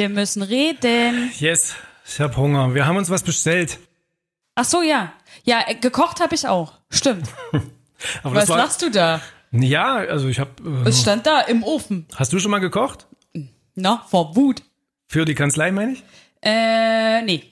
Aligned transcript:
Wir 0.00 0.08
müssen 0.08 0.40
reden. 0.40 1.30
Yes, 1.40 1.74
ich 2.06 2.18
hab 2.20 2.34
Hunger. 2.38 2.74
Wir 2.74 2.86
haben 2.86 2.96
uns 2.96 3.10
was 3.10 3.22
bestellt. 3.22 3.78
Ach 4.54 4.64
so, 4.64 4.80
ja. 4.80 5.12
Ja, 5.44 5.62
äh, 5.66 5.74
gekocht 5.74 6.20
habe 6.20 6.34
ich 6.34 6.48
auch. 6.48 6.72
Stimmt. 6.88 7.28
Was 8.22 8.48
war, 8.48 8.56
lachst 8.56 8.80
du 8.80 8.90
da? 8.90 9.20
Ja, 9.52 9.96
also 9.96 10.28
ich 10.28 10.40
habe. 10.40 10.52
Äh, 10.86 10.88
Es 10.88 11.02
stand 11.02 11.26
da 11.26 11.42
im 11.42 11.62
Ofen. 11.62 12.06
hast 12.16 12.32
du 12.32 12.38
schon 12.38 12.50
mal 12.50 12.60
gekocht? 12.60 13.08
Na, 13.74 14.02
vor 14.08 14.34
Wut. 14.36 14.62
Für 15.06 15.26
die 15.26 15.34
Kanzlei, 15.34 15.70
meine 15.70 15.92
ich? 15.92 16.02
Äh, 16.40 17.20
nee. 17.20 17.44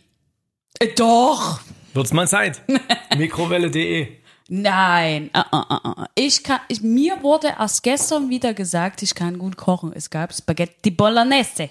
Äh, 0.78 0.88
doch. 0.96 1.60
Wird's 1.92 2.14
mal 2.14 2.26
Zeit. 2.26 2.62
Mikrowelle.de. 3.18 4.08
Nein. 4.48 5.28
Ah, 5.34 5.44
ah, 5.50 5.80
ah. 5.84 6.06
Ich 6.14 6.42
kann, 6.42 6.60
ich, 6.68 6.80
mir 6.80 7.22
wurde 7.22 7.48
erst 7.58 7.82
gestern 7.82 8.30
wieder 8.30 8.54
gesagt, 8.54 9.02
ich 9.02 9.14
kann 9.14 9.38
gut 9.38 9.58
kochen. 9.58 9.92
Es 9.94 10.08
gab 10.08 10.32
Spaghetti 10.32 10.90
Bolognese. 10.90 11.68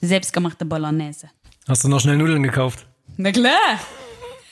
Selbstgemachte 0.00 0.64
Bolognese. 0.64 1.30
Hast 1.66 1.84
du 1.84 1.88
noch 1.88 2.00
schnell 2.00 2.16
Nudeln 2.16 2.42
gekauft? 2.42 2.86
Na 3.16 3.32
klar. 3.32 3.52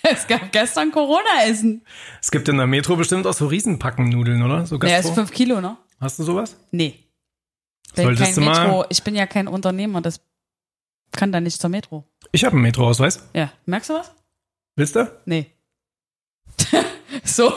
Es 0.09 0.29
gab 0.29 0.53
gestern 0.53 0.93
Corona-Essen. 0.93 1.85
Es 2.23 2.31
gibt 2.31 2.49
in 2.49 2.59
der 2.59 2.69
Metro 2.69 2.95
bestimmt 2.95 3.27
auch 3.27 3.33
so 3.35 3.49
Riesenpacken 3.49 4.09
Nudeln, 4.09 4.41
oder? 4.41 4.65
So 4.65 4.79
Ja, 4.79 4.99
ist 4.99 5.11
fünf 5.11 5.33
Kilo, 5.33 5.61
ne? 5.61 5.77
Hast 5.99 6.21
du 6.21 6.23
sowas? 6.23 6.57
Nee. 6.71 6.95
Solltest 7.93 8.23
kein 8.23 8.35
du 8.37 8.41
mal- 8.43 8.67
Metro. 8.69 8.85
Ich 8.89 9.03
bin 9.03 9.17
ja 9.17 9.27
kein 9.27 9.49
Unternehmer, 9.49 10.01
das 10.03 10.21
kann 11.11 11.33
da 11.33 11.41
nicht 11.41 11.61
zur 11.61 11.71
Metro. 11.71 12.05
Ich 12.31 12.45
habe 12.45 12.53
einen 12.53 12.63
Metroausweis. 12.63 13.29
Ja, 13.35 13.51
merkst 13.65 13.91
du 13.91 13.95
was? 13.95 14.13
Willst 14.77 14.95
du? 14.95 15.11
Nee. 15.25 15.51
so, 17.25 17.53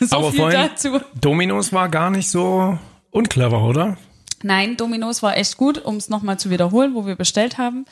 so 0.00 0.16
Aber 0.16 0.30
viel 0.30 0.40
vorhin- 0.40 0.60
dazu. 0.70 0.98
Dominos 1.20 1.74
war 1.74 1.90
gar 1.90 2.08
nicht 2.08 2.30
so 2.30 2.78
unclever, 3.10 3.62
oder? 3.64 3.98
Nein, 4.42 4.76
Dominos 4.76 5.22
war 5.22 5.36
echt 5.36 5.56
gut, 5.56 5.78
um 5.78 5.96
es 5.96 6.08
nochmal 6.08 6.38
zu 6.38 6.50
wiederholen, 6.50 6.94
wo 6.94 7.06
wir 7.06 7.16
bestellt 7.16 7.58
haben. 7.58 7.84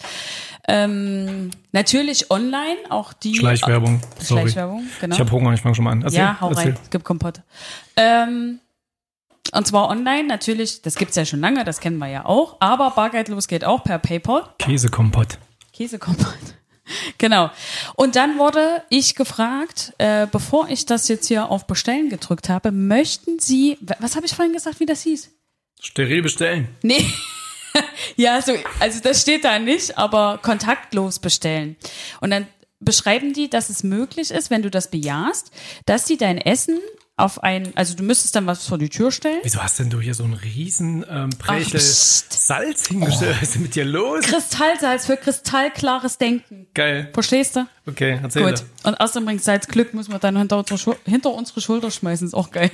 Ähm, 0.68 1.50
natürlich 1.72 2.30
online, 2.30 2.76
auch 2.88 3.12
die. 3.12 3.34
Schleichwerbung. 3.34 3.96
Äh, 3.96 4.24
Sorry. 4.24 4.42
Schleichwerbung, 4.42 4.84
genau. 5.00 5.14
Ich 5.14 5.20
habe 5.20 5.30
Hunger, 5.30 5.52
ich 5.52 5.60
fange 5.60 5.74
schon 5.74 5.84
mal 5.84 5.92
an. 5.92 6.02
Erzähl, 6.02 6.18
ja, 6.18 6.40
hau 6.40 6.50
erzähl. 6.50 6.72
rein, 6.72 6.78
es 6.82 6.90
gibt 6.90 7.04
Kompott. 7.04 7.40
Ähm, 7.96 8.60
und 9.52 9.66
zwar 9.66 9.88
online, 9.88 10.28
natürlich, 10.28 10.82
das 10.82 10.94
gibt's 10.94 11.16
ja 11.16 11.24
schon 11.24 11.40
lange, 11.40 11.64
das 11.64 11.80
kennen 11.80 11.98
wir 11.98 12.08
ja 12.08 12.24
auch, 12.24 12.56
aber 12.60 12.90
bargeldlos 12.90 13.48
geht 13.48 13.64
auch 13.64 13.82
per 13.82 13.98
PayPal. 13.98 14.44
Käsekompott. 14.58 15.38
Käsekompott. 15.72 16.36
Genau. 17.18 17.50
Und 17.94 18.16
dann 18.16 18.38
wurde 18.38 18.82
ich 18.88 19.14
gefragt, 19.14 19.92
äh, 19.98 20.26
bevor 20.26 20.68
ich 20.68 20.86
das 20.86 21.06
jetzt 21.06 21.28
hier 21.28 21.48
auf 21.48 21.68
Bestellen 21.68 22.08
gedrückt 22.08 22.48
habe, 22.48 22.72
möchten 22.72 23.38
Sie, 23.38 23.78
was 24.00 24.16
habe 24.16 24.26
ich 24.26 24.34
vorhin 24.34 24.52
gesagt, 24.52 24.80
wie 24.80 24.86
das 24.86 25.02
hieß? 25.02 25.30
Steril 25.81 26.23
bestellen. 26.23 26.69
Nee. 26.83 27.05
ja, 28.17 28.41
so, 28.42 28.53
also 28.78 29.00
das 29.00 29.23
steht 29.23 29.45
da 29.45 29.59
nicht, 29.59 29.97
aber 29.98 30.39
kontaktlos 30.42 31.19
bestellen. 31.19 31.77
Und 32.20 32.31
dann 32.31 32.47
beschreiben 32.81 33.33
die, 33.33 33.50
dass 33.50 33.70
es 33.70 33.83
möglich 33.83 34.31
ist, 34.31 34.51
wenn 34.51 34.62
du 34.62 34.70
das 34.70 34.91
bejahst, 34.91 35.53
dass 35.86 36.06
sie 36.06 36.17
dein 36.17 36.39
Essen 36.39 36.78
auf 37.20 37.42
ein, 37.42 37.72
also 37.76 37.94
du 37.94 38.02
müsstest 38.02 38.34
dann 38.34 38.46
was 38.46 38.66
vor 38.66 38.78
die 38.78 38.88
Tür 38.88 39.12
stellen. 39.12 39.40
Wieso 39.42 39.62
hast 39.62 39.78
denn 39.78 39.90
du 39.90 40.00
hier 40.00 40.14
so 40.14 40.24
einen 40.24 40.34
riesen 40.34 41.04
ähm, 41.08 41.30
Brechel 41.38 41.78
pst. 41.78 42.46
Salz 42.46 42.88
hingestellt? 42.88 43.36
Was 43.36 43.42
ist 43.42 43.54
denn 43.54 43.62
mit 43.62 43.74
dir 43.74 43.84
los? 43.84 44.24
Kristallsalz 44.24 45.06
für 45.06 45.16
kristallklares 45.16 46.18
Denken. 46.18 46.66
Geil. 46.74 47.10
Verstehst 47.12 47.56
du? 47.56 47.66
Okay, 47.86 48.18
erzähl. 48.22 48.44
Gut. 48.44 48.64
Und 48.82 49.00
außerdem 49.00 49.27
bringt 49.27 49.42
Salz 49.42 49.68
Glück, 49.68 49.94
muss 49.94 50.08
man 50.08 50.20
dann 50.20 50.36
hinter 50.36 50.58
unsere, 50.58 50.78
Schul 50.78 50.96
hinter 51.04 51.30
unsere 51.30 51.60
Schulter 51.60 51.90
schmeißen, 51.90 52.27
ist 52.27 52.34
auch 52.34 52.50
geil. 52.50 52.70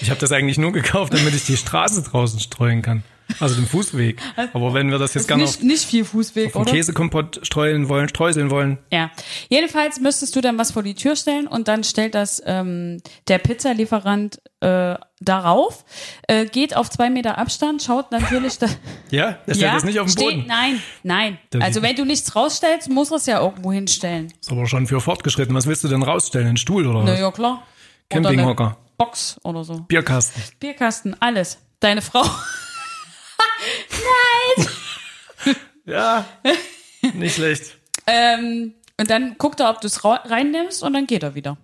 Ich 0.00 0.10
habe 0.10 0.20
das 0.20 0.32
eigentlich 0.32 0.58
nur 0.58 0.72
gekauft, 0.72 1.14
damit 1.14 1.34
ich 1.34 1.44
die 1.44 1.56
Straße 1.56 2.02
draußen 2.02 2.40
streuen 2.40 2.82
kann. 2.82 3.02
Also 3.40 3.54
den 3.54 3.66
Fußweg. 3.66 4.20
Aber 4.52 4.74
wenn 4.74 4.90
wir 4.90 4.98
das 4.98 5.14
jetzt 5.14 5.28
gerne 5.28 5.44
auf 5.44 5.50
Nicht, 5.58 5.62
nicht 5.62 5.84
viel 5.84 6.04
Fußweg, 6.04 6.52
den 6.52 6.62
oder? 6.62 6.70
Käsekompott 6.72 7.40
streuen 7.42 7.88
wollen, 7.88 8.08
streuseln 8.08 8.50
wollen, 8.50 8.78
Ja. 8.90 9.10
Jedenfalls 9.48 10.00
müsstest 10.00 10.34
du 10.36 10.40
dann 10.40 10.58
was 10.58 10.70
vor 10.72 10.82
die 10.82 10.94
Tür 10.94 11.16
stellen 11.16 11.46
und 11.46 11.68
dann 11.68 11.84
stellt 11.84 12.14
das 12.14 12.42
ähm, 12.46 13.02
der 13.28 13.38
Pizzalieferant 13.38 14.40
äh, 14.60 14.94
darauf, 15.20 15.84
äh, 16.28 16.46
geht 16.46 16.76
auf 16.76 16.90
zwei 16.90 17.10
Meter 17.10 17.38
Abstand, 17.38 17.82
schaut 17.82 18.12
natürlich 18.12 18.58
da. 18.58 18.66
ja, 19.10 19.38
der 19.46 19.54
stellt 19.54 19.74
das 19.74 19.84
nicht 19.84 19.98
auf 20.00 20.06
den 20.06 20.12
steht, 20.12 20.28
Boden. 20.36 20.44
Nein, 20.46 20.82
nein. 21.02 21.38
Das 21.50 21.62
also 21.62 21.82
wenn 21.82 21.96
du 21.96 22.04
nichts 22.04 22.34
rausstellst, 22.36 22.88
muss 22.90 23.10
er 23.10 23.16
es 23.16 23.26
ja 23.26 23.40
irgendwo 23.40 23.72
hinstellen. 23.72 24.32
Ist 24.40 24.50
aber 24.50 24.66
schon 24.66 24.86
für 24.86 25.00
fortgeschritten. 25.00 25.54
Was 25.54 25.66
willst 25.66 25.84
du 25.84 25.88
denn 25.88 26.02
rausstellen? 26.02 26.46
Einen 26.48 26.56
Stuhl 26.56 26.86
oder 26.86 27.02
Na 27.04 27.12
was? 27.12 27.20
ja, 27.20 27.30
klar. 27.30 27.62
Campinghocker. 28.08 28.76
Box 28.98 29.40
oder 29.42 29.64
so. 29.64 29.80
Bierkasten. 29.80 30.42
Bierkasten, 30.60 31.16
alles. 31.20 31.58
Deine 31.80 32.02
Frau. 32.02 32.24
Ja, 35.84 36.24
nicht 37.14 37.34
schlecht. 37.34 37.76
Ähm, 38.06 38.74
und 39.00 39.10
dann 39.10 39.36
guckt 39.38 39.58
er, 39.58 39.68
ob 39.70 39.80
du 39.80 39.88
es 39.88 40.04
reinnimmst 40.04 40.82
und 40.84 40.92
dann 40.92 41.06
geht 41.08 41.24
er 41.24 41.34
wieder. 41.34 41.56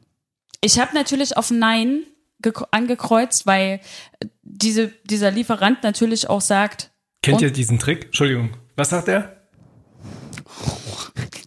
Ich 0.60 0.81
habe 0.81 0.92
natürlich 0.94 1.37
auf 1.37 1.53
Nein 1.53 2.03
gek- 2.42 2.66
angekreuzt, 2.72 3.47
weil 3.47 3.81
äh, 4.19 4.26
diese, 4.42 4.88
dieser 5.04 5.31
Lieferant 5.31 5.84
natürlich 5.84 6.28
auch 6.28 6.41
sagt, 6.41 6.91
Kennt 7.22 7.41
ihr 7.42 7.53
diesen 7.53 7.78
Trick? 7.78 8.06
Entschuldigung. 8.06 8.56
Was 8.76 8.91
sagt 8.91 9.06
er? 9.08 9.37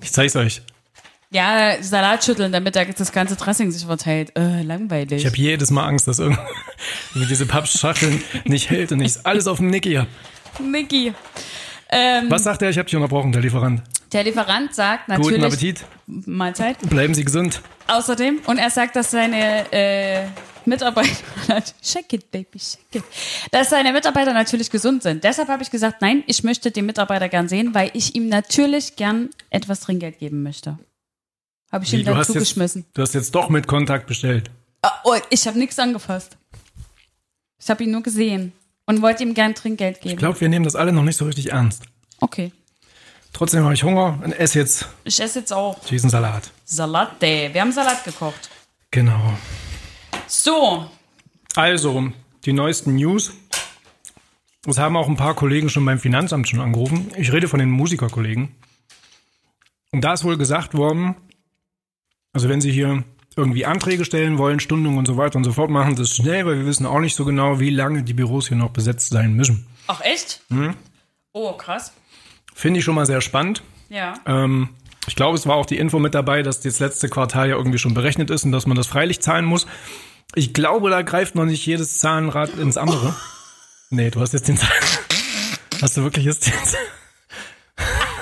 Ich 0.03 0.11
zeig's 0.13 0.35
euch. 0.35 0.61
ja, 1.31 1.81
Salat 1.81 2.23
schütteln, 2.25 2.51
damit 2.51 2.75
da 2.75 2.84
das 2.84 3.11
ganze 3.13 3.35
Dressing 3.38 3.72
sich 3.72 3.85
verteilt. 3.85 4.31
Äh, 4.38 4.63
langweilig. 4.63 5.22
Ich 5.22 5.25
habe 5.25 5.38
jedes 5.38 5.72
Mal 5.72 5.85
Angst, 5.88 6.07
dass 6.07 6.19
irgendwie 6.19 6.41
diese 7.29 7.45
Pappschachteln 7.45 8.22
nicht 8.45 8.69
hält 8.69 8.91
und 8.91 9.00
ich 9.01 9.25
alles 9.25 9.47
auf 9.47 9.57
dem 9.59 9.67
Nicky 9.67 9.94
hab. 9.95 10.07
Niki. 10.59 11.13
Ähm, 11.89 12.25
Was 12.29 12.44
sagt 12.44 12.62
er? 12.62 12.69
Ich 12.69 12.78
habe 12.78 12.85
dich 12.85 12.95
unterbrochen, 12.95 13.31
der 13.31 13.41
Lieferant. 13.41 13.81
der 14.13 14.23
Lieferant 14.23 14.73
sagt 14.73 15.07
Guten 15.07 15.22
natürlich 15.22 15.44
Appetit. 15.45 15.85
Mahlzeit. 16.07 16.78
Bleiben 16.89 17.13
Sie 17.13 17.25
gesund. 17.25 17.62
Außerdem, 17.88 18.39
und 18.45 18.57
er 18.57 18.69
sagt, 18.69 18.95
dass 18.95 19.11
seine 19.11 19.72
äh, 19.73 20.25
Mitarbeiter, 20.66 21.09
shake 21.84 22.13
it, 22.13 22.31
baby, 22.31 22.59
shake 22.59 22.95
it, 22.95 23.03
dass 23.51 23.69
seine 23.72 23.91
Mitarbeiter 23.91 24.31
natürlich 24.34 24.69
gesund 24.69 25.03
sind. 25.03 25.23
Deshalb 25.23 25.50
habe 25.50 25.63
ich 25.63 25.72
gesagt, 25.72 26.01
nein, 26.01 26.23
ich 26.28 26.44
möchte 26.44 26.72
den 26.72 26.85
Mitarbeiter 26.85 27.28
gern 27.28 27.50
sehen, 27.50 27.73
weil 27.73 27.91
ich 27.94 28.16
ihm 28.16 28.29
natürlich 28.29 28.95
gern 28.95 29.29
etwas 29.50 29.81
Trinkgeld 29.81 30.19
geben 30.19 30.44
möchte. 30.44 30.79
Habe 31.72 31.84
ich 31.84 31.91
Wie, 31.91 32.00
ihm 32.00 32.06
dann 32.06 32.16
hast 32.17 32.29
jetzt, 32.29 32.34
zugeschmissen. 32.35 32.85
du 32.94 33.01
hast 33.01 33.13
jetzt 33.13 33.35
doch 33.35 33.50
mit 33.50 33.67
Kontakt 33.67 34.07
bestellt. 34.07 34.50
Ah, 34.81 34.91
oh, 35.03 35.16
ich 35.29 35.45
habe 35.47 35.57
nichts 35.59 35.78
angefasst. 35.79 36.38
Ich 37.59 37.69
habe 37.69 37.84
ihn 37.84 37.91
nur 37.91 38.01
gesehen 38.01 38.53
und 38.85 39.01
wollte 39.01 39.23
ihm 39.23 39.33
gern 39.33 39.55
Trinkgeld 39.55 39.97
Ich 39.97 40.03
geben. 40.03 40.17
glaube, 40.17 40.39
wir 40.41 40.49
nehmen 40.49 40.65
das 40.65 40.75
alle 40.75 40.91
noch 40.91 41.03
nicht 41.03 41.17
so 41.17 41.25
richtig 41.25 41.51
ernst. 41.51 41.83
Okay. 42.19 42.51
Trotzdem 43.33 43.63
habe 43.63 43.73
ich 43.73 43.83
Hunger 43.83 44.19
und 44.23 44.33
esse 44.33 44.59
jetzt 44.59 44.87
Ich 45.03 45.19
esse 45.19 45.39
jetzt 45.39 45.53
auch 45.53 45.79
diesen 45.85 46.09
Salat. 46.09 46.51
Salate. 46.65 47.49
Wir 47.53 47.61
haben 47.61 47.71
Salat 47.71 48.03
gekocht. 48.03 48.49
Genau. 48.91 49.33
So, 50.27 50.89
Also, 51.55 52.11
die 52.45 52.53
neuesten 52.53 52.95
News. 52.95 53.31
Es 54.67 54.77
haben 54.77 54.95
auch 54.97 55.07
ein 55.07 55.15
paar 55.17 55.33
Kollegen 55.33 55.69
schon 55.69 55.85
beim 55.85 55.97
Finanzamt 55.99 56.47
schon 56.49 56.59
angerufen. 56.59 57.09
Ich 57.17 57.31
rede 57.31 57.47
von 57.47 57.59
den 57.59 57.69
Musikerkollegen. 57.71 58.55
Und 59.91 60.01
da 60.01 60.13
ist 60.13 60.23
wohl 60.23 60.37
gesagt 60.37 60.73
worden, 60.73 61.15
also 62.33 62.47
wenn 62.47 62.61
Sie 62.61 62.71
hier 62.71 63.03
irgendwie 63.35 63.65
Anträge 63.65 64.03
stellen 64.05 64.37
wollen, 64.37 64.59
Stundungen 64.59 64.97
und 64.99 65.05
so 65.05 65.17
weiter 65.17 65.37
und 65.37 65.43
so 65.43 65.53
fort, 65.53 65.69
machen 65.69 65.97
es 65.99 66.15
schnell, 66.15 66.45
weil 66.45 66.57
wir 66.59 66.65
wissen 66.65 66.85
auch 66.85 66.99
nicht 66.99 67.15
so 67.15 67.23
genau, 67.25 67.59
wie 67.59 67.69
lange 67.69 68.03
die 68.03 68.13
Büros 68.13 68.47
hier 68.49 68.57
noch 68.57 68.71
besetzt 68.71 69.09
sein 69.09 69.33
müssen. 69.33 69.65
ach 69.87 70.01
echt? 70.01 70.41
Mhm. 70.49 70.75
Oh, 71.33 71.53
krass. 71.53 71.93
Finde 72.53 72.79
ich 72.79 72.85
schon 72.85 72.95
mal 72.95 73.05
sehr 73.05 73.21
spannend. 73.21 73.63
Ja. 73.89 74.15
Ähm, 74.25 74.69
ich 75.07 75.15
glaube, 75.15 75.37
es 75.37 75.47
war 75.47 75.55
auch 75.55 75.65
die 75.65 75.77
Info 75.77 75.97
mit 75.99 76.13
dabei, 76.13 76.43
dass 76.43 76.59
das 76.59 76.79
letzte 76.79 77.07
Quartal 77.09 77.49
ja 77.49 77.55
irgendwie 77.55 77.77
schon 77.79 77.93
berechnet 77.93 78.29
ist 78.29 78.43
und 78.43 78.51
dass 78.51 78.67
man 78.67 78.75
das 78.75 78.87
freilich 78.87 79.21
zahlen 79.21 79.45
muss. 79.45 79.65
Ich 80.35 80.53
glaube, 80.53 80.89
da 80.89 81.01
greift 81.01 81.35
noch 81.35 81.45
nicht 81.45 81.66
jedes 81.66 81.99
Zahnrad 81.99 82.57
ins 82.57 82.77
andere. 82.77 83.16
Nee, 83.93 84.09
du 84.09 84.22
hast 84.22 84.31
jetzt 84.31 84.47
den 84.47 84.55
Zahn. 84.55 84.69
Hast 85.81 85.97
du 85.97 86.03
wirklich 86.03 86.23
jetzt 86.23 86.47
den 86.47 86.53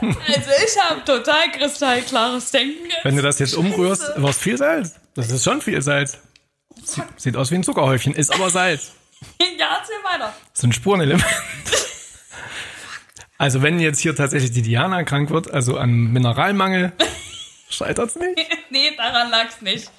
Also 0.00 0.50
ich 0.66 0.80
habe 0.82 1.04
total 1.04 1.50
kristallklares 1.52 2.50
Denken. 2.50 2.88
Wenn 3.02 3.16
du 3.16 3.22
das 3.22 3.38
jetzt 3.38 3.54
umrührst, 3.54 4.02
was 4.16 4.38
viel 4.38 4.56
Salz. 4.56 4.94
Das 5.14 5.30
ist 5.30 5.44
schon 5.44 5.60
viel 5.60 5.80
Salz. 5.82 6.18
Sieht, 6.82 7.04
sieht 7.16 7.36
aus 7.36 7.50
wie 7.50 7.56
ein 7.56 7.64
Zuckerhäufchen, 7.64 8.14
ist 8.14 8.32
aber 8.32 8.50
Salz. 8.50 8.92
Ja, 9.58 9.78
erzähl 9.78 9.96
weiter. 10.02 10.32
Das 10.52 10.60
ist 10.60 10.64
ein 10.64 10.72
Spurenelement. 10.72 11.24
Also 13.36 13.62
wenn 13.62 13.80
jetzt 13.80 14.00
hier 14.00 14.14
tatsächlich 14.14 14.50
die 14.50 14.62
Diana 14.62 15.02
krank 15.02 15.30
wird, 15.30 15.50
also 15.50 15.76
an 15.78 15.90
Mineralmangel, 16.12 16.92
scheitert's 17.70 18.16
nicht. 18.16 18.38
Nee, 18.70 18.92
daran 18.96 19.30
lag's 19.30 19.60
nicht. 19.60 19.90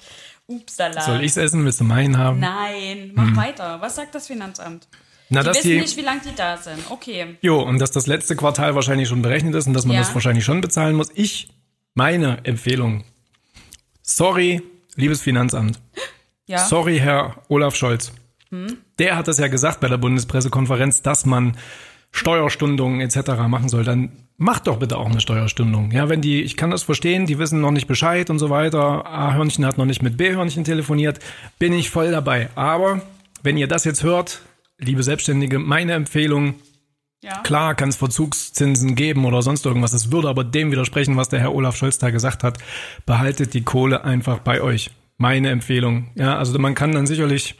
Upsala. 0.46 1.00
Soll 1.02 1.22
ich's 1.24 1.36
essen? 1.36 1.64
Willst 1.64 1.80
du 1.80 1.84
meinen 1.84 2.18
haben? 2.18 2.40
Nein, 2.40 3.12
mach 3.14 3.36
weiter. 3.36 3.80
Was 3.80 3.96
sagt 3.96 4.14
das 4.14 4.26
Finanzamt? 4.26 4.88
Na, 5.32 5.42
Die 5.42 5.48
wissen 5.50 5.62
die, 5.68 5.78
nicht, 5.80 5.96
wie 5.96 6.02
lange 6.02 6.20
die 6.20 6.34
da 6.36 6.56
sind. 6.58 6.78
Okay. 6.90 7.36
Jo, 7.40 7.60
und 7.62 7.78
dass 7.80 7.90
das 7.90 8.06
letzte 8.06 8.36
Quartal 8.36 8.74
wahrscheinlich 8.74 9.08
schon 9.08 9.22
berechnet 9.22 9.54
ist 9.54 9.66
und 9.66 9.72
dass 9.74 9.86
man 9.86 9.94
Ja. 9.96 10.02
das 10.02 10.12
wahrscheinlich 10.14 10.44
schon 10.44 10.60
bezahlen 10.60 10.94
muss. 10.94 11.08
Ich, 11.14 11.48
meine 11.94 12.38
Empfehlung. 12.44 13.04
Sorry, 14.02 14.62
liebes 14.96 15.20
Finanzamt. 15.22 15.80
Ja. 16.46 16.58
Sorry, 16.58 16.98
Herr 16.98 17.36
Olaf 17.48 17.76
Scholz. 17.76 18.12
Der 18.98 19.16
hat 19.16 19.28
das 19.28 19.38
ja 19.38 19.46
gesagt 19.46 19.80
bei 19.80 19.88
der 19.88 19.96
Bundespressekonferenz, 19.96 21.00
dass 21.00 21.24
man 21.24 21.56
Steuerstundungen 22.10 23.00
etc. 23.00 23.30
machen 23.48 23.68
soll, 23.70 23.84
dann 23.84 24.10
macht 24.36 24.66
doch 24.66 24.78
bitte 24.78 24.98
auch 24.98 25.06
eine 25.08 25.20
Steuerstundung. 25.20 25.92
Ja, 25.92 26.08
wenn 26.10 26.20
die, 26.20 26.42
ich 26.42 26.56
kann 26.58 26.70
das 26.70 26.82
verstehen, 26.82 27.26
die 27.26 27.38
wissen 27.38 27.60
noch 27.62 27.70
nicht 27.70 27.86
Bescheid 27.86 28.28
und 28.28 28.38
so 28.38 28.50
weiter. 28.50 29.06
A-Hörnchen 29.06 29.64
hat 29.64 29.78
noch 29.78 29.86
nicht 29.86 30.02
mit 30.02 30.18
B-Hörnchen 30.18 30.64
telefoniert, 30.64 31.20
bin 31.58 31.72
ich 31.72 31.88
voll 31.90 32.10
dabei. 32.10 32.50
Aber 32.54 33.00
wenn 33.42 33.56
ihr 33.56 33.68
das 33.68 33.84
jetzt 33.84 34.02
hört, 34.02 34.42
liebe 34.82 35.02
Selbstständige, 35.02 35.58
meine 35.58 35.92
Empfehlung, 35.92 36.54
Ja. 37.24 37.38
Klar 37.42 37.76
kann 37.76 37.88
es 37.88 37.94
Verzugszinsen 37.96 38.96
geben 38.96 39.24
oder 39.24 39.42
sonst 39.42 39.64
irgendwas. 39.64 39.92
Das 39.92 40.10
würde 40.10 40.28
aber 40.28 40.42
dem 40.42 40.72
widersprechen, 40.72 41.16
was 41.16 41.28
der 41.28 41.38
Herr 41.38 41.54
Olaf 41.54 41.76
Scholz 41.76 41.98
da 41.98 42.10
gesagt 42.10 42.42
hat. 42.42 42.58
Behaltet 43.06 43.54
die 43.54 43.62
Kohle 43.62 44.02
einfach 44.02 44.40
bei 44.40 44.60
euch. 44.60 44.90
Meine 45.18 45.50
Empfehlung. 45.50 46.08
Ja, 46.16 46.36
also 46.36 46.58
man 46.58 46.74
kann 46.74 46.90
dann 46.90 47.06
sicherlich 47.06 47.54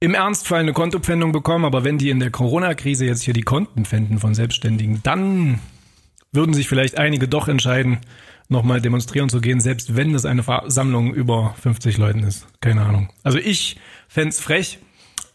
im 0.00 0.14
Ernstfall 0.14 0.60
eine 0.60 0.72
Kontopfändung 0.72 1.30
bekommen, 1.30 1.66
aber 1.66 1.84
wenn 1.84 1.98
die 1.98 2.08
in 2.08 2.20
der 2.20 2.30
Corona-Krise 2.30 3.04
jetzt 3.04 3.22
hier 3.22 3.34
die 3.34 3.42
Konten 3.42 3.84
pfänden 3.84 4.18
von 4.18 4.34
Selbstständigen, 4.34 5.00
dann 5.02 5.58
würden 6.32 6.54
sich 6.54 6.66
vielleicht 6.66 6.96
einige 6.96 7.28
doch 7.28 7.48
entscheiden, 7.48 7.98
nochmal 8.48 8.80
demonstrieren 8.80 9.28
zu 9.28 9.42
gehen, 9.42 9.60
selbst 9.60 9.94
wenn 9.94 10.14
es 10.14 10.24
eine 10.24 10.42
Versammlung 10.42 11.12
über 11.12 11.54
50 11.60 11.98
Leuten 11.98 12.22
ist. 12.22 12.46
Keine 12.62 12.80
Ahnung. 12.80 13.10
Also 13.24 13.36
ich 13.36 13.76
fänd's 14.08 14.40
frech. 14.40 14.78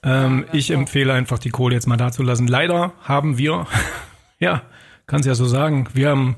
Ähm, 0.06 0.46
ich 0.54 0.70
empfehle 0.72 1.12
einfach, 1.14 1.40
die 1.40 1.50
Kohle 1.50 1.76
jetzt 1.76 1.88
mal 1.88 1.98
da 1.98 2.12
zu 2.12 2.24
lassen. 2.24 2.48
Leider 2.48 2.94
haben 3.02 3.38
wir, 3.38 3.66
ja, 4.40 4.62
kann's 5.08 5.26
ja 5.26 5.36
so 5.36 5.46
sagen, 5.46 5.88
wir 5.94 6.10
haben 6.10 6.36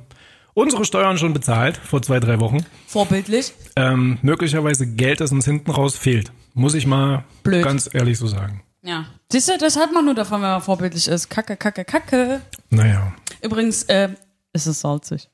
unsere 0.54 0.86
Steuern 0.86 1.18
schon 1.18 1.34
bezahlt 1.34 1.78
vor 1.78 2.02
zwei, 2.02 2.20
drei 2.20 2.40
Wochen. 2.40 2.66
Vorbildlich. 2.88 3.54
Ähm, 3.76 4.18
möglicherweise 4.22 4.88
Geld, 4.88 5.20
das 5.20 5.32
uns 5.32 5.46
hinten 5.46 5.70
raus 5.70 5.98
fehlt. 5.98 6.32
Muss 6.54 6.74
ich 6.74 6.88
mal 6.88 7.26
Blöd. 7.44 7.64
ganz 7.64 7.90
ehrlich 7.94 8.18
so 8.18 8.26
sagen. 8.26 8.64
Ja. 8.82 9.06
Siehst 9.32 9.50
du, 9.50 9.58
das 9.58 9.76
hat 9.78 9.92
man 9.94 10.06
nur 10.06 10.16
davon, 10.16 10.42
wenn 10.42 10.50
man 10.50 10.62
vorbildlich 10.62 11.08
ist. 11.08 11.30
Kacke, 11.30 11.58
kacke, 11.58 11.84
kacke. 11.84 12.42
Naja. 12.70 13.14
Übrigens, 13.42 13.84
äh, 13.84 14.10
ist 14.54 14.66
es 14.66 14.80
salzig. 14.80 15.30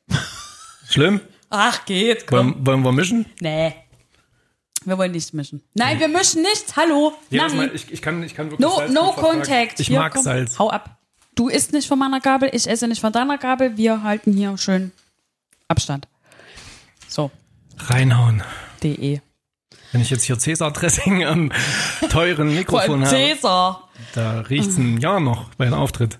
Schlimm? 0.89 1.21
Ach, 1.49 1.85
geht, 1.85 2.25
komm. 2.25 2.55
Wollen, 2.55 2.65
wollen 2.65 2.81
wir 2.83 2.91
mischen? 2.91 3.25
Nee. 3.39 3.73
Wir 4.85 4.97
wollen 4.97 5.11
nicht 5.11 5.33
mischen. 5.33 5.61
Nein, 5.73 5.99
wir 5.99 6.07
mischen 6.07 6.41
nicht. 6.41 6.75
Hallo. 6.75 7.13
Ja, 7.29 7.47
Nein. 7.47 7.71
ich, 7.73 7.91
ich, 7.91 8.01
kann, 8.01 8.21
ich 8.23 8.35
kann 8.35 8.51
wirklich 8.51 8.59
No, 8.67 8.75
Salz 8.77 8.91
no 8.91 9.01
gut 9.05 9.13
vertragen. 9.15 9.37
contact. 9.39 9.79
Ich 9.79 9.87
Hier, 9.87 9.99
mag 9.99 10.13
komm. 10.13 10.23
Salz. 10.23 10.59
Hau 10.59 10.69
ab. 10.69 10.97
Du 11.35 11.47
isst 11.49 11.73
nicht 11.73 11.87
von 11.87 11.97
meiner 11.97 12.19
Gabel, 12.19 12.49
ich 12.53 12.67
esse 12.69 12.87
nicht 12.87 13.01
von 13.01 13.11
deiner 13.11 13.37
Gabel. 13.39 13.75
Wir 13.77 14.03
halten 14.03 14.33
hier 14.33 14.55
schön 14.57 14.91
Abstand. 15.67 16.07
So, 17.07 17.31
Reinhauen. 17.79 18.43
de. 18.83 19.19
Wenn 19.91 20.01
ich 20.01 20.09
jetzt 20.09 20.23
hier 20.23 20.37
Cäsar-Dressing 20.39 21.23
am 21.23 21.51
teuren 22.09 22.53
Mikrofon 22.55 23.05
habe, 23.05 23.15
Cäsar. 23.15 23.89
da 24.15 24.39
riecht's 24.41 24.77
ein 24.77 24.97
Jahr 24.99 25.19
noch 25.19 25.53
bei 25.55 25.65
einem 25.65 25.75
Auftritt. 25.75 26.17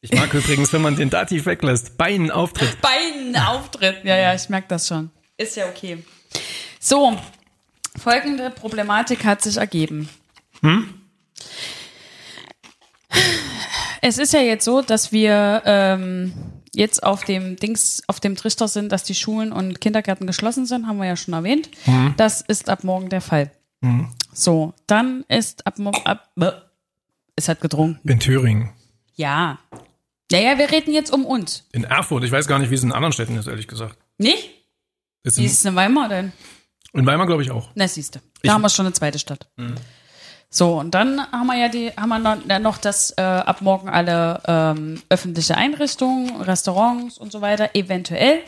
Ich 0.00 0.12
mag 0.12 0.32
übrigens, 0.32 0.72
wenn 0.72 0.80
man 0.82 0.96
den 0.96 1.10
Dativ 1.10 1.44
weglässt, 1.46 1.98
bei 1.98 2.06
einem 2.14 2.30
Auftritt. 2.30 2.80
Beinen 2.80 3.36
Auftritt. 3.36 4.04
Ja, 4.04 4.16
ja, 4.16 4.34
ich 4.34 4.48
merke 4.48 4.68
das 4.68 4.86
schon. 4.88 5.10
Ist 5.36 5.56
ja 5.56 5.66
okay. 5.66 6.04
So, 6.80 7.18
folgende 7.98 8.50
Problematik 8.50 9.24
hat 9.24 9.42
sich 9.42 9.56
ergeben. 9.56 10.08
Es 14.00 14.18
ist 14.18 14.32
ja 14.32 14.40
jetzt 14.40 14.64
so, 14.64 14.82
dass 14.82 15.12
wir 15.12 15.62
ähm, 15.64 16.32
jetzt 16.74 17.02
auf 17.02 17.24
dem 17.24 17.56
Dings, 17.56 18.02
auf 18.06 18.20
dem 18.20 18.36
Trichter 18.36 18.68
sind, 18.68 18.92
dass 18.92 19.02
die 19.04 19.14
Schulen 19.14 19.52
und 19.52 19.80
Kindergärten 19.80 20.26
geschlossen 20.26 20.66
sind, 20.66 20.86
haben 20.86 20.98
wir 20.98 21.06
ja 21.06 21.16
schon 21.16 21.34
erwähnt. 21.34 21.70
Das 22.16 22.40
ist 22.40 22.68
ab 22.68 22.84
morgen 22.84 23.08
der 23.08 23.20
Fall. 23.20 23.50
So, 24.32 24.72
dann 24.86 25.24
ist 25.28 25.66
ab 25.66 25.78
morgen, 25.78 26.04
ab, 26.04 26.28
äh, 26.40 26.50
es 27.36 27.48
hat 27.48 27.60
getrunken. 27.60 28.00
In 28.08 28.20
Thüringen. 28.20 28.70
Ja. 29.14 29.58
Ja, 30.30 30.38
ja, 30.38 30.58
wir 30.58 30.70
reden 30.70 30.92
jetzt 30.92 31.12
um 31.12 31.24
uns. 31.24 31.66
In 31.72 31.84
Erfurt. 31.84 32.24
Ich 32.24 32.32
weiß 32.32 32.46
gar 32.46 32.58
nicht, 32.58 32.70
wie 32.70 32.74
es 32.74 32.82
in 32.82 32.92
anderen 32.92 33.12
Städten 33.12 33.36
ist, 33.36 33.46
ehrlich 33.46 33.66
gesagt. 33.68 33.96
Nicht? 34.18 34.50
Ist 35.22 35.38
Wie 35.38 35.44
ist 35.44 35.58
es 35.58 35.64
in 35.64 35.74
Weimar 35.74 36.08
denn? 36.08 36.32
In 36.92 37.06
Weimar, 37.06 37.26
glaube 37.26 37.42
ich, 37.42 37.50
auch. 37.50 37.68
Na, 37.74 37.86
siehste. 37.88 38.18
Da 38.20 38.24
Ich- 38.42 38.50
haben 38.50 38.62
wir 38.62 38.68
schon 38.68 38.86
eine 38.86 38.92
zweite 38.92 39.18
Stadt. 39.18 39.48
So, 40.50 40.78
und 40.78 40.92
dann 40.94 41.20
haben 41.30 41.46
wir 41.46 41.56
ja 41.58 41.68
die, 41.68 41.90
haben 41.90 42.08
wir 42.08 42.58
noch, 42.60 42.78
dass 42.78 43.10
äh, 43.18 43.20
ab 43.22 43.60
morgen 43.60 43.88
alle 43.90 44.40
ähm, 44.46 45.02
öffentliche 45.10 45.56
Einrichtungen, 45.56 46.40
Restaurants 46.40 47.18
und 47.18 47.32
so 47.32 47.40
weiter, 47.42 47.70
eventuell. 47.74 48.40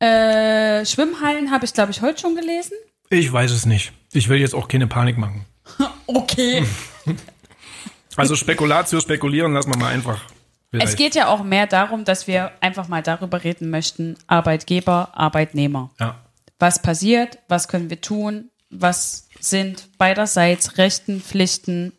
Äh, 0.00 0.84
Schwimmhallen 0.86 1.50
habe 1.50 1.64
ich, 1.64 1.72
glaube 1.72 1.90
ich, 1.92 2.02
heute 2.02 2.20
schon 2.20 2.34
gelesen. 2.34 2.72
Ich 3.10 3.32
weiß 3.32 3.50
es 3.52 3.64
nicht. 3.66 3.92
Ich 4.12 4.28
will 4.28 4.38
jetzt 4.38 4.54
auch 4.54 4.68
keine 4.68 4.86
Panik 4.86 5.18
machen. 5.18 5.44
Okay. 6.06 6.64
Also 8.16 8.34
Spekulatio 8.34 8.98
spekulieren 9.00 9.52
lassen 9.52 9.70
wir 9.72 9.78
mal 9.78 9.92
einfach. 9.92 10.16
Es 10.24 10.30
Vielleicht. 10.70 10.96
geht 10.96 11.14
ja 11.14 11.28
auch 11.28 11.44
mehr 11.44 11.68
darum, 11.68 12.04
dass 12.04 12.26
wir 12.26 12.50
einfach 12.60 12.88
mal 12.88 13.00
darüber 13.00 13.44
reden 13.44 13.70
möchten, 13.70 14.16
Arbeitgeber, 14.26 15.10
Arbeitnehmer. 15.14 15.90
Ja. 16.00 16.16
Was 16.58 16.82
passiert? 16.82 17.38
Was 17.48 17.68
können 17.68 17.90
wir 17.90 18.00
tun? 18.00 18.50
Was 18.70 19.28
sind 19.40 19.96
beiderseits 19.98 20.76
Rechten, 20.78 21.20
Pflichten, 21.20 21.92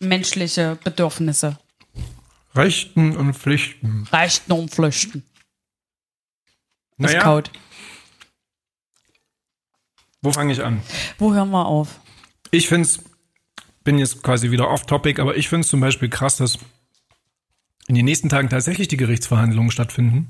menschliche 0.00 0.76
Bedürfnisse? 0.82 1.58
Rechten 2.54 3.16
und 3.16 3.34
Pflichten. 3.34 4.06
Rechten 4.12 4.52
und 4.52 4.70
Pflichten. 4.70 5.24
Das 6.98 7.12
Naja, 7.12 7.22
kaut. 7.24 7.50
wo 10.22 10.30
fange 10.32 10.52
ich 10.52 10.62
an? 10.62 10.80
Wo 11.18 11.32
hören 11.34 11.50
wir 11.50 11.66
auf? 11.66 12.00
Ich 12.50 12.68
finde 12.68 12.88
es, 12.88 13.00
bin 13.82 13.98
jetzt 13.98 14.22
quasi 14.22 14.50
wieder 14.52 14.70
off-topic, 14.70 15.20
aber 15.20 15.36
ich 15.36 15.48
finde 15.48 15.62
es 15.62 15.68
zum 15.68 15.80
Beispiel 15.80 16.08
krass, 16.08 16.36
dass 16.36 16.58
in 17.88 17.96
den 17.96 18.04
nächsten 18.04 18.28
Tagen 18.28 18.48
tatsächlich 18.48 18.86
die 18.88 18.96
Gerichtsverhandlungen 18.96 19.70
stattfinden. 19.72 20.28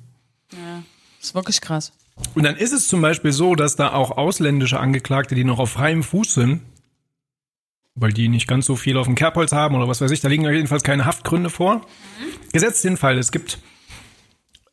Das 0.50 1.28
ist 1.28 1.34
wirklich 1.34 1.60
krass. 1.60 1.92
Und 2.34 2.44
dann 2.44 2.56
ist 2.56 2.72
es 2.72 2.88
zum 2.88 3.00
Beispiel 3.00 3.32
so, 3.32 3.54
dass 3.54 3.76
da 3.76 3.92
auch 3.92 4.12
ausländische 4.12 4.78
Angeklagte, 4.78 5.34
die 5.34 5.44
noch 5.44 5.58
auf 5.58 5.70
freiem 5.70 6.02
Fuß 6.02 6.34
sind, 6.34 6.62
weil 7.94 8.12
die 8.12 8.28
nicht 8.28 8.46
ganz 8.46 8.66
so 8.66 8.76
viel 8.76 8.96
auf 8.96 9.06
dem 9.06 9.14
Kerbholz 9.14 9.52
haben 9.52 9.74
oder 9.74 9.88
was 9.88 10.00
weiß 10.00 10.10
ich, 10.10 10.20
da 10.20 10.28
liegen 10.28 10.44
jedenfalls 10.44 10.82
keine 10.82 11.04
Haftgründe 11.04 11.50
vor. 11.50 11.82
Gesetzt 12.52 12.84
den 12.84 12.96
Fall, 12.96 13.18
es 13.18 13.32
gibt 13.32 13.58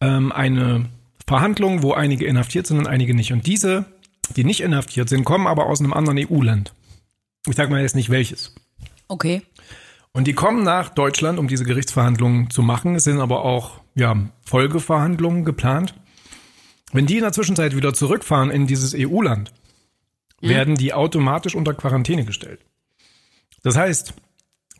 ähm, 0.01 0.31
eine 0.31 0.89
Verhandlung, 1.27 1.83
wo 1.83 1.93
einige 1.93 2.25
inhaftiert 2.25 2.67
sind 2.67 2.77
und 2.79 2.87
einige 2.87 3.13
nicht. 3.13 3.31
Und 3.31 3.47
diese, 3.47 3.85
die 4.35 4.43
nicht 4.43 4.61
inhaftiert 4.61 5.09
sind, 5.09 5.23
kommen 5.23 5.47
aber 5.47 5.67
aus 5.67 5.79
einem 5.79 5.93
anderen 5.93 6.19
EU-Land. 6.19 6.73
Ich 7.47 7.55
sag 7.55 7.69
mal 7.69 7.81
jetzt 7.81 7.95
nicht 7.95 8.09
welches. 8.09 8.53
Okay. 9.07 9.41
Und 10.13 10.27
die 10.27 10.33
kommen 10.33 10.63
nach 10.63 10.89
Deutschland, 10.89 11.39
um 11.39 11.47
diese 11.47 11.63
Gerichtsverhandlungen 11.63 12.49
zu 12.49 12.61
machen. 12.61 12.95
Es 12.95 13.05
sind 13.05 13.19
aber 13.19 13.45
auch 13.45 13.79
ja, 13.95 14.15
Folgeverhandlungen 14.45 15.45
geplant. 15.45 15.95
Wenn 16.93 17.05
die 17.05 17.17
in 17.17 17.23
der 17.23 17.31
Zwischenzeit 17.31 17.75
wieder 17.75 17.93
zurückfahren 17.93 18.51
in 18.51 18.67
dieses 18.67 18.93
EU-Land, 18.95 19.51
werden 20.41 20.75
die 20.75 20.93
automatisch 20.93 21.55
unter 21.55 21.73
Quarantäne 21.73 22.25
gestellt. 22.25 22.59
Das 23.63 23.77
heißt, 23.77 24.13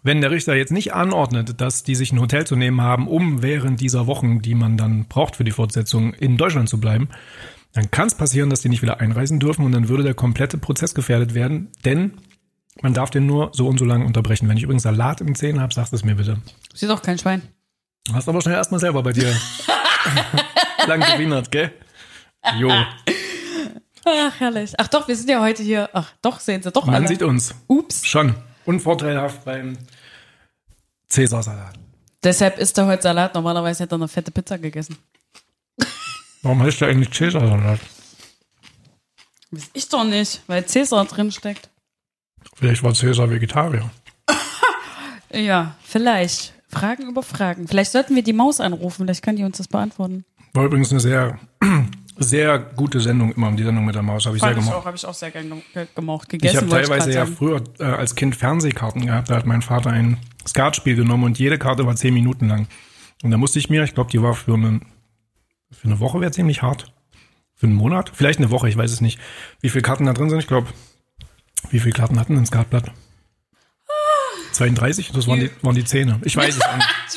wenn 0.03 0.21
der 0.21 0.31
Richter 0.31 0.55
jetzt 0.55 0.71
nicht 0.71 0.93
anordnet, 0.93 1.61
dass 1.61 1.83
die 1.83 1.95
sich 1.95 2.11
ein 2.11 2.19
Hotel 2.19 2.47
zu 2.47 2.55
nehmen 2.55 2.81
haben, 2.81 3.07
um 3.07 3.43
während 3.43 3.79
dieser 3.79 4.07
Wochen, 4.07 4.41
die 4.41 4.55
man 4.55 4.75
dann 4.75 5.05
braucht 5.05 5.35
für 5.35 5.43
die 5.43 5.51
Fortsetzung, 5.51 6.13
in 6.15 6.37
Deutschland 6.37 6.67
zu 6.67 6.79
bleiben, 6.79 7.09
dann 7.73 7.91
kann 7.91 8.07
es 8.07 8.15
passieren, 8.15 8.49
dass 8.49 8.61
die 8.61 8.69
nicht 8.69 8.81
wieder 8.81 8.99
einreisen 8.99 9.39
dürfen 9.39 9.63
und 9.63 9.71
dann 9.71 9.87
würde 9.87 10.03
der 10.03 10.15
komplette 10.15 10.57
Prozess 10.57 10.95
gefährdet 10.95 11.35
werden, 11.35 11.69
denn 11.85 12.13
man 12.81 12.93
darf 12.93 13.11
den 13.11 13.27
nur 13.27 13.51
so 13.53 13.67
und 13.67 13.77
so 13.77 13.85
lange 13.85 14.05
unterbrechen. 14.05 14.49
Wenn 14.49 14.57
ich 14.57 14.63
übrigens 14.63 14.83
Salat 14.83 15.21
im 15.21 15.35
Zähnen 15.35 15.61
habe, 15.61 15.73
sagst 15.73 15.93
es 15.93 16.03
mir 16.03 16.15
bitte. 16.15 16.37
Sie 16.73 16.87
doch 16.87 17.01
kein 17.01 17.19
Schwein. 17.19 17.43
Hast 18.11 18.27
aber 18.27 18.41
schnell 18.41 18.55
erstmal 18.55 18.79
selber 18.79 19.03
bei 19.03 19.13
dir 19.13 19.27
lang 20.87 21.01
gewienert, 21.01 21.51
gell? 21.51 21.71
Jo, 22.57 22.71
Ach, 24.03 24.39
herrlich. 24.39 24.73
Ach 24.79 24.87
doch, 24.87 25.07
wir 25.07 25.15
sind 25.15 25.29
ja 25.29 25.41
heute 25.41 25.61
hier. 25.61 25.89
Ach 25.93 26.11
doch, 26.23 26.39
sehen 26.39 26.63
Sie 26.63 26.71
doch 26.71 26.85
man 26.85 26.95
alle. 26.95 27.07
sieht 27.07 27.21
uns. 27.21 27.53
Ups. 27.67 28.05
Schon. 28.05 28.35
Unvorteilhaft 28.65 29.45
beim 29.45 29.77
Cäsarsalat. 31.07 31.75
Deshalb 32.23 32.57
isst 32.57 32.77
er 32.79 32.87
heute 32.87 33.03
Salat. 33.03 33.35
Normalerweise 33.35 33.83
hätte 33.83 33.93
er 33.93 33.99
eine 33.99 34.07
fette 34.07 34.31
Pizza 34.31 34.57
gegessen. 34.57 34.97
Warum 36.41 36.63
heißt 36.63 36.81
der 36.81 36.87
eigentlich 36.89 37.11
Cäsarsalat? 37.13 37.79
Weiß 39.51 39.69
ich 39.73 39.87
doch 39.89 40.03
nicht, 40.03 40.41
weil 40.47 40.65
Cäsar 40.65 41.05
drin 41.05 41.31
steckt. 41.31 41.69
Vielleicht 42.55 42.81
war 42.83 42.93
Cäsar 42.93 43.29
Vegetarier. 43.29 43.89
Ja, 45.33 45.75
vielleicht. 45.81 46.53
Fragen 46.67 47.07
über 47.07 47.23
Fragen. 47.23 47.65
Vielleicht 47.67 47.93
sollten 47.93 48.15
wir 48.15 48.21
die 48.23 48.33
Maus 48.33 48.59
anrufen. 48.59 49.05
Vielleicht 49.05 49.23
kann 49.23 49.37
die 49.37 49.45
uns 49.45 49.57
das 49.59 49.67
beantworten. 49.69 50.25
War 50.53 50.65
übrigens 50.65 50.91
eine 50.91 50.99
sehr, 50.99 51.39
sehr 52.21 52.59
gute 52.59 52.99
Sendung, 52.99 53.31
immer 53.33 53.51
die 53.51 53.63
Sendung 53.63 53.85
mit 53.85 53.95
der 53.95 54.01
Maus, 54.01 54.25
habe 54.25 54.35
ich 54.37 54.41
sehr 54.41 54.51
Fand 54.53 54.63
ich 54.63 54.69
gemocht. 54.69 54.85
habe 54.85 54.95
ich 54.97 55.05
auch 55.05 55.13
sehr 55.13 55.31
gern 55.31 55.49
gem- 55.49 55.61
ge- 55.73 55.87
gemocht. 55.95 56.27
Ich 56.33 56.39
Gegessen 56.39 56.57
habe 56.57 56.71
wollte 56.71 56.87
teilweise 56.89 57.09
ja 57.11 57.15
grad 57.25 57.27
sagen. 57.27 57.37
früher 57.37 57.63
äh, 57.79 57.83
als 57.95 58.15
Kind 58.15 58.35
Fernsehkarten 58.35 59.05
gehabt. 59.05 59.29
Da 59.29 59.35
hat 59.35 59.45
mein 59.45 59.61
Vater 59.61 59.89
ein 59.91 60.17
Skatspiel 60.47 60.95
genommen 60.95 61.23
und 61.25 61.39
jede 61.39 61.57
Karte 61.57 61.85
war 61.85 61.95
zehn 61.95 62.13
Minuten 62.13 62.47
lang. 62.47 62.67
Und 63.23 63.31
da 63.31 63.37
musste 63.37 63.59
ich 63.59 63.69
mir, 63.69 63.83
ich 63.83 63.93
glaube, 63.93 64.09
die 64.11 64.21
war 64.21 64.33
für, 64.33 64.53
einen, 64.53 64.85
für 65.71 65.87
eine 65.87 65.99
Woche 65.99 66.19
wäre 66.21 66.31
ziemlich 66.31 66.61
hart. 66.61 66.91
Für 67.55 67.67
einen 67.67 67.75
Monat? 67.75 68.11
Vielleicht 68.13 68.39
eine 68.39 68.49
Woche, 68.49 68.67
ich 68.69 68.75
weiß 68.77 68.91
es 68.91 69.01
nicht. 69.01 69.19
Wie 69.59 69.69
viele 69.69 69.83
Karten 69.83 70.05
da 70.05 70.13
drin 70.13 70.29
sind? 70.31 70.39
Ich 70.39 70.47
glaube, 70.47 70.67
wie 71.69 71.79
viele 71.79 71.93
Karten 71.93 72.19
hatten 72.19 72.35
ein 72.37 72.45
Skatblatt? 72.45 72.91
32? 74.53 75.11
Das 75.13 75.27
waren 75.27 75.39
die, 75.39 75.49
waren 75.61 75.75
die 75.75 75.85
Zähne. 75.85 76.19
Ich 76.23 76.35
weiß 76.35 76.49
es 76.57 76.75
nicht. 76.75 76.87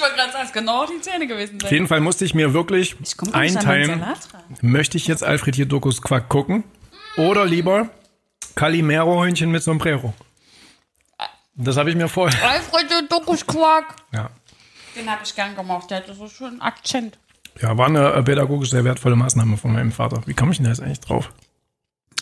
Genau 0.55 0.87
die 0.87 1.01
Zähne 1.01 1.27
gewesen 1.27 1.57
Auf 1.57 1.63
sein. 1.63 1.73
jeden 1.73 1.87
Fall 1.89 2.01
musste 2.01 2.25
ich 2.25 2.35
mir 2.35 2.55
wirklich 2.55 2.97
Ich 3.03 3.35
einteilen, 3.35 4.03
möchte 4.63 4.97
ich 4.97 5.07
jetzt 5.07 5.23
Alfred 5.23 5.55
hier 5.57 5.67
Dokus 5.67 6.01
Quack 6.01 6.29
gucken 6.31 6.65
oder 7.19 7.45
lieber 7.45 7.91
Calimero-Hühnchen 8.55 9.51
mit 9.51 9.63
Sombrero. 9.63 10.15
Das 11.57 11.77
habe 11.77 11.91
ich 11.91 11.97
mir 11.97 12.09
vorher. 12.09 12.41
Alfred 12.49 12.91
der 12.91 13.03
Dokusquark. 13.03 13.97
Ja. 14.13 14.31
Den 14.97 15.11
habe 15.11 15.23
ich 15.25 15.35
gern 15.35 15.55
gemacht. 15.55 15.91
Der 15.91 15.99
hatte 15.99 16.15
so 16.15 16.29
schön 16.29 16.61
Akzent. 16.61 17.19
ja, 17.61 17.77
war 17.77 17.87
eine 17.87 18.13
äh, 18.13 18.23
pädagogisch 18.23 18.71
sehr 18.71 18.85
wertvolle 18.85 19.17
Maßnahme 19.17 19.57
von 19.57 19.73
meinem 19.73 19.93
Vater. 19.93 20.23
Wie 20.27 20.35
komme 20.35 20.53
ich 20.53 20.59
denn 20.59 20.65
da 20.65 20.71
jetzt 20.71 20.81
eigentlich 20.83 21.01
drauf? 21.01 21.33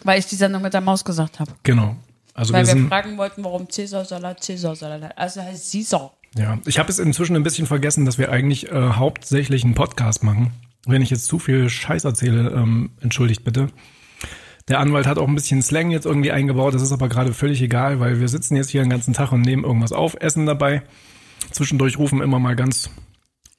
Weil 0.05 0.19
ich 0.19 0.27
die 0.27 0.37
Sendung 0.37 0.62
mit 0.62 0.75
der 0.75 0.81
Maus 0.81 1.05
gesagt 1.05 1.39
habe. 1.41 1.53
Genau. 1.62 1.97
Also 2.35 2.53
Weil 2.55 2.67
wir 2.67 2.75
wir 2.75 2.89
fragen 2.89 3.17
wollten, 3.19 3.45
warum 3.45 3.69
Cäsarsalat 3.71 4.43
Cäsarsalat. 4.43 5.17
Also 5.19 5.43
heißt 5.43 5.71
Caesar. 5.73 6.12
Ja. 6.37 6.59
Ich 6.67 6.79
habe 6.79 6.91
es 6.91 6.99
inzwischen 6.99 7.37
ein 7.37 7.43
bisschen 7.43 7.67
vergessen, 7.67 8.05
dass 8.05 8.19
wir 8.19 8.31
eigentlich 8.31 8.71
äh, 8.71 8.91
hauptsächlich 8.93 9.65
einen 9.65 9.75
Podcast 9.75 10.23
machen. 10.23 10.53
Wenn 10.87 11.03
ich 11.03 11.11
jetzt 11.11 11.27
zu 11.27 11.39
viel 11.39 11.69
Scheiß 11.69 12.05
erzähle, 12.05 12.51
ähm, 12.51 12.91
entschuldigt 13.01 13.45
bitte. 13.45 13.69
Der 14.69 14.81
Anwalt 14.81 15.07
hat 15.07 15.19
auch 15.19 15.29
ein 15.29 15.35
bisschen 15.35 15.62
Slang 15.62 15.91
jetzt 15.91 16.07
irgendwie 16.07 16.33
eingebaut. 16.33 16.75
Das 16.75 16.83
ist 16.83 16.93
aber 16.93 17.09
gerade 17.09 17.35
völlig 17.35 17.61
egal, 17.62 18.01
weil 18.01 18.21
wir 18.21 18.29
sitzen 18.29 18.57
jetzt 18.57 18.71
hier 18.71 18.83
den 18.83 18.91
ganzen 18.91 19.12
Tag 19.12 19.33
und 19.33 19.43
nehmen 19.43 19.65
irgendwas 19.65 19.93
auf, 19.93 20.17
essen 20.21 20.47
dabei. 20.47 20.83
Zwischendurch 21.51 21.99
rufen 21.99 22.23
immer 22.23 22.39
mal 22.39 22.57
ganz 22.57 22.91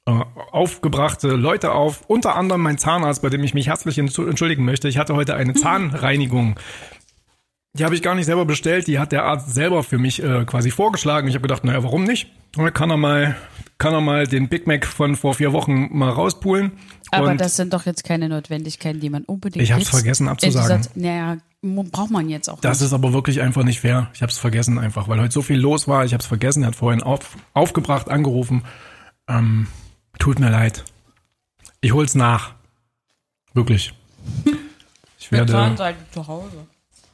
äh, 0.06 0.12
aufgebrachte 0.50 1.28
Leute 1.28 1.72
auf. 1.72 2.02
Unter 2.08 2.36
anderem 2.36 2.62
mein 2.62 2.78
Zahnarzt, 2.78 3.22
bei 3.22 3.30
dem 3.30 3.44
ich 3.44 3.54
mich 3.54 3.68
herzlich 3.68 3.98
entschuldigen 3.98 4.64
möchte. 4.64 4.88
Ich 4.88 4.98
hatte 4.98 5.14
heute 5.14 5.34
eine 5.34 5.54
Zahnreinigung. 5.54 6.56
Die 7.76 7.84
habe 7.84 7.94
ich 7.96 8.02
gar 8.02 8.14
nicht 8.14 8.26
selber 8.26 8.44
bestellt. 8.44 8.86
Die 8.86 9.00
hat 9.00 9.10
der 9.10 9.24
Arzt 9.24 9.52
selber 9.52 9.82
für 9.82 9.98
mich 9.98 10.22
äh, 10.22 10.44
quasi 10.44 10.70
vorgeschlagen. 10.70 11.26
Ich 11.26 11.34
habe 11.34 11.42
gedacht, 11.42 11.64
naja, 11.64 11.82
warum 11.82 12.04
nicht? 12.04 12.28
Und 12.56 12.72
kann 12.72 12.88
er 12.90 12.96
mal, 12.96 13.34
kann 13.78 13.92
er 13.92 14.00
mal 14.00 14.28
den 14.28 14.48
Big 14.48 14.68
Mac 14.68 14.86
von 14.86 15.16
vor 15.16 15.34
vier 15.34 15.52
Wochen 15.52 15.88
mal 15.90 16.10
rauspulen. 16.10 16.72
Aber 17.10 17.30
und 17.30 17.40
das 17.40 17.56
sind 17.56 17.72
doch 17.72 17.84
jetzt 17.84 18.04
keine 18.04 18.28
Notwendigkeiten, 18.28 19.00
die 19.00 19.10
man 19.10 19.24
unbedingt. 19.24 19.62
Ich 19.64 19.72
hab's 19.72 19.82
jetzt 19.82 19.90
vergessen 19.90 20.28
abzusagen. 20.28 20.86
Naja, 20.94 21.38
braucht 21.62 22.12
man 22.12 22.28
jetzt 22.28 22.48
auch 22.48 22.60
Das 22.60 22.78
nicht. 22.78 22.86
ist 22.86 22.92
aber 22.92 23.12
wirklich 23.12 23.40
einfach 23.40 23.64
nicht 23.64 23.80
fair. 23.80 24.08
Ich 24.14 24.22
habe 24.22 24.30
es 24.30 24.38
vergessen 24.38 24.78
einfach, 24.78 25.08
weil 25.08 25.20
heute 25.20 25.32
so 25.32 25.42
viel 25.42 25.58
los 25.58 25.88
war. 25.88 26.04
Ich 26.04 26.12
habe 26.12 26.20
es 26.20 26.26
vergessen. 26.26 26.62
Er 26.62 26.68
hat 26.68 26.76
vorhin 26.76 27.02
auf, 27.02 27.36
aufgebracht, 27.54 28.08
angerufen. 28.08 28.62
Ähm, 29.28 29.66
tut 30.20 30.38
mir 30.38 30.50
leid. 30.50 30.84
Ich 31.80 31.92
hol's 31.92 32.14
nach. 32.14 32.54
Wirklich. 33.52 33.94
Ich 35.18 35.32
werde. 35.32 35.52
Zahnseide 35.52 35.98
zu 36.12 36.26
Hause. 36.26 36.66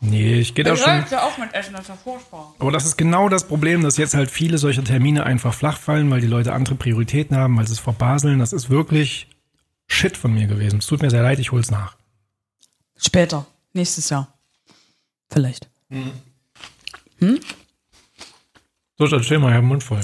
Nee, 0.03 0.41
ich 0.41 0.55
gehe 0.55 0.65
da 0.65 0.77
schon. 0.77 1.05
ja 1.11 1.23
auch 1.25 1.37
mit 1.37 1.53
essen, 1.53 1.75
das 1.75 1.83
ist 1.83 1.89
ja 1.89 1.97
furchtbar. 1.97 2.55
Aber 2.59 2.73
das 2.73 2.87
ist 2.87 2.97
genau 2.97 3.29
das 3.29 3.47
Problem, 3.47 3.83
dass 3.83 3.99
jetzt 3.99 4.15
halt 4.15 4.31
viele 4.31 4.57
solcher 4.57 4.83
Termine 4.83 5.25
einfach 5.25 5.53
flach 5.53 5.79
fallen, 5.79 6.11
weil 6.11 6.23
die 6.23 6.27
Leute 6.27 6.55
andere 6.55 6.75
Prioritäten 6.75 7.37
haben, 7.37 7.57
weil 7.59 7.67
sie 7.67 7.75
es 7.75 7.81
verbaseln. 7.81 8.39
Das 8.39 8.55
ist 8.55 8.71
wirklich 8.71 9.29
Shit 9.87 10.17
von 10.17 10.33
mir 10.33 10.47
gewesen. 10.47 10.79
Es 10.79 10.87
tut 10.87 11.03
mir 11.03 11.11
sehr 11.11 11.23
leid, 11.23 11.39
ich 11.39 11.53
hol's 11.53 11.71
nach. 11.71 11.97
Später. 12.97 13.47
Nächstes 13.73 14.09
Jahr. 14.09 14.33
Vielleicht. 15.31 15.69
So, 18.97 19.07
dann 19.07 19.23
stell 19.23 19.39
mal, 19.39 19.49
ich 19.49 19.55
hab 19.55 19.63
den 19.63 19.69
Mund 19.69 19.85
voll. 19.85 20.01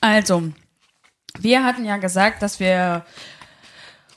Also, 0.00 0.52
wir 1.40 1.64
hatten 1.64 1.84
ja 1.84 1.96
gesagt, 1.98 2.42
dass 2.42 2.60
wir 2.60 3.04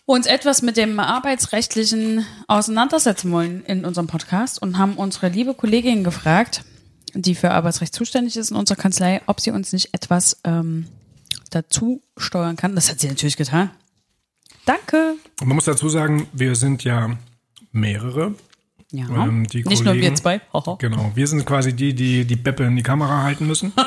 uns 0.05 0.25
etwas 0.25 0.61
mit 0.61 0.77
dem 0.77 0.99
Arbeitsrechtlichen 0.99 2.25
auseinandersetzen 2.47 3.31
wollen 3.31 3.63
in 3.65 3.85
unserem 3.85 4.07
Podcast 4.07 4.61
und 4.61 4.77
haben 4.77 4.95
unsere 4.95 5.29
liebe 5.29 5.53
Kollegin 5.53 6.03
gefragt, 6.03 6.63
die 7.13 7.35
für 7.35 7.51
Arbeitsrecht 7.51 7.93
zuständig 7.93 8.37
ist 8.37 8.51
in 8.51 8.57
unserer 8.57 8.77
Kanzlei, 8.77 9.21
ob 9.25 9.39
sie 9.39 9.51
uns 9.51 9.73
nicht 9.73 9.93
etwas 9.93 10.37
ähm, 10.43 10.87
dazu 11.49 12.01
steuern 12.17 12.55
kann. 12.55 12.75
Das 12.75 12.89
hat 12.89 12.99
sie 12.99 13.07
natürlich 13.07 13.37
getan. 13.37 13.69
Danke. 14.65 15.15
Und 15.39 15.47
man 15.47 15.55
muss 15.55 15.65
dazu 15.65 15.89
sagen, 15.89 16.27
wir 16.33 16.55
sind 16.55 16.83
ja 16.83 17.17
mehrere. 17.71 18.35
Ja. 18.91 19.05
Ähm, 19.09 19.43
Nicht 19.43 19.65
nur 19.65 19.75
wir 19.75 19.85
Kollegen- 19.85 20.15
zwei. 20.15 20.41
Genau, 20.79 21.11
wir 21.15 21.27
sind 21.27 21.45
quasi 21.45 21.73
die, 21.73 21.93
die 21.93 22.25
die 22.25 22.35
Beppe 22.35 22.63
in 22.63 22.75
die 22.75 22.83
Kamera 22.83 23.23
halten 23.23 23.47
müssen. 23.47 23.71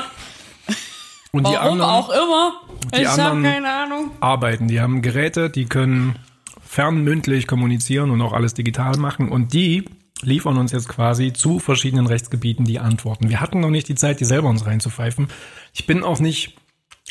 Und 1.35 1.47
die 1.47 1.53
Warum 1.53 1.73
anderen 1.73 1.91
auch 1.91 2.09
immer. 2.09 2.53
die 2.93 3.01
ich 3.01 3.07
habe 3.07 3.41
keine 3.41 3.69
Ahnung. 3.71 4.11
arbeiten. 4.19 4.67
Die 4.67 4.79
haben 4.79 5.01
Geräte, 5.01 5.49
die 5.49 5.65
können 5.65 6.15
fernmündlich 6.63 7.47
kommunizieren 7.47 8.11
und 8.11 8.21
auch 8.21 8.33
alles 8.33 8.53
digital 8.53 8.97
machen. 8.97 9.29
Und 9.29 9.53
die 9.53 9.85
liefern 10.21 10.57
uns 10.57 10.71
jetzt 10.71 10.89
quasi 10.89 11.33
zu 11.33 11.59
verschiedenen 11.59 12.07
Rechtsgebieten 12.07 12.65
die 12.65 12.79
Antworten. 12.79 13.29
Wir 13.29 13.41
hatten 13.41 13.59
noch 13.59 13.69
nicht 13.69 13.87
die 13.87 13.95
Zeit, 13.95 14.19
die 14.19 14.25
selber 14.25 14.49
uns 14.49 14.65
reinzupfeifen. 14.65 15.27
Ich 15.73 15.85
bin 15.87 16.03
auch 16.03 16.19
nicht, 16.19 16.57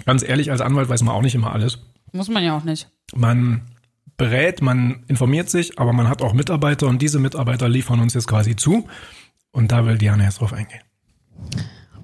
ganz 0.06 0.22
ehrlich, 0.22 0.50
als 0.50 0.60
Anwalt 0.60 0.88
weiß 0.88 1.02
man 1.02 1.14
auch 1.14 1.22
nicht 1.22 1.34
immer 1.34 1.52
alles. 1.52 1.78
Muss 2.12 2.28
man 2.28 2.42
ja 2.44 2.56
auch 2.56 2.64
nicht. 2.64 2.88
Man 3.14 3.62
berät, 4.16 4.62
man 4.62 5.04
informiert 5.08 5.50
sich, 5.50 5.78
aber 5.78 5.92
man 5.92 6.08
hat 6.08 6.22
auch 6.22 6.32
Mitarbeiter 6.32 6.86
und 6.86 7.02
diese 7.02 7.18
Mitarbeiter 7.18 7.68
liefern 7.68 8.00
uns 8.00 8.14
jetzt 8.14 8.28
quasi 8.28 8.56
zu. 8.56 8.88
Und 9.50 9.72
da 9.72 9.86
will 9.86 9.98
Diana 9.98 10.24
jetzt 10.24 10.40
drauf 10.40 10.52
eingehen. 10.52 10.80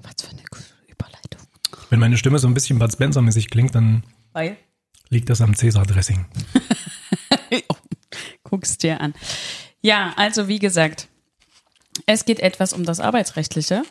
Was 0.03 0.13
für 0.21 0.31
eine 0.31 0.43
gute 0.49 0.63
Überleitung. 0.87 1.47
Wenn 1.91 1.99
meine 1.99 2.15
Stimme 2.17 2.39
so 2.39 2.47
ein 2.47 2.53
bisschen 2.53 2.79
Bud 2.79 2.89
Spencer-mäßig 2.89 3.49
klingt, 3.49 3.75
dann 3.75 4.03
Weil? 4.31 4.55
liegt 5.09 5.29
das 5.29 5.41
am 5.41 5.53
Cäsar-Dressing. 5.53 6.25
Guck's 8.43 8.77
dir 8.77 9.01
an. 9.01 9.13
Ja, 9.81 10.13
also 10.15 10.47
wie 10.47 10.59
gesagt, 10.59 11.09
es 12.05 12.23
geht 12.23 12.39
etwas 12.39 12.71
um 12.71 12.85
das 12.85 13.01
Arbeitsrechtliche. 13.01 13.83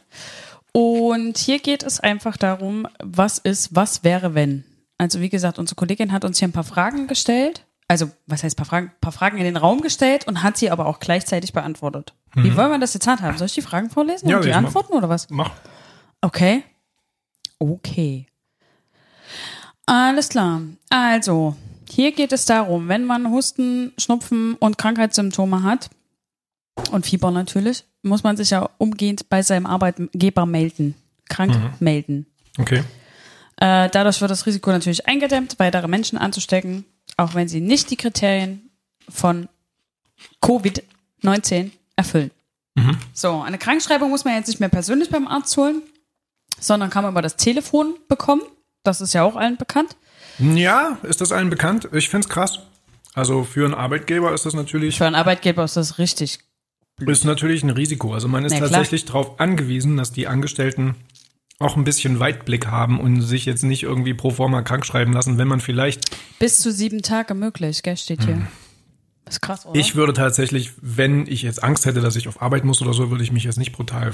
Und 0.73 1.37
hier 1.37 1.59
geht 1.59 1.83
es 1.83 2.00
einfach 2.00 2.38
darum, 2.38 2.87
was 3.02 3.37
ist, 3.37 3.76
was 3.76 4.02
wäre, 4.02 4.35
wenn. 4.35 4.64
Also 4.97 5.21
wie 5.21 5.28
gesagt, 5.28 5.59
unsere 5.59 5.75
Kollegin 5.76 6.11
hat 6.11 6.25
uns 6.25 6.38
hier 6.38 6.49
ein 6.49 6.52
paar 6.52 6.64
Fragen 6.64 7.07
gestellt. 7.07 7.66
Also, 7.87 8.11
was 8.26 8.45
heißt 8.45 8.57
paar 8.57 8.66
Fragen? 8.66 8.87
Ein 8.88 9.00
paar 9.00 9.12
Fragen 9.12 9.37
in 9.37 9.45
den 9.45 9.57
Raum 9.59 9.83
gestellt 9.83 10.26
und 10.26 10.42
hat 10.42 10.57
sie 10.57 10.71
aber 10.71 10.87
auch 10.87 11.00
gleichzeitig 11.00 11.52
beantwortet. 11.52 12.14
Wie 12.35 12.57
wollen 12.57 12.71
wir 12.71 12.78
das 12.78 12.95
jetzt 12.95 13.07
handhaben? 13.09 13.37
Soll 13.37 13.47
ich 13.49 13.54
die 13.54 13.62
Fragen 13.62 13.90
vorlesen 13.90 14.28
Ja, 14.28 14.37
und 14.37 14.45
die. 14.47 14.52
Antworten 14.52 14.95
oder 14.95 15.09
was? 15.11 15.28
Mach. 15.28 15.50
Okay. 16.23 16.62
Okay. 17.61 18.26
Alles 19.87 20.31
klar. 20.31 20.62
Also, 20.88 21.57
hier 21.88 22.12
geht 22.12 22.33
es 22.33 22.47
darum, 22.47 22.88
wenn 22.88 23.05
man 23.05 23.31
Husten, 23.31 23.93
Schnupfen 23.99 24.55
und 24.55 24.79
Krankheitssymptome 24.79 25.62
hat 25.62 25.90
und 26.90 27.07
Fieber 27.07 27.31
natürlich, 27.31 27.85
muss 28.02 28.23
man 28.23 28.37
sich 28.37 28.50
ja 28.50 28.69
umgehend 28.79 29.29
bei 29.29 29.43
seinem 29.43 29.67
Arbeitgeber 29.67 30.47
melden. 30.47 30.95
Krank 31.29 31.55
melden. 31.81 32.26
Okay. 32.59 32.83
Äh, 33.57 33.90
dadurch 33.90 34.21
wird 34.21 34.31
das 34.31 34.47
Risiko 34.47 34.71
natürlich 34.71 35.07
eingedämmt, 35.07 35.59
weitere 35.59 35.87
Menschen 35.87 36.19
anzustecken, 36.19 36.85
auch 37.17 37.35
wenn 37.35 37.47
sie 37.47 37.61
nicht 37.61 37.90
die 37.90 37.97
Kriterien 37.97 38.71
von 39.09 39.49
Covid-19 40.43 41.71
erfüllen. 41.97 42.31
So, 43.12 43.40
eine 43.43 43.59
Krankschreibung 43.59 44.11
muss 44.11 44.25
man 44.25 44.35
jetzt 44.35 44.49
nicht 44.49 44.61
mehr 44.61 44.71
persönlich 44.71 45.11
beim 45.11 45.29
Arzt 45.29 45.57
holen, 45.57 45.83
sondern 46.61 46.90
kann 46.90 47.02
man 47.02 47.12
über 47.12 47.23
das 47.23 47.37
Telefon 47.37 47.95
bekommen. 48.09 48.43
Das 48.83 49.00
ist 49.00 49.12
ja 49.12 49.23
auch 49.25 49.37
allen 49.37 49.57
bekannt. 49.57 49.97
Ja, 50.38 50.99
ist 51.02 51.21
das 51.21 51.33
allen 51.33 51.50
bekannt? 51.50 51.88
Ich 51.93 52.09
find's 52.09 52.29
krass. 52.29 52.61
Also 53.14 53.45
für 53.45 53.64
einen 53.64 53.75
Arbeitgeber 53.75 54.33
ist 54.33 54.47
das 54.47 54.55
natürlich, 54.55 54.97
Für 54.99 55.07
einen 55.07 55.17
Arbeitgeber 55.17 55.64
ist 55.64 55.76
das 55.76 55.99
richtig. 55.99 56.38
ist 57.00 57.25
natürlich 57.25 57.62
ein 57.62 57.71
Risiko. 57.71 58.14
Also 58.14 58.29
man 58.29 58.45
ist 58.45 58.52
Na 58.52 58.61
tatsächlich 58.61 59.05
darauf 59.05 59.40
angewiesen, 59.40 59.97
dass 59.97 60.12
die 60.12 60.29
Angestellten 60.29 60.95
auch 61.59 61.76
ein 61.76 61.85
bisschen 61.85 62.21
Weitblick 62.21 62.69
haben 62.69 63.00
und 63.00 63.21
sich 63.21 63.45
jetzt 63.45 63.64
nicht 63.64 63.83
irgendwie 63.83 64.14
pro 64.14 64.31
forma 64.31 64.62
krank 64.62 64.87
schreiben 64.87 65.12
lassen, 65.12 65.37
wenn 65.37 65.49
man 65.49 65.61
vielleicht. 65.61 66.00
Bis 66.38 66.59
zu 66.59 66.73
sieben 66.73 67.02
Tage 67.02 67.35
möglich, 67.35 67.83
gell, 67.83 67.97
steht 67.97 68.25
hier. 68.25 68.47
Das 69.26 69.35
ist 69.37 69.40
krass, 69.43 69.67
oder? 69.67 69.79
Ich 69.79 69.95
würde 69.95 70.14
tatsächlich, 70.14 70.73
wenn 70.81 71.26
ich 71.26 71.43
jetzt 71.43 71.62
Angst 71.62 71.85
hätte, 71.85 72.00
dass 72.00 72.17
ich 72.17 72.29
auf 72.29 72.40
Arbeit 72.40 72.64
muss 72.64 72.81
oder 72.81 72.95
so, 72.95 73.11
würde 73.11 73.23
ich 73.23 73.31
mich 73.33 73.45
jetzt 73.45 73.59
nicht 73.59 73.73
brutal 73.73 74.12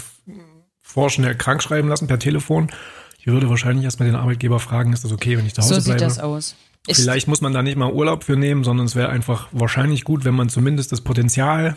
vorschnell 0.96 1.34
krank 1.34 1.62
schreiben 1.62 1.88
lassen 1.90 2.06
per 2.06 2.18
Telefon. 2.18 2.70
Ich 3.18 3.26
würde 3.26 3.50
wahrscheinlich 3.50 3.84
erst 3.84 4.00
mal 4.00 4.06
den 4.06 4.14
Arbeitgeber 4.14 4.58
fragen, 4.58 4.94
ist 4.94 5.04
das 5.04 5.12
okay, 5.12 5.36
wenn 5.36 5.44
ich 5.44 5.52
zu 5.52 5.60
Hause 5.60 5.74
so 5.74 5.80
sieht 5.80 5.98
bleibe? 5.98 6.04
das 6.04 6.18
aus. 6.18 6.56
Ich, 6.86 6.96
Vielleicht 6.96 7.28
muss 7.28 7.42
man 7.42 7.52
da 7.52 7.62
nicht 7.62 7.76
mal 7.76 7.92
Urlaub 7.92 8.24
für 8.24 8.36
nehmen, 8.36 8.64
sondern 8.64 8.86
es 8.86 8.96
wäre 8.96 9.10
einfach 9.10 9.48
wahrscheinlich 9.52 10.04
gut, 10.04 10.24
wenn 10.24 10.34
man 10.34 10.48
zumindest 10.48 10.92
das 10.92 11.02
Potenzial 11.02 11.76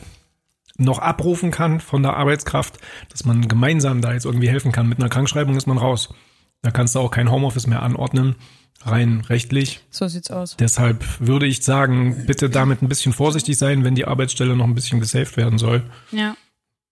noch 0.77 0.99
abrufen 0.99 1.51
kann 1.51 1.81
von 1.81 2.01
der 2.01 2.15
Arbeitskraft, 2.15 2.77
dass 3.09 3.25
man 3.25 3.49
gemeinsam 3.49 3.99
da 3.99 4.13
jetzt 4.13 4.23
irgendwie 4.23 4.47
helfen 4.47 4.71
kann. 4.71 4.87
Mit 4.87 4.99
einer 4.99 5.09
Krankschreibung 5.09 5.57
ist 5.57 5.67
man 5.67 5.77
raus. 5.77 6.13
Da 6.61 6.71
kannst 6.71 6.95
du 6.95 6.99
auch 6.99 7.11
kein 7.11 7.29
Homeoffice 7.29 7.67
mehr 7.67 7.83
anordnen, 7.83 8.35
rein 8.83 9.21
rechtlich. 9.27 9.81
so 9.89 10.07
sieht's 10.07 10.31
aus. 10.31 10.55
Deshalb 10.55 11.03
würde 11.19 11.45
ich 11.45 11.61
sagen, 11.61 12.25
bitte 12.25 12.49
damit 12.49 12.81
ein 12.81 12.87
bisschen 12.87 13.11
vorsichtig 13.11 13.57
sein, 13.57 13.83
wenn 13.83 13.95
die 13.95 14.05
Arbeitsstelle 14.05 14.55
noch 14.55 14.65
ein 14.65 14.75
bisschen 14.75 15.01
gesaved 15.01 15.35
werden 15.35 15.59
soll. 15.59 15.83
Ja. 16.11 16.37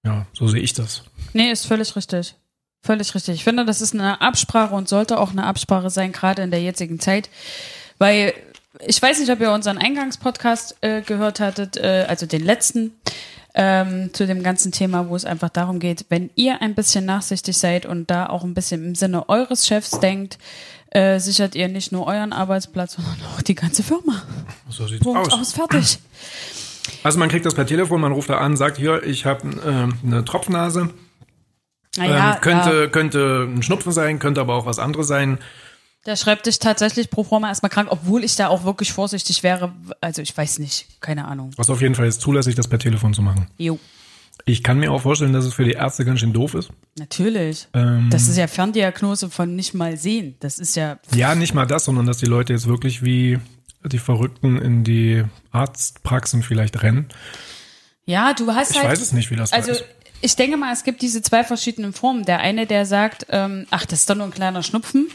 Ja, 0.03 0.25
so 0.33 0.47
sehe 0.47 0.61
ich 0.61 0.73
das. 0.73 1.03
Nee, 1.37 1.51
ist 1.51 1.67
völlig 1.67 1.95
richtig. 1.95 2.35
Völlig 2.81 3.13
richtig. 3.13 3.35
Ich 3.35 3.43
finde, 3.43 3.65
das 3.65 3.81
ist 3.81 3.93
eine 3.93 4.21
Absprache 4.21 4.73
und 4.75 4.89
sollte 4.89 5.19
auch 5.19 5.31
eine 5.31 5.45
Absprache 5.45 5.89
sein, 5.89 6.11
gerade 6.11 6.41
in 6.41 6.51
der 6.51 6.61
jetzigen 6.61 6.99
Zeit. 6.99 7.29
Weil 7.97 8.33
ich 8.85 9.01
weiß 9.01 9.19
nicht, 9.19 9.31
ob 9.31 9.39
ihr 9.39 9.51
unseren 9.51 9.77
Eingangspodcast 9.77 10.77
äh, 10.81 11.01
gehört 11.01 11.39
hattet, 11.39 11.77
äh, 11.77 12.05
also 12.07 12.25
den 12.25 12.43
letzten. 12.43 12.91
ähm, 13.59 14.11
zu 14.13 14.27
dem 14.27 14.43
ganzen 14.43 14.71
Thema, 14.71 15.09
wo 15.09 15.15
es 15.15 15.25
einfach 15.25 15.49
darum 15.49 15.79
geht, 15.79 16.05
wenn 16.09 16.29
ihr 16.35 16.61
ein 16.61 16.75
bisschen 16.75 17.05
nachsichtig 17.05 17.57
seid 17.57 17.87
und 17.87 18.09
da 18.11 18.27
auch 18.27 18.43
ein 18.43 18.53
bisschen 18.53 18.85
im 18.85 18.95
Sinne 18.95 19.27
eures 19.29 19.65
Chefs 19.65 19.99
denkt, 19.99 20.37
äh, 20.91 21.19
sichert 21.19 21.55
ihr 21.55 21.67
nicht 21.67 21.91
nur 21.91 22.05
euren 22.05 22.33
Arbeitsplatz, 22.33 22.93
sondern 22.93 23.17
auch 23.33 23.41
die 23.41 23.55
ganze 23.55 23.81
Firma. 23.81 24.21
So 24.69 24.85
sieht's 24.85 25.03
Punkt 25.03 25.33
aus. 25.33 25.33
aus, 25.33 25.53
fertig. 25.53 25.97
Also 27.01 27.17
man 27.17 27.29
kriegt 27.29 27.47
das 27.47 27.55
per 27.55 27.65
Telefon, 27.65 27.99
man 27.99 28.11
ruft 28.11 28.29
da 28.29 28.37
an, 28.37 28.55
sagt 28.55 28.77
hier, 28.77 29.01
ich 29.03 29.25
habe 29.25 29.47
äh, 29.65 30.05
eine 30.05 30.23
Tropfnase. 30.23 30.89
Naja, 31.97 32.35
ähm, 32.35 32.41
könnte, 32.41 32.81
ja, 32.83 32.87
könnte 32.87 33.47
ein 33.49 33.63
Schnupfen 33.63 33.91
sein, 33.91 34.19
könnte 34.19 34.41
aber 34.41 34.55
auch 34.55 34.65
was 34.65 34.79
anderes 34.79 35.07
sein. 35.07 35.39
der 36.05 36.15
schreibt 36.15 36.45
dich 36.45 36.59
tatsächlich 36.59 37.09
pro 37.09 37.23
forma 37.23 37.49
erstmal 37.49 37.69
krank, 37.69 37.89
obwohl 37.91 38.23
ich 38.23 38.35
da 38.35 38.47
auch 38.47 38.63
wirklich 38.63 38.93
vorsichtig 38.93 39.43
wäre. 39.43 39.73
Also 40.01 40.21
ich 40.21 40.35
weiß 40.37 40.59
nicht, 40.59 41.01
keine 41.01 41.25
Ahnung. 41.25 41.51
Was 41.57 41.69
auf 41.69 41.81
jeden 41.81 41.95
Fall 41.95 42.07
ist 42.07 42.21
zulässig, 42.21 42.55
das 42.55 42.67
per 42.67 42.79
Telefon 42.79 43.13
zu 43.13 43.21
machen. 43.21 43.47
Jo, 43.57 43.77
Ich 44.45 44.63
kann 44.63 44.79
mir 44.79 44.91
auch 44.91 45.01
vorstellen, 45.01 45.33
dass 45.33 45.43
es 45.45 45.53
für 45.53 45.65
die 45.65 45.71
Ärzte 45.73 46.05
ganz 46.05 46.19
schön 46.21 46.31
doof 46.33 46.53
ist. 46.53 46.69
natürlich. 46.97 47.67
Ähm, 47.73 48.09
Das 48.09 48.27
ist 48.29 48.37
ja 48.37 48.47
Ferndiagnose 48.47 49.29
von 49.29 49.55
nicht 49.55 49.73
mal 49.73 49.97
sehen. 49.97 50.35
Das 50.39 50.59
ist 50.59 50.75
ja 50.75 50.97
ja, 51.13 51.35
nicht 51.35 51.53
mal 51.53 51.65
das, 51.65 51.85
sondern 51.85 52.05
dass 52.05 52.17
die 52.19 52.25
Leute 52.27 52.53
jetzt 52.53 52.67
wirklich 52.67 53.03
wie 53.03 53.39
die 53.83 53.99
Verrückten 53.99 54.57
in 54.61 54.83
die 54.83 55.23
Arztpraxen 55.51 56.43
vielleicht 56.43 56.81
rennen. 56.83 57.07
Ja, 58.05 58.33
du 58.33 58.53
hast 58.53 58.71
Ich 58.71 58.77
halt. 58.77 58.89
weiß 58.89 59.01
es 59.01 59.11
nicht, 59.11 59.29
wie 59.31 59.35
das 59.35 59.49
da 59.51 59.57
Also 59.57 59.71
ist. 59.71 59.83
Ich 60.21 60.35
denke 60.35 60.57
mal, 60.57 60.73
es 60.73 60.83
gibt 60.83 61.01
diese 61.01 61.21
zwei 61.21 61.43
verschiedenen 61.43 61.93
Formen. 61.93 62.25
Der 62.25 62.39
eine, 62.39 62.65
der 62.65 62.85
sagt, 62.85 63.27
ähm, 63.29 63.67
ach, 63.69 63.85
das 63.85 63.99
ist 63.99 64.09
doch 64.09 64.15
nur 64.15 64.25
ein 64.25 64.31
kleiner 64.31 64.63
Schnupfen. 64.63 65.07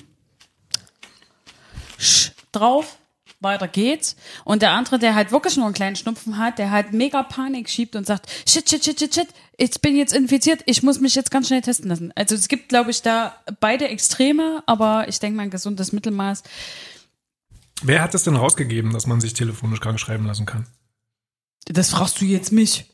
Sch, 1.99 2.33
drauf, 2.53 2.99
weiter 3.41 3.69
geht's. 3.69 4.17
Und 4.45 4.63
der 4.63 4.73
andere, 4.73 4.99
der 4.99 5.15
halt 5.15 5.33
wirklich 5.33 5.57
nur 5.57 5.67
einen 5.67 5.75
kleinen 5.75 5.97
Schnupfen 5.97 6.39
hat, 6.39 6.59
der 6.59 6.71
halt 6.71 6.93
mega 6.93 7.23
Panik 7.23 7.69
schiebt 7.69 7.97
und 7.97 8.07
sagt, 8.07 8.31
shit, 8.49 8.69
shit, 8.69 8.85
shit, 8.85 8.99
shit, 8.99 9.15
shit, 9.15 9.29
ich 9.57 9.81
bin 9.81 9.97
jetzt 9.97 10.15
infiziert, 10.15 10.63
ich 10.67 10.83
muss 10.83 11.01
mich 11.01 11.15
jetzt 11.15 11.31
ganz 11.31 11.49
schnell 11.49 11.63
testen 11.63 11.89
lassen. 11.89 12.13
Also 12.15 12.35
es 12.35 12.49
gibt, 12.49 12.69
glaube 12.69 12.91
ich, 12.91 13.03
da 13.03 13.37
beide 13.61 13.89
Extreme, 13.89 14.63
aber 14.67 15.09
ich 15.09 15.19
denke 15.19 15.37
mal 15.37 15.45
ein 15.45 15.51
gesundes 15.51 15.93
Mittelmaß. 15.93 16.43
Wer 17.83 18.03
hat 18.03 18.15
es 18.15 18.23
denn 18.23 18.37
rausgegeben, 18.37 18.93
dass 18.93 19.07
man 19.07 19.21
sich 19.21 19.35
telefonisch 19.35 19.81
krank 19.81 19.99
schreiben 19.99 20.27
lassen 20.27 20.47
kann? 20.47 20.67
Das 21.67 21.91
fragst 21.91 22.21
du 22.21 22.25
jetzt 22.25 22.53
mich. 22.53 22.92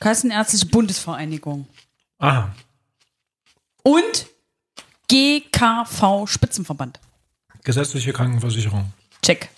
Kassenärztliche 0.00 0.66
Bundesvereinigung. 0.66 1.68
Aha, 2.18 2.54
und 3.82 4.26
GKV 5.08 6.26
Spitzenverband. 6.26 7.00
gesetzliche 7.64 8.12
Krankenversicherung. 8.12 8.92
Check. 9.22 9.48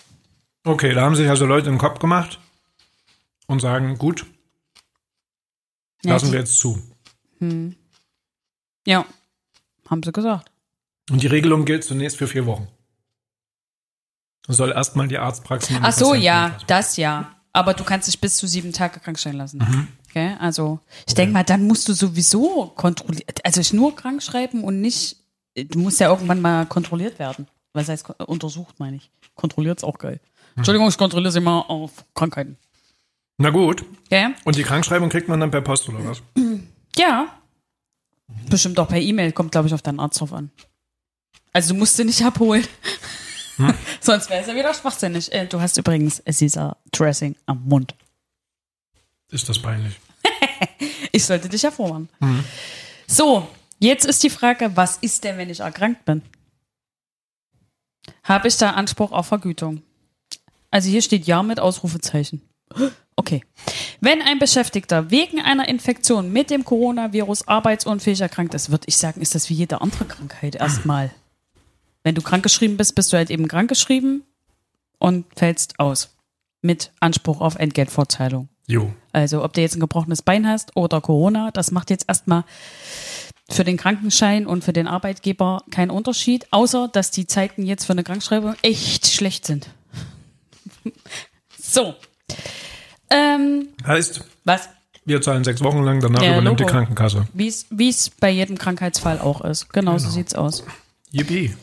Okay, 0.63 0.93
da 0.93 1.01
haben 1.03 1.15
sich 1.15 1.29
also 1.29 1.45
Leute 1.45 1.69
den 1.69 1.77
Kopf 1.77 1.99
gemacht 1.99 2.39
und 3.47 3.59
sagen, 3.59 3.97
gut, 3.97 4.25
Ja, 6.03 6.13
lassen 6.13 6.31
wir 6.31 6.39
jetzt 6.39 6.57
zu. 6.57 6.81
Ja, 8.85 9.05
haben 9.89 10.03
sie 10.03 10.11
gesagt. 10.11 10.49
Und 11.09 11.21
die 11.21 11.27
Regelung 11.27 11.65
gilt 11.65 11.83
zunächst 11.83 12.17
für 12.17 12.27
vier 12.27 12.45
Wochen. 12.45 12.67
Soll 14.47 14.71
erstmal 14.71 15.07
die 15.07 15.17
Arztpraxen. 15.17 15.77
die 15.77 15.81
Ach 15.83 15.91
so, 15.93 16.13
ja, 16.13 16.57
das 16.67 16.97
ja. 16.97 17.35
Aber 17.51 17.73
du 17.73 17.83
kannst 17.83 18.07
dich 18.07 18.19
bis 18.19 18.37
zu 18.37 18.47
sieben 18.47 18.71
Tage 18.73 18.99
krank 18.99 19.19
stellen 19.19 19.37
lassen. 19.37 19.57
Mhm. 19.59 19.87
Okay, 20.13 20.35
also 20.39 20.79
ich 21.07 21.15
denke 21.15 21.33
mal, 21.33 21.43
dann 21.43 21.65
musst 21.65 21.89
du 21.89 21.93
sowieso 21.93 22.71
kontrollieren. 22.75 23.25
Also 23.43 23.61
ich 23.61 23.73
nur 23.73 23.95
krank 23.95 24.21
schreiben 24.21 24.63
und 24.63 24.79
nicht. 24.79 25.17
Du 25.55 25.79
musst 25.79 25.99
ja 25.99 26.09
irgendwann 26.09 26.39
mal 26.39 26.67
kontrolliert 26.67 27.17
werden. 27.17 27.47
Was 27.73 27.89
heißt 27.89 28.07
untersucht, 28.27 28.79
meine 28.79 28.97
ich. 28.97 29.09
Kontrolliert 29.33 29.79
ist 29.79 29.83
auch 29.83 29.97
geil. 29.97 30.19
Entschuldigung, 30.55 30.87
ich 30.87 30.99
kontrolliere 30.99 31.31
sie 31.31 31.39
mal 31.39 31.61
auf 31.61 32.05
Krankheiten. 32.13 32.57
Na 33.39 33.49
gut. 33.49 33.83
Okay? 34.05 34.35
Und 34.43 34.55
die 34.55 34.61
Krankschreibung 34.61 35.09
kriegt 35.09 35.29
man 35.29 35.39
dann 35.39 35.49
per 35.49 35.61
Post 35.61 35.89
oder 35.89 36.05
was? 36.05 36.21
Ja. 36.95 37.25
Bestimmt 38.51 38.79
auch 38.79 38.87
per 38.87 39.01
E-Mail, 39.01 39.31
kommt, 39.31 39.51
glaube 39.51 39.67
ich, 39.67 39.73
auf 39.73 39.81
deinen 39.81 39.99
Arzt 39.99 40.21
drauf 40.21 40.31
an. 40.31 40.51
Also 41.53 41.73
du 41.73 41.79
musst 41.79 41.97
sie 41.97 42.05
nicht 42.05 42.23
abholen. 42.23 42.67
Sonst 43.99 44.29
wäre 44.29 44.41
es 44.41 44.47
ja 44.47 44.53
wieder 44.53 44.75
schwachsinnig. 44.75 45.33
Äh, 45.33 45.47
du 45.47 45.59
hast 45.59 45.75
übrigens 45.77 46.21
Caesar 46.23 46.77
Dressing 46.91 47.35
am 47.47 47.63
Mund. 47.65 47.95
Ist 49.33 49.49
das 49.49 49.59
peinlich? 49.59 49.99
Ich 51.15 51.25
sollte 51.25 51.47
dich 51.47 51.61
ja 51.61 51.69
vorwarnen. 51.69 52.09
So, 53.05 53.47
jetzt 53.79 54.05
ist 54.05 54.23
die 54.23 54.31
Frage, 54.31 54.75
was 54.75 54.97
ist 54.97 55.23
denn, 55.23 55.37
wenn 55.37 55.49
ich 55.51 55.59
erkrankt 55.59 56.05
bin? 56.05 56.23
Habe 58.23 58.47
ich 58.47 58.57
da 58.57 58.71
Anspruch 58.71 59.11
auf 59.11 59.27
Vergütung? 59.27 59.83
Also 60.71 60.89
hier 60.89 61.03
steht 61.03 61.27
Ja 61.27 61.43
mit 61.43 61.59
Ausrufezeichen. 61.59 62.41
Okay. 63.15 63.43
Wenn 64.01 64.23
ein 64.23 64.39
Beschäftigter 64.39 65.11
wegen 65.11 65.39
einer 65.39 65.67
Infektion 65.67 66.33
mit 66.33 66.49
dem 66.49 66.65
Coronavirus 66.65 67.47
arbeitsunfähig 67.47 68.21
erkrankt 68.21 68.55
ist, 68.55 68.71
würde 68.71 68.87
ich 68.87 68.97
sagen, 68.97 69.21
ist 69.21 69.35
das 69.35 69.51
wie 69.51 69.53
jede 69.53 69.81
andere 69.81 70.05
Krankheit 70.05 70.55
erstmal. 70.55 71.11
Wenn 72.01 72.15
du 72.15 72.23
krankgeschrieben 72.23 72.75
bist, 72.75 72.95
bist 72.95 73.13
du 73.13 73.17
halt 73.17 73.29
eben 73.29 73.47
krankgeschrieben 73.47 74.23
und 74.97 75.27
fällst 75.35 75.77
aus. 75.77 76.17
Mit 76.63 76.91
Anspruch 77.01 77.39
auf 77.39 77.53
Entgeltfortzahlung. 77.53 78.49
Jo. 78.67 78.93
Also 79.11 79.43
ob 79.43 79.53
du 79.53 79.61
jetzt 79.61 79.75
ein 79.75 79.79
gebrochenes 79.81 80.21
Bein 80.21 80.47
hast 80.47 80.75
oder 80.75 81.01
Corona, 81.01 81.51
das 81.51 81.71
macht 81.71 81.89
jetzt 81.89 82.05
erstmal 82.07 82.43
für 83.49 83.63
den 83.65 83.77
Krankenschein 83.77 84.47
und 84.47 84.63
für 84.63 84.71
den 84.73 84.87
Arbeitgeber 84.87 85.63
keinen 85.69 85.91
Unterschied, 85.91 86.47
außer 86.51 86.87
dass 86.87 87.11
die 87.11 87.27
Zeiten 87.27 87.65
jetzt 87.65 87.85
für 87.85 87.91
eine 87.93 88.03
Krankschreibung 88.03 88.55
echt 88.61 89.07
schlecht 89.07 89.45
sind. 89.45 89.69
so. 91.59 91.95
Ähm, 93.09 93.67
Heißt, 93.85 94.21
was? 94.45 94.69
wir 95.05 95.21
zahlen 95.21 95.43
sechs 95.43 95.61
Wochen 95.61 95.83
lang, 95.83 95.99
danach 95.99 96.21
Ja, 96.21 96.31
übernimmt 96.33 96.59
die 96.59 96.63
Logo. 96.63 96.73
Krankenkasse. 96.73 97.27
Wie 97.33 97.47
es 97.89 98.09
bei 98.09 98.29
jedem 98.29 98.57
Krankheitsfall 98.57 99.19
auch 99.19 99.41
ist. 99.41 99.71
Genau, 99.73 99.97
so 99.97 100.05
Genau. 100.05 100.09
sieht's 100.15 100.35
aus. 100.35 100.63
Yippie. 101.11 101.53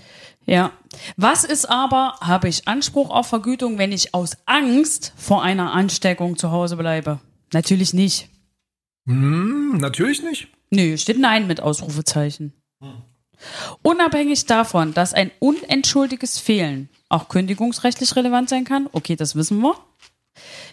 Ja. 0.51 0.73
Was 1.17 1.45
ist 1.45 1.67
aber, 1.67 2.19
habe 2.21 2.49
ich 2.49 2.67
Anspruch 2.67 3.11
auf 3.11 3.29
Vergütung, 3.29 3.79
wenn 3.79 3.93
ich 3.93 4.15
aus 4.15 4.37
Angst 4.47 5.13
vor 5.17 5.45
einer 5.45 5.73
Ansteckung 5.73 6.37
zu 6.37 6.51
Hause 6.51 6.77
bleibe? 6.77 7.21
Natürlich 7.53 7.95
nicht. 7.95 8.29
Hm, 9.07 9.79
natürlich 9.79 10.25
nicht. 10.25 10.49
Nö, 10.71 10.99
steht 10.99 11.21
Nein 11.21 11.47
mit 11.47 11.61
Ausrufezeichen. 11.61 12.53
Unabhängig 13.83 14.47
davon, 14.47 14.93
dass 14.93 15.15
ein 15.15 15.31
unentschuldiges 15.39 16.41
Fehlen 16.41 16.89
auch 17.09 17.29
kündigungsrechtlich 17.29 18.17
relevant 18.17 18.49
sein 18.49 18.65
kann, 18.65 18.89
okay, 18.91 19.15
das 19.15 19.37
wissen 19.37 19.61
wir, 19.61 19.77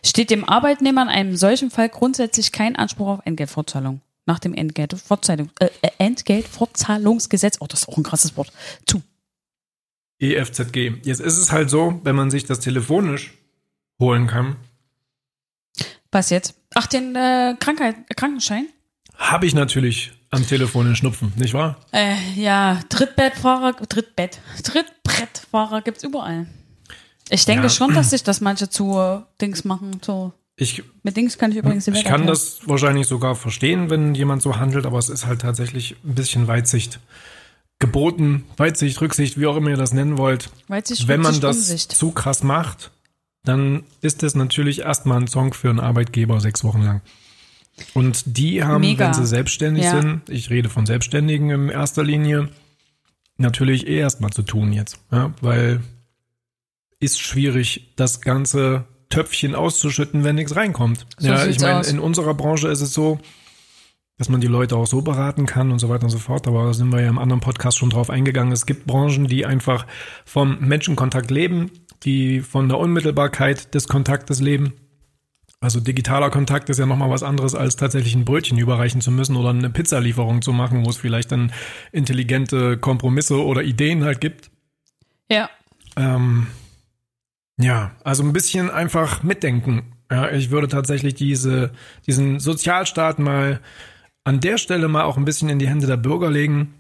steht 0.04 0.32
dem 0.32 0.44
Arbeitnehmer 0.44 1.04
in 1.04 1.10
einem 1.10 1.38
solchen 1.38 1.70
Fall 1.70 1.90
grundsätzlich 1.90 2.52
kein 2.52 2.76
Anspruch 2.76 3.08
auf 3.08 3.20
Entgeltfortzahlung. 3.26 4.02
Nach 4.26 4.40
dem 4.40 4.56
Entgeltfortzahlung, 4.56 5.52
äh, 5.60 5.70
Entgeltfortzahlungsgesetz, 6.00 7.58
oh, 7.60 7.68
das 7.68 7.82
ist 7.82 7.90
auch 7.90 7.98
ein 7.98 8.04
krasses 8.04 8.36
Wort, 8.36 8.52
zu. 8.88 9.04
EFZG. 10.20 11.02
Jetzt 11.04 11.20
ist 11.22 11.38
es 11.38 11.52
halt 11.52 11.70
so, 11.70 12.00
wenn 12.04 12.16
man 12.16 12.32
sich 12.32 12.46
das 12.46 12.60
telefonisch 12.60 13.34
holen 14.00 14.28
kann, 14.28 14.56
Was 16.12 16.30
jetzt? 16.30 16.56
Ach, 16.76 16.88
den 16.88 17.16
äh, 17.16 17.56
Krankheit, 17.60 17.96
Krankenschein? 18.16 18.68
habe 19.16 19.46
ich 19.48 19.56
natürlich 19.56 20.12
am 20.30 20.46
Telefon 20.46 20.86
den 20.86 20.96
Schnupfen, 20.96 21.34
nicht 21.38 21.54
wahr? 21.56 21.78
Äh, 21.92 22.16
ja, 22.36 22.80
Trittbettfahrer, 22.90 23.76
Trittbett, 23.90 24.40
Trittbrettfahrer 24.64 25.82
gibt's 25.82 26.04
überall. 26.04 26.46
Ich 27.30 27.46
denke 27.46 27.64
Ja. 27.64 27.70
schon, 27.70 27.94
dass 27.94 28.12
sich 28.12 28.24
das 28.24 28.42
manche 28.42 28.70
zu 28.70 28.98
äh, 29.00 29.22
Dings 29.42 29.64
machen. 29.66 30.00
So. 30.06 30.34
Ich, 30.56 30.84
Mit 31.04 31.18
Dings 31.18 31.38
kann 31.38 31.52
ich 31.52 31.58
übrigens 31.58 31.88
ich 31.88 32.04
kann 32.04 32.26
das 32.28 32.60
wahrscheinlich 32.68 33.08
sogar 33.08 33.36
verstehen, 33.36 33.90
wenn 33.90 34.16
jemand 34.16 34.42
so 34.42 34.58
handelt, 34.58 34.86
aber 34.86 34.98
es 35.00 35.10
ist 35.10 35.26
halt 35.26 35.42
tatsächlich 35.42 35.96
ein 36.04 36.16
bisschen 36.16 36.48
Weitsicht 36.48 37.00
geboten. 37.80 38.46
Weitsicht, 38.58 39.00
Rücksicht, 39.02 39.40
wie 39.40 39.46
auch 39.48 39.56
immer 39.58 39.70
ihr 39.72 39.78
das 39.78 39.94
nennen 39.94 40.18
wollt. 40.18 40.50
Weitsicht, 40.68 41.08
wenn 41.08 41.22
man 41.22 41.40
das 41.40 41.58
Umsicht. 41.58 41.92
zu 41.92 42.12
krass 42.12 42.44
macht, 42.44 42.92
dann 43.44 43.84
ist 44.02 44.24
es 44.24 44.36
natürlich 44.36 44.80
erstmal 44.82 45.20
ein 45.22 45.28
Song 45.28 45.54
für 45.54 45.70
einen 45.70 45.80
Arbeitgeber 45.80 46.40
sechs 46.42 46.64
Wochen 46.64 46.82
lang. 46.82 47.02
Und 47.94 48.38
die 48.38 48.64
haben, 48.64 48.82
Mega. 48.82 49.06
wenn 49.06 49.14
sie 49.14 49.28
selbstständig 49.28 49.84
Ja. 49.86 50.02
sind, 50.02 50.30
ich 50.30 50.50
rede 50.50 50.70
von 50.70 50.86
Selbstständigen 50.86 51.50
in 51.52 51.70
erster 51.70 52.04
Linie, 52.04 52.50
natürlich 53.38 53.88
eh 53.88 54.00
erstmal 54.00 54.32
zu 54.32 54.42
tun 54.42 54.74
jetzt. 54.74 55.00
Ja, 55.12 55.34
weil 55.42 55.82
ist 57.00 57.20
schwierig, 57.22 57.94
das 57.96 58.22
ganze 58.22 58.86
Töpfchen 59.10 59.54
auszuschütten, 59.54 60.24
wenn 60.24 60.36
nichts 60.36 60.56
reinkommt. 60.56 61.06
So 61.20 61.28
ja, 61.28 61.46
ich 61.46 61.60
meine, 61.60 61.86
in 61.86 62.00
unserer 62.00 62.34
Branche 62.34 62.68
ist 62.70 62.82
es 62.82 62.94
so, 62.94 63.20
dass 64.18 64.30
man 64.30 64.42
die 64.42 64.48
Leute 64.48 64.76
auch 64.76 64.88
so 64.88 65.02
beraten 65.02 65.46
kann 65.46 65.72
und 65.72 65.80
so 65.80 65.90
weiter 65.90 66.06
und 66.06 66.10
so 66.10 66.18
fort. 66.18 66.48
Aber 66.48 66.66
da 66.66 66.74
sind 66.74 66.92
wir 66.92 67.02
ja 67.02 67.10
im 67.10 67.20
anderen 67.20 67.40
Podcast 67.40 67.78
schon 67.78 67.90
drauf 67.90 68.10
eingegangen. 68.10 68.52
Es 68.52 68.66
gibt 68.66 68.88
Branchen, 68.88 69.28
die 69.28 69.46
einfach 69.46 69.86
vom 70.26 70.60
Menschenkontakt 70.60 71.30
leben, 71.32 71.72
die 72.04 72.42
von 72.42 72.68
der 72.68 72.80
Unmittelbarkeit 72.80 73.74
des 73.76 73.88
Kontaktes 73.88 74.42
leben. 74.42 74.74
Also 75.60 75.80
digitaler 75.80 76.30
Kontakt 76.30 76.70
ist 76.70 76.78
ja 76.78 76.86
nochmal 76.86 77.10
was 77.10 77.24
anderes, 77.24 77.56
als 77.56 77.76
tatsächlich 77.76 78.14
ein 78.14 78.26
Brötchen 78.26 78.60
überreichen 78.60 79.02
zu 79.02 79.12
müssen 79.12 79.36
oder 79.36 79.50
eine 79.50 79.72
Pizzalieferung 79.72 80.42
zu 80.44 80.54
machen, 80.54 80.86
wo 80.86 80.90
es 80.90 80.98
vielleicht 80.98 81.32
dann 81.32 81.52
intelligente 81.92 82.78
Kompromisse 82.78 83.44
oder 83.44 83.64
Ideen 83.64 84.04
halt 84.04 84.22
gibt. 84.22 84.52
Ja, 85.30 85.50
Ähm, 85.96 86.48
ja, 87.60 87.92
also 88.04 88.24
ein 88.24 88.34
bisschen 88.34 88.70
einfach 88.70 89.24
mitdenken. 89.24 89.94
Ja, 90.12 90.30
ich 90.32 90.52
würde 90.52 90.68
tatsächlich 90.68 91.16
diese, 91.16 91.72
diesen 92.06 92.40
Sozialstaat 92.40 93.18
mal 93.20 93.60
an 94.28 94.42
der 94.42 94.58
Stelle 94.58 94.90
mal 94.90 95.06
auch 95.06 95.16
ein 95.16 95.24
bisschen 95.24 95.48
in 95.48 95.58
die 95.58 95.70
Hände 95.70 95.88
der 95.88 95.96
Bürger 95.96 96.30
legen. 96.30 96.74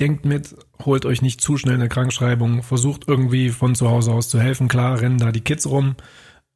Denkt 0.00 0.24
mit, 0.24 0.56
holt 0.82 1.04
euch 1.04 1.20
nicht 1.20 1.42
zu 1.42 1.58
schnell 1.58 1.74
eine 1.74 1.90
Krankschreibung, 1.90 2.62
versucht 2.62 3.02
irgendwie 3.06 3.50
von 3.50 3.74
zu 3.74 3.90
Hause 3.90 4.10
aus 4.12 4.30
zu 4.30 4.40
helfen. 4.40 4.68
Klar, 4.68 5.02
rennen 5.02 5.18
da 5.18 5.32
die 5.32 5.42
Kids 5.42 5.66
rum. 5.66 5.96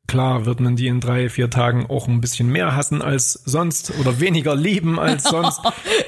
Klar 0.06 0.46
wird 0.46 0.60
man 0.60 0.74
die 0.74 0.86
in 0.86 1.00
drei, 1.00 1.28
vier 1.28 1.50
Tagen 1.50 1.84
auch 1.90 2.08
ein 2.08 2.22
bisschen 2.22 2.48
mehr 2.48 2.74
hassen 2.74 3.02
als 3.02 3.34
sonst 3.44 3.92
oder 4.00 4.18
weniger 4.18 4.56
lieben 4.56 4.98
als 4.98 5.24
sonst, 5.28 5.60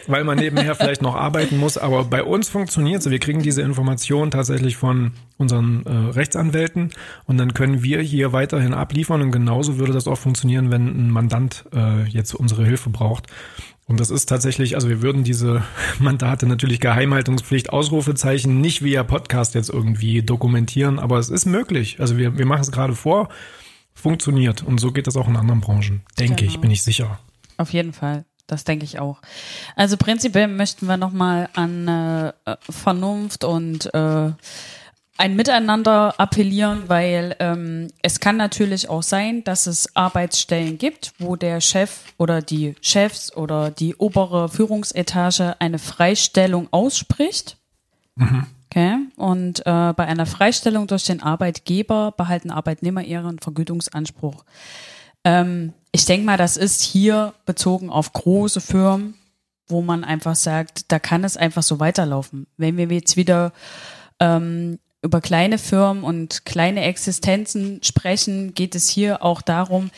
weil 0.07 0.25
man 0.25 0.38
nebenher 0.38 0.75
vielleicht 0.75 1.03
noch 1.03 1.14
arbeiten 1.14 1.59
muss. 1.59 1.77
Aber 1.77 2.05
bei 2.05 2.23
uns 2.25 2.49
funktioniert 2.49 3.03
es. 3.03 3.11
Wir 3.11 3.18
kriegen 3.18 3.42
diese 3.42 3.61
Information 3.61 4.31
tatsächlich 4.31 4.79
von 4.79 5.12
unseren 5.37 5.85
äh, 5.85 5.90
Rechtsanwälten 6.12 6.92
und 7.27 7.37
dann 7.37 7.53
können 7.53 7.83
wir 7.83 8.01
hier 8.01 8.33
weiterhin 8.33 8.73
abliefern. 8.73 9.21
Und 9.21 9.33
genauso 9.33 9.77
würde 9.77 9.92
das 9.92 10.09
auch 10.09 10.18
funktionieren, 10.18 10.71
wenn 10.71 10.87
ein 10.87 11.11
Mandant 11.11 11.66
äh, 11.75 12.05
jetzt 12.05 12.35
unsere 12.35 12.64
Hilfe 12.64 12.88
braucht. 12.88 13.27
Und 13.88 13.98
das 13.98 14.11
ist 14.11 14.27
tatsächlich, 14.27 14.74
also 14.74 14.88
wir 14.88 15.03
würden 15.03 15.24
diese 15.24 15.64
Mandate 15.98 16.46
natürlich 16.46 16.79
Geheimhaltungspflicht, 16.79 17.70
Ausrufezeichen 17.70 18.61
nicht 18.61 18.85
via 18.85 19.03
Podcast 19.03 19.55
jetzt 19.55 19.70
irgendwie 19.70 20.22
dokumentieren, 20.22 20.98
aber 20.98 21.18
es 21.18 21.31
ist 21.31 21.46
möglich. 21.46 21.98
Also 21.98 22.16
wir, 22.16 22.38
wir 22.38 22.46
machen 22.46 22.61
es 22.61 22.70
gerade 22.70 22.94
vor 22.94 23.31
funktioniert. 23.94 24.62
Und 24.62 24.79
so 24.79 24.92
geht 24.92 25.07
das 25.07 25.16
auch 25.16 25.27
in 25.27 25.37
anderen 25.37 25.61
Branchen. 25.61 26.03
Denke 26.18 26.37
genau. 26.37 26.51
ich, 26.51 26.61
bin 26.61 26.70
ich 26.70 26.83
sicher. 26.83 27.18
Auf 27.57 27.72
jeden 27.72 27.92
Fall. 27.92 28.24
Das 28.46 28.64
denke 28.64 28.85
ich 28.85 28.98
auch. 28.98 29.20
Also 29.77 29.96
prinzipiell 29.96 30.48
möchten 30.48 30.87
wir 30.87 30.96
nochmal 30.96 31.48
an 31.55 31.88
äh, 31.88 32.33
Vernunft 32.70 33.44
und 33.44 33.92
äh, 33.94 34.31
ein 35.19 35.35
Miteinander 35.35 36.15
appellieren, 36.19 36.85
weil 36.87 37.35
ähm, 37.41 37.89
es 38.03 38.21
kann 38.21 38.37
natürlich 38.37 38.89
auch 38.89 39.03
sein, 39.03 39.43
dass 39.43 39.67
es 39.67 39.95
Arbeitsstellen 39.97 40.79
gibt, 40.79 41.13
wo 41.19 41.35
der 41.35 41.61
Chef 41.61 42.05
oder 42.19 42.41
die 42.41 42.77
Chefs 42.81 43.35
oder 43.37 43.71
die 43.71 43.97
obere 43.97 44.49
Führungsetage 44.49 45.57
eine 45.59 45.81
Freistellung 45.81 46.69
ausspricht. 46.71 47.57
Mhm. 48.15 48.47
Okay. 48.71 48.99
Und 49.17 49.61
äh, 49.61 49.93
bei 49.93 50.07
einer 50.07 50.27
Freistellung 50.27 50.87
durch 50.87 51.05
den 51.05 51.21
Arbeitgeber 51.21 52.13
behalten 52.17 52.51
Arbeitnehmer 52.51 53.03
ihren 53.03 53.41
Vergütungsanspruch. 53.41 54.45
Ähm, 55.25 55.73
ich 55.91 56.05
denke 56.05 56.27
mal, 56.27 56.37
das 56.37 56.57
ist 56.57 56.83
hier 56.83 57.35
bezogen 57.45 57.91
auf 57.91 58.13
große 58.13 58.61
Firmen, 58.61 59.15
wo 59.67 59.83
man 59.83 60.05
einfach 60.05 60.37
sagt, 60.37 60.93
da 60.93 61.01
kann 61.01 61.25
es 61.25 61.37
einfach 61.37 61.63
so 61.63 61.81
weiterlaufen. 61.81 62.47
Wenn 62.57 62.77
wir 62.77 62.87
jetzt 62.87 63.17
wieder 63.17 63.53
ähm, 64.21 64.79
über 65.03 65.21
kleine 65.21 65.59
Firmen 65.59 66.03
und 66.03 66.45
kleine 66.45 66.83
Existenzen 66.83 67.83
sprechen, 67.83 68.55
geht 68.55 68.75
es 68.75 68.89
hier 68.89 69.23
auch 69.23 69.43
darum, 69.43 69.91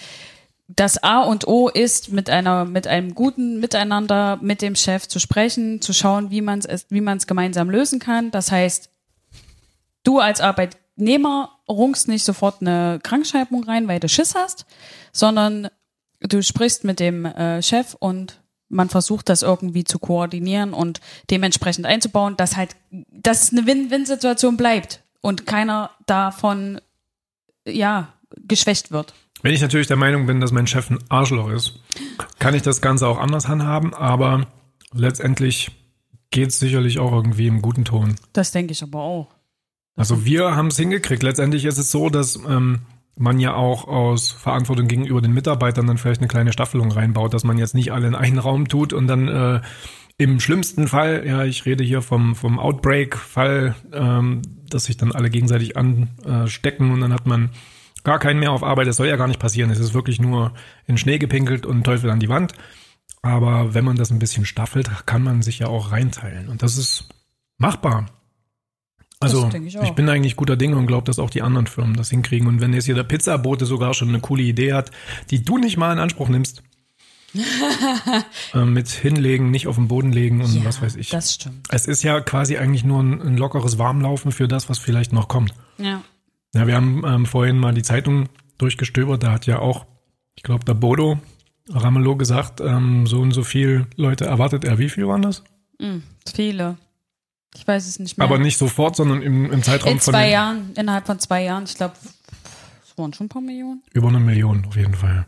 das 0.77 1.03
A 1.03 1.23
und 1.23 1.49
O 1.49 1.69
ist, 1.69 2.13
mit 2.13 2.31
einer, 2.31 2.65
mit 2.65 2.87
einem 2.87 3.15
guten 3.15 3.59
Miteinander 3.59 4.39
mit 4.41 4.63
dem 4.63 4.77
Chef 4.77 5.09
zu 5.09 5.19
sprechen, 5.19 5.81
zu 5.81 5.93
schauen, 5.93 6.31
wie 6.31 6.43
man 6.43 6.61
es, 6.61 6.87
wie 6.91 7.01
man 7.01 7.19
es 7.19 7.27
gemeinsam 7.27 7.71
lösen 7.71 7.99
kann. 7.99 8.31
Das 8.31 8.53
heißt, 8.53 8.89
du 10.05 10.21
als 10.21 10.41
Arbeitnehmer 10.41 11.59
rungst 11.69 12.07
nicht 12.07 12.25
sofort 12.25 12.61
eine 12.61 13.01
Krankschreibung 13.03 13.65
rein, 13.65 13.89
weil 13.89 13.99
du 13.99 14.09
Schiss 14.09 14.35
hast, 14.37 14.65
sondern 15.13 15.69
du 16.21 16.43
sprichst 16.43 16.85
mit 16.85 17.01
dem 17.01 17.25
äh, 17.25 17.63
Chef 17.63 17.97
und 17.99 18.40
man 18.71 18.89
versucht 18.89 19.29
das 19.29 19.43
irgendwie 19.43 19.85
zu 19.85 19.99
koordinieren 19.99 20.73
und 20.73 21.01
dementsprechend 21.31 21.85
einzubauen, 21.85 22.37
dass 22.37 22.57
halt, 22.57 22.77
dass 22.91 23.43
es 23.43 23.53
eine 23.53 23.67
Win-Win-Situation 23.67 24.57
bleibt 24.57 25.03
und 25.21 25.45
keiner 25.45 25.91
davon, 26.07 26.81
ja, 27.67 28.15
geschwächt 28.37 28.93
wird. 28.93 29.13
Wenn 29.43 29.55
ich 29.55 29.61
natürlich 29.61 29.89
der 29.89 29.97
Meinung 29.97 30.27
bin, 30.27 30.41
dass 30.41 30.53
mein 30.53 30.67
Chef 30.67 30.89
ein 30.91 30.99
Arschloch 31.09 31.51
ist, 31.51 31.81
kann 32.39 32.55
ich 32.55 32.63
das 32.63 32.81
Ganze 32.81 33.07
auch 33.07 33.19
anders 33.19 33.49
handhaben, 33.49 33.93
aber 33.93 34.47
letztendlich 34.93 35.73
geht 36.31 36.51
es 36.51 36.61
sicherlich 36.61 36.99
auch 36.99 37.13
irgendwie 37.13 37.49
im 37.49 37.61
guten 37.61 37.85
Ton. 37.85 38.17
Das 38.33 38.53
denke 38.53 38.73
ich 38.73 38.83
aber 38.83 39.01
auch. 39.01 39.29
Also 39.97 40.25
wir 40.25 40.57
haben 40.57 40.69
es 40.69 40.77
hingekriegt. 40.77 41.23
Letztendlich 41.23 41.65
ist 41.65 41.79
es 41.79 41.91
so, 41.91 42.09
dass 42.09 42.37
ähm, 42.37 42.83
man 43.17 43.39
ja 43.39 43.55
auch 43.55 43.87
aus 43.87 44.31
Verantwortung 44.31 44.89
gegenüber 44.89 45.21
den 45.21 45.33
Mitarbeitern 45.33 45.87
dann 45.87 45.99
vielleicht 45.99 46.21
eine 46.21 46.29
kleine 46.29 46.53
Staffelung 46.53 46.91
reinbaut, 46.91 47.35
dass 47.35 47.45
man 47.45 47.59
jetzt 47.59 47.75
nicht 47.75 47.93
alle 47.93 48.07
in 48.07 48.15
einen 48.15 48.39
Raum 48.39 48.69
tut 48.69 48.93
und 48.93 49.07
dann 49.07 49.29
äh, 49.29 49.61
im 50.17 50.39
schlimmsten 50.39 50.87
Fall, 50.87 51.25
ja, 51.27 51.45
ich 51.45 51.65
rede 51.65 51.83
hier 51.83 52.03
vom, 52.03 52.35
vom 52.35 52.59
Outbreak-Fall, 52.59 53.75
ähm, 53.93 54.43
dass 54.69 54.85
sich 54.85 54.99
dann 54.99 55.13
alle 55.13 55.31
gegenseitig 55.31 55.79
anstecken 55.79 56.91
und 56.93 57.01
dann 57.01 57.15
hat 57.15 57.27
man 57.27 57.51
gar 58.05 58.19
keinen 58.19 58.39
mehr 58.39 58.53
auf 58.53 58.63
Arbeit. 58.63 58.87
Das 58.87 58.97
soll 58.97 59.09
ja 59.09 59.17
gar 59.17 59.29
nicht 59.29 59.41
passieren. 59.41 59.71
Es 59.71 59.79
ist 59.79 59.95
wirklich 59.95 60.21
nur 60.21 60.53
in 60.87 60.99
Schnee 60.99 61.19
gepinkelt 61.19 61.65
und 61.65 61.85
Teufel 61.85 62.11
an 62.11 62.21
die 62.21 62.29
Wand. 62.29 62.53
Aber 63.23 63.75
wenn 63.75 63.85
man 63.85 63.97
das 63.97 64.11
ein 64.11 64.19
bisschen 64.19 64.45
staffelt, 64.45 64.91
kann 65.07 65.23
man 65.23 65.43
sich 65.43 65.59
ja 65.59 65.69
auch 65.69 65.93
reinteilen. 65.93 66.49
Und 66.49 66.63
das 66.63 66.77
ist 66.77 67.09
machbar. 67.59 68.07
Also 69.23 69.51
ich, 69.53 69.77
ich, 69.77 69.91
bin 69.93 70.09
eigentlich 70.09 70.35
guter 70.35 70.57
Dinge 70.57 70.77
und 70.77 70.87
glaube, 70.87 71.05
dass 71.05 71.19
auch 71.19 71.29
die 71.29 71.43
anderen 71.43 71.67
Firmen 71.67 71.95
das 71.95 72.09
hinkriegen. 72.09 72.49
Und 72.49 72.63
wenn 72.63 72.73
jetzt 72.73 72.87
hier 72.87 72.95
der 72.95 73.05
Pizzabote 73.05 73.67
sogar 73.67 73.93
schon 73.93 74.09
eine 74.09 74.21
coole 74.21 74.43
Idee 74.43 74.73
hat, 74.73 74.91
die 75.31 75.45
du 75.45 75.59
nicht 75.59 75.77
mal 75.77 75.93
in 75.93 75.99
Anspruch 75.99 76.29
nimmst, 76.29 76.63
äh, 78.55 78.65
mit 78.65 78.89
hinlegen, 78.89 79.51
nicht 79.51 79.67
auf 79.69 79.77
den 79.77 79.89
Boden 79.89 80.11
legen 80.11 80.41
und 80.41 80.55
ja, 80.55 80.65
was 80.65 80.81
weiß 80.81 80.97
ich. 80.97 81.11
Das 81.11 81.35
stimmt. 81.35 81.69
Es 81.71 81.87
ist 81.87 82.03
ja 82.03 82.21
quasi 82.21 82.57
eigentlich 82.57 82.83
nur 82.83 83.03
ein, 83.03 83.21
ein 83.21 83.37
lockeres 83.37 83.79
Warmlaufen 83.79 84.33
für 84.33 84.49
das, 84.49 84.69
was 84.71 84.79
vielleicht 84.79 85.13
noch 85.13 85.29
kommt. 85.29 85.53
Ja. 85.79 86.03
Ja, 86.55 86.67
wir 86.67 86.75
haben 86.75 87.05
ähm, 87.07 87.27
vorhin 87.27 87.59
mal 87.59 87.75
die 87.75 87.83
Zeitung 87.83 88.29
durchgestöbert. 88.59 89.23
Da 89.23 89.33
hat 89.33 89.47
ja 89.47 89.59
auch, 89.59 89.87
ich 90.35 90.43
glaube, 90.43 90.65
der 90.65 90.75
Bodo 90.75 91.21
Ramelow 91.69 92.17
gesagt, 92.17 92.61
ähm, 92.61 93.07
so 93.07 93.21
und 93.21 93.33
so 93.33 93.45
viel 93.45 93.87
Leute 93.97 94.25
erwartet 94.25 94.65
er. 94.65 94.79
Wie 94.79 94.89
viel 94.89 95.07
waren 95.07 95.23
das? 95.23 95.45
Mm, 95.79 95.99
viele. 96.27 96.77
Ich 97.55 97.67
weiß 97.67 97.87
es 97.87 97.99
nicht 97.99 98.17
mehr. 98.17 98.27
Aber 98.27 98.39
nicht 98.39 98.59
sofort, 98.59 98.97
sondern 98.97 99.23
im, 99.23 99.51
im 99.53 99.63
Zeitraum 99.63 99.93
In 99.93 100.01
von. 100.01 100.15
zwei 100.15 100.31
Jahren, 100.31 100.73
innerhalb 100.77 101.07
von 101.07 101.19
zwei 101.19 101.45
Jahren. 101.45 101.65
Ich 101.65 101.75
glaube, 101.75 101.95
es 102.85 102.97
waren 102.97 103.13
schon 103.13 103.27
ein 103.27 103.29
paar 103.29 103.43
Millionen. 103.43 103.83
Über 103.93 104.09
eine 104.09 104.21
Million 104.21 104.65
auf 104.67 104.77
jeden 104.77 104.95
Fall. 104.95 105.27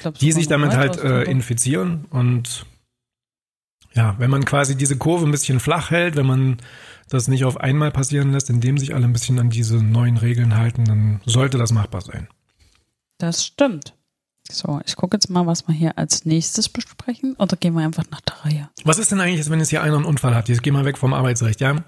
Glaub, 0.00 0.18
die 0.18 0.32
sich 0.32 0.48
damit 0.48 0.72
halt 0.72 0.98
äh, 0.98 1.22
infizieren 1.22 2.06
und 2.10 2.66
ja, 3.92 4.16
wenn 4.18 4.30
man 4.30 4.44
quasi 4.44 4.76
diese 4.76 4.96
Kurve 4.96 5.26
ein 5.26 5.30
bisschen 5.30 5.60
flach 5.60 5.90
hält, 5.90 6.16
wenn 6.16 6.26
man 6.26 6.58
das 7.08 7.28
nicht 7.28 7.44
auf 7.44 7.56
einmal 7.56 7.90
passieren 7.90 8.32
lässt, 8.32 8.50
indem 8.50 8.78
sich 8.78 8.94
alle 8.94 9.04
ein 9.04 9.12
bisschen 9.12 9.38
an 9.38 9.50
diese 9.50 9.76
neuen 9.82 10.16
Regeln 10.16 10.56
halten, 10.56 10.84
dann 10.84 11.20
sollte 11.24 11.58
das 11.58 11.72
machbar 11.72 12.00
sein. 12.00 12.28
Das 13.18 13.44
stimmt. 13.44 13.94
So, 14.50 14.80
ich 14.84 14.96
gucke 14.96 15.16
jetzt 15.16 15.30
mal, 15.30 15.46
was 15.46 15.66
wir 15.68 15.74
hier 15.74 15.96
als 15.96 16.24
nächstes 16.24 16.68
besprechen. 16.68 17.34
Oder 17.38 17.56
gehen 17.56 17.74
wir 17.74 17.82
einfach 17.84 18.04
nach 18.10 18.20
der 18.20 18.44
Reihe? 18.44 18.68
Was 18.84 18.98
ist 18.98 19.10
denn 19.12 19.20
eigentlich, 19.20 19.48
wenn 19.48 19.58
jetzt 19.60 19.70
hier 19.70 19.82
einer 19.82 19.96
einen 19.96 20.04
Unfall 20.04 20.34
hat? 20.34 20.48
Jetzt 20.48 20.62
gehen 20.62 20.74
wir 20.74 20.84
weg 20.84 20.98
vom 20.98 21.14
Arbeitsrecht, 21.14 21.60
ja? 21.60 21.70
Hm? 21.70 21.82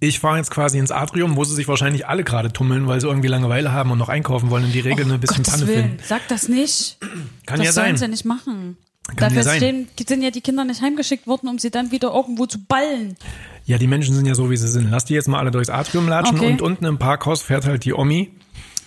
Ich 0.00 0.20
fahre 0.20 0.36
jetzt 0.36 0.50
quasi 0.50 0.78
ins 0.78 0.92
Atrium, 0.92 1.36
wo 1.36 1.42
sie 1.44 1.54
sich 1.54 1.66
wahrscheinlich 1.66 2.06
alle 2.06 2.22
gerade 2.22 2.52
tummeln, 2.52 2.86
weil 2.86 3.00
sie 3.00 3.08
irgendwie 3.08 3.28
Langeweile 3.28 3.72
haben 3.72 3.90
und 3.90 3.98
noch 3.98 4.08
einkaufen 4.08 4.48
wollen 4.50 4.64
und 4.64 4.72
die 4.72 4.80
Regeln 4.80 5.10
oh, 5.10 5.14
ein 5.14 5.20
bisschen 5.20 5.38
Gottes 5.38 5.54
Panne 5.54 5.66
Willen. 5.66 5.82
finden. 5.82 6.02
Sag 6.04 6.28
das 6.28 6.48
nicht. 6.48 6.98
Kann 7.46 7.58
das 7.58 7.66
ja 7.66 7.72
sein. 7.72 7.92
Das 7.92 8.00
sollen 8.00 8.08
sie 8.08 8.08
nicht 8.08 8.24
machen. 8.24 8.76
Kann 9.08 9.34
Dafür 9.34 9.42
ja 9.42 9.56
stehen, 9.56 9.88
sind 10.06 10.22
ja 10.22 10.30
die 10.30 10.40
Kinder 10.40 10.64
nicht 10.64 10.82
heimgeschickt 10.82 11.26
worden, 11.26 11.48
um 11.48 11.58
sie 11.58 11.70
dann 11.70 11.90
wieder 11.90 12.14
irgendwo 12.14 12.46
zu 12.46 12.58
ballen. 12.64 13.16
Ja, 13.64 13.78
die 13.78 13.86
Menschen 13.86 14.14
sind 14.14 14.26
ja 14.26 14.34
so, 14.34 14.50
wie 14.50 14.56
sie 14.56 14.68
sind. 14.68 14.90
Lass 14.90 15.04
die 15.04 15.14
jetzt 15.14 15.28
mal 15.28 15.38
alle 15.38 15.50
durchs 15.50 15.70
Atrium 15.70 16.08
latschen 16.08 16.36
Okay. 16.38 16.52
und 16.52 16.62
unten 16.62 16.84
im 16.84 16.98
Parkhaus 16.98 17.42
fährt 17.42 17.66
halt 17.66 17.84
die 17.84 17.94
Omi 17.94 18.30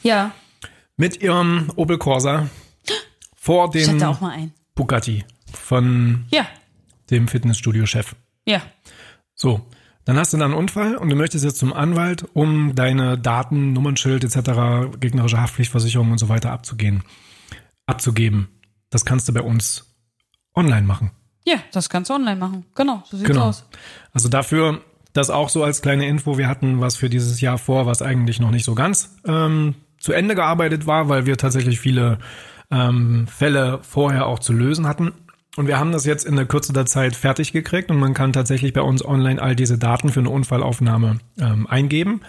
Ja, 0.03 0.31
mit 0.97 1.21
ihrem 1.21 1.71
Opel 1.75 1.97
Corsa 1.97 2.47
vor 3.41 3.71
dem. 3.71 3.99
Bugatti 4.75 5.25
von 5.51 6.25
Ja, 6.29 6.45
dem 7.09 7.27
Fitnessstudio-Chef. 7.27 8.15
ja. 8.45 8.61
So, 9.33 9.65
dann 10.05 10.17
hast 10.17 10.33
du 10.33 10.37
da 10.37 10.45
einen 10.45 10.53
Unfall 10.53 10.95
und 10.95 11.09
du 11.09 11.15
möchtest 11.15 11.43
jetzt 11.43 11.57
zum 11.57 11.73
Anwalt, 11.73 12.25
um 12.33 12.75
deine 12.75 13.17
Daten, 13.17 13.73
Nummernschild 13.73 14.23
etc., 14.23 14.99
gegnerische 14.99 15.41
Haftpflichtversicherung 15.41 16.11
und 16.11 16.19
so 16.19 16.29
weiter 16.29 16.51
abzugehen, 16.51 17.03
abzugeben. 17.87 18.49
Das 18.91 19.03
kannst 19.05 19.27
du 19.27 19.33
bei 19.33 19.41
uns 19.41 19.95
online 20.55 20.83
machen. 20.83 21.09
Ja, 21.43 21.55
das 21.71 21.89
kannst 21.89 22.11
du 22.11 22.13
online 22.13 22.35
machen. 22.39 22.65
Genau, 22.75 23.01
so 23.09 23.17
sieht's 23.17 23.27
Genau. 23.29 23.45
aus. 23.47 23.65
Also 24.13 24.29
dafür, 24.29 24.81
das 25.13 25.31
auch 25.31 25.49
so 25.49 25.63
als 25.63 25.81
kleine 25.81 26.05
Info, 26.07 26.37
wir 26.37 26.47
hatten 26.47 26.79
was 26.81 26.95
für 26.97 27.09
dieses 27.09 27.41
Jahr 27.41 27.57
vor, 27.57 27.87
was 27.87 28.03
eigentlich 28.03 28.39
noch 28.39 28.51
nicht 28.51 28.65
so 28.65 28.75
ganz 28.75 29.15
ähm, 29.25 29.73
zu 29.99 30.13
Ende 30.13 30.35
gearbeitet 30.35 30.85
war, 30.85 31.09
weil 31.09 31.25
wir 31.25 31.37
tatsächlich 31.37 31.79
viele 31.79 32.19
ähm, 32.71 33.27
Fälle 33.27 33.79
vorher 33.81 34.27
auch 34.27 34.39
zu 34.39 34.53
lösen 34.53 34.87
hatten. 34.87 35.11
Und 35.57 35.67
wir 35.67 35.79
haben 35.79 35.91
das 35.91 36.05
jetzt 36.05 36.25
in 36.25 36.37
der 36.37 36.45
Kürze 36.45 36.71
der 36.71 36.85
Zeit 36.85 37.15
fertig 37.15 37.51
gekriegt 37.51 37.91
und 37.91 37.99
man 37.99 38.13
kann 38.13 38.31
tatsächlich 38.31 38.71
bei 38.71 38.81
uns 38.81 39.03
online 39.03 39.41
all 39.41 39.55
diese 39.55 39.77
Daten 39.77 40.09
für 40.09 40.21
eine 40.21 40.29
Unfallaufnahme 40.29 41.19
ähm, 41.39 41.67
eingeben. 41.67 42.21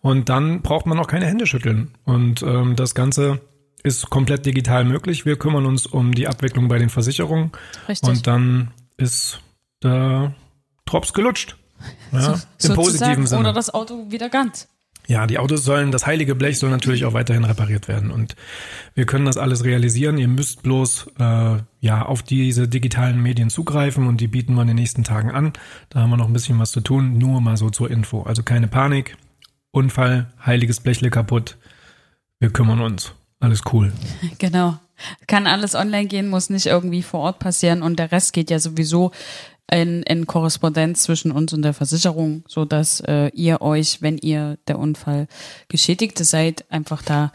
Und 0.00 0.30
dann 0.30 0.62
braucht 0.62 0.86
man 0.86 0.98
auch 0.98 1.06
keine 1.06 1.26
Hände 1.26 1.46
schütteln. 1.46 1.90
Und 2.04 2.42
ähm, 2.42 2.76
das 2.76 2.94
Ganze 2.94 3.40
ist 3.82 4.08
komplett 4.08 4.46
digital 4.46 4.84
möglich. 4.84 5.26
Wir 5.26 5.36
kümmern 5.36 5.66
uns 5.66 5.86
um 5.86 6.14
die 6.14 6.26
Abwicklung 6.26 6.68
bei 6.68 6.78
den 6.78 6.88
Versicherungen. 6.88 7.52
Richtig. 7.86 8.08
Und 8.08 8.26
dann 8.26 8.70
ist 8.96 9.40
der 9.82 10.34
Drops 10.86 11.12
gelutscht. 11.12 11.56
Ja, 12.12 12.18
Im 12.18 12.40
Sozusagen. 12.58 12.74
positiven 12.74 13.26
Sinne. 13.26 13.40
Oder 13.40 13.52
das 13.54 13.72
Auto 13.72 14.10
wieder 14.10 14.28
ganz. 14.28 14.68
Ja, 15.10 15.26
die 15.26 15.38
Autos 15.40 15.64
sollen, 15.64 15.90
das 15.90 16.06
heilige 16.06 16.36
Blech 16.36 16.60
soll 16.60 16.70
natürlich 16.70 17.04
auch 17.04 17.14
weiterhin 17.14 17.42
repariert 17.42 17.88
werden. 17.88 18.12
Und 18.12 18.36
wir 18.94 19.06
können 19.06 19.24
das 19.24 19.38
alles 19.38 19.64
realisieren. 19.64 20.18
Ihr 20.18 20.28
müsst 20.28 20.62
bloß 20.62 21.08
äh, 21.18 21.56
ja 21.80 22.02
auf 22.06 22.22
diese 22.22 22.68
digitalen 22.68 23.20
Medien 23.20 23.50
zugreifen 23.50 24.06
und 24.06 24.20
die 24.20 24.28
bieten 24.28 24.54
wir 24.54 24.62
in 24.62 24.68
den 24.68 24.76
nächsten 24.76 25.02
Tagen 25.02 25.32
an. 25.32 25.52
Da 25.88 25.98
haben 25.98 26.10
wir 26.10 26.16
noch 26.16 26.28
ein 26.28 26.32
bisschen 26.32 26.60
was 26.60 26.70
zu 26.70 26.80
tun. 26.80 27.18
Nur 27.18 27.40
mal 27.40 27.56
so 27.56 27.70
zur 27.70 27.90
Info. 27.90 28.22
Also 28.22 28.44
keine 28.44 28.68
Panik. 28.68 29.16
Unfall, 29.72 30.32
heiliges 30.46 30.78
Blechle 30.78 31.10
kaputt. 31.10 31.56
Wir 32.38 32.50
kümmern 32.50 32.80
uns. 32.80 33.12
Alles 33.40 33.62
cool. 33.72 33.92
Genau. 34.38 34.78
Kann 35.26 35.48
alles 35.48 35.74
online 35.74 36.06
gehen, 36.06 36.28
muss 36.28 36.50
nicht 36.50 36.66
irgendwie 36.66 37.02
vor 37.02 37.20
Ort 37.20 37.38
passieren 37.40 37.82
und 37.82 37.98
der 37.98 38.12
Rest 38.12 38.32
geht 38.32 38.50
ja 38.50 38.60
sowieso 38.60 39.12
in, 39.72 40.02
in 40.02 40.26
Korrespondenz 40.26 41.02
zwischen 41.02 41.30
uns 41.32 41.52
und 41.52 41.62
der 41.62 41.74
Versicherung, 41.74 42.44
so 42.48 42.64
dass 42.64 43.00
äh, 43.00 43.28
ihr 43.34 43.60
euch, 43.62 44.02
wenn 44.02 44.18
ihr 44.18 44.58
der 44.68 44.78
Unfall 44.78 45.26
Geschädigte 45.68 46.24
seid, 46.24 46.70
einfach 46.70 47.02
da 47.02 47.32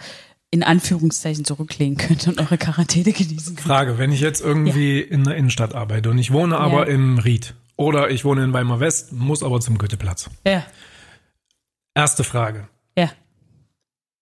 in 0.51 0.63
Anführungszeichen 0.63 1.43
zurücklegen 1.45 1.97
könnt 1.97 2.27
und 2.27 2.39
eure 2.39 2.57
Quarantäne 2.57 3.11
genießen 3.11 3.55
könnt. 3.55 3.67
Frage, 3.67 3.97
wenn 3.97 4.11
ich 4.11 4.21
jetzt 4.21 4.41
irgendwie 4.41 4.99
in 5.01 5.23
der 5.23 5.35
Innenstadt 5.35 5.73
arbeite 5.75 6.09
und 6.09 6.17
ich 6.17 6.31
wohne 6.31 6.57
aber 6.57 6.87
Ja. 6.87 6.93
im 6.93 7.17
Ried 7.19 7.55
oder 7.77 8.09
ich 8.09 8.23
wohne 8.25 8.43
in 8.43 8.53
Weimar 8.53 8.79
West, 8.79 9.11
muss 9.11 9.43
aber 9.43 9.59
zum 9.59 9.77
Goetheplatz. 9.77 10.29
Ja, 10.47 10.65
Erste 11.93 12.23
Frage. 12.23 12.67
ja. 12.97 13.09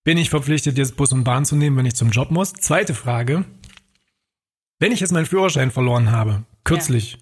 Bin 0.05 0.17
ich 0.17 0.29
verpflichtet, 0.29 0.77
jetzt 0.77 0.97
Bus 0.97 1.13
und 1.13 1.23
Bahn 1.23 1.45
zu 1.45 1.55
nehmen, 1.55 1.77
wenn 1.77 1.85
ich 1.85 1.95
zum 1.95 2.09
Job 2.09 2.29
muss? 2.29 2.51
Zweite 2.53 2.93
Frage. 2.93 3.45
Wenn 4.79 4.91
ich 4.91 4.99
jetzt 4.99 5.13
meinen 5.13 5.25
Führerschein 5.25 5.71
verloren 5.71 6.11
habe, 6.11 6.43
kürzlich, 6.65 7.19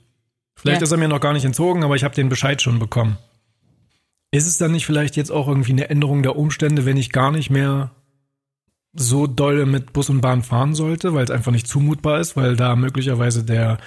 vielleicht 0.61 0.81
Ja. 0.81 0.83
ist 0.85 0.91
er 0.91 0.97
mir 0.97 1.07
noch 1.07 1.19
gar 1.19 1.33
nicht 1.33 1.45
entzogen, 1.45 1.83
aber 1.83 1.95
ich 1.95 2.03
habe 2.03 2.15
den 2.15 2.29
Bescheid 2.29 2.61
schon 2.61 2.79
bekommen. 2.79 3.17
Ist 4.31 4.47
es 4.47 4.57
dann 4.57 4.71
nicht 4.71 4.85
vielleicht 4.85 5.17
jetzt 5.17 5.31
auch 5.31 5.47
irgendwie 5.47 5.73
eine 5.73 5.89
Änderung 5.89 6.23
der 6.23 6.37
Umstände, 6.37 6.85
wenn 6.85 6.97
ich 6.97 7.11
gar 7.11 7.31
nicht 7.31 7.49
mehr 7.49 7.91
so 8.93 9.27
doll 9.27 9.65
mit 9.65 9.93
Bus 9.93 10.09
und 10.09 10.21
Bahn 10.21 10.43
fahren 10.43 10.73
sollte, 10.75 11.13
weil 11.13 11.23
es 11.23 11.31
einfach 11.31 11.51
nicht 11.51 11.67
zumutbar 11.67 12.19
ist, 12.19 12.35
weil 12.35 12.55
da 12.55 12.75
möglicherweise 12.75 13.43
der 13.43 13.77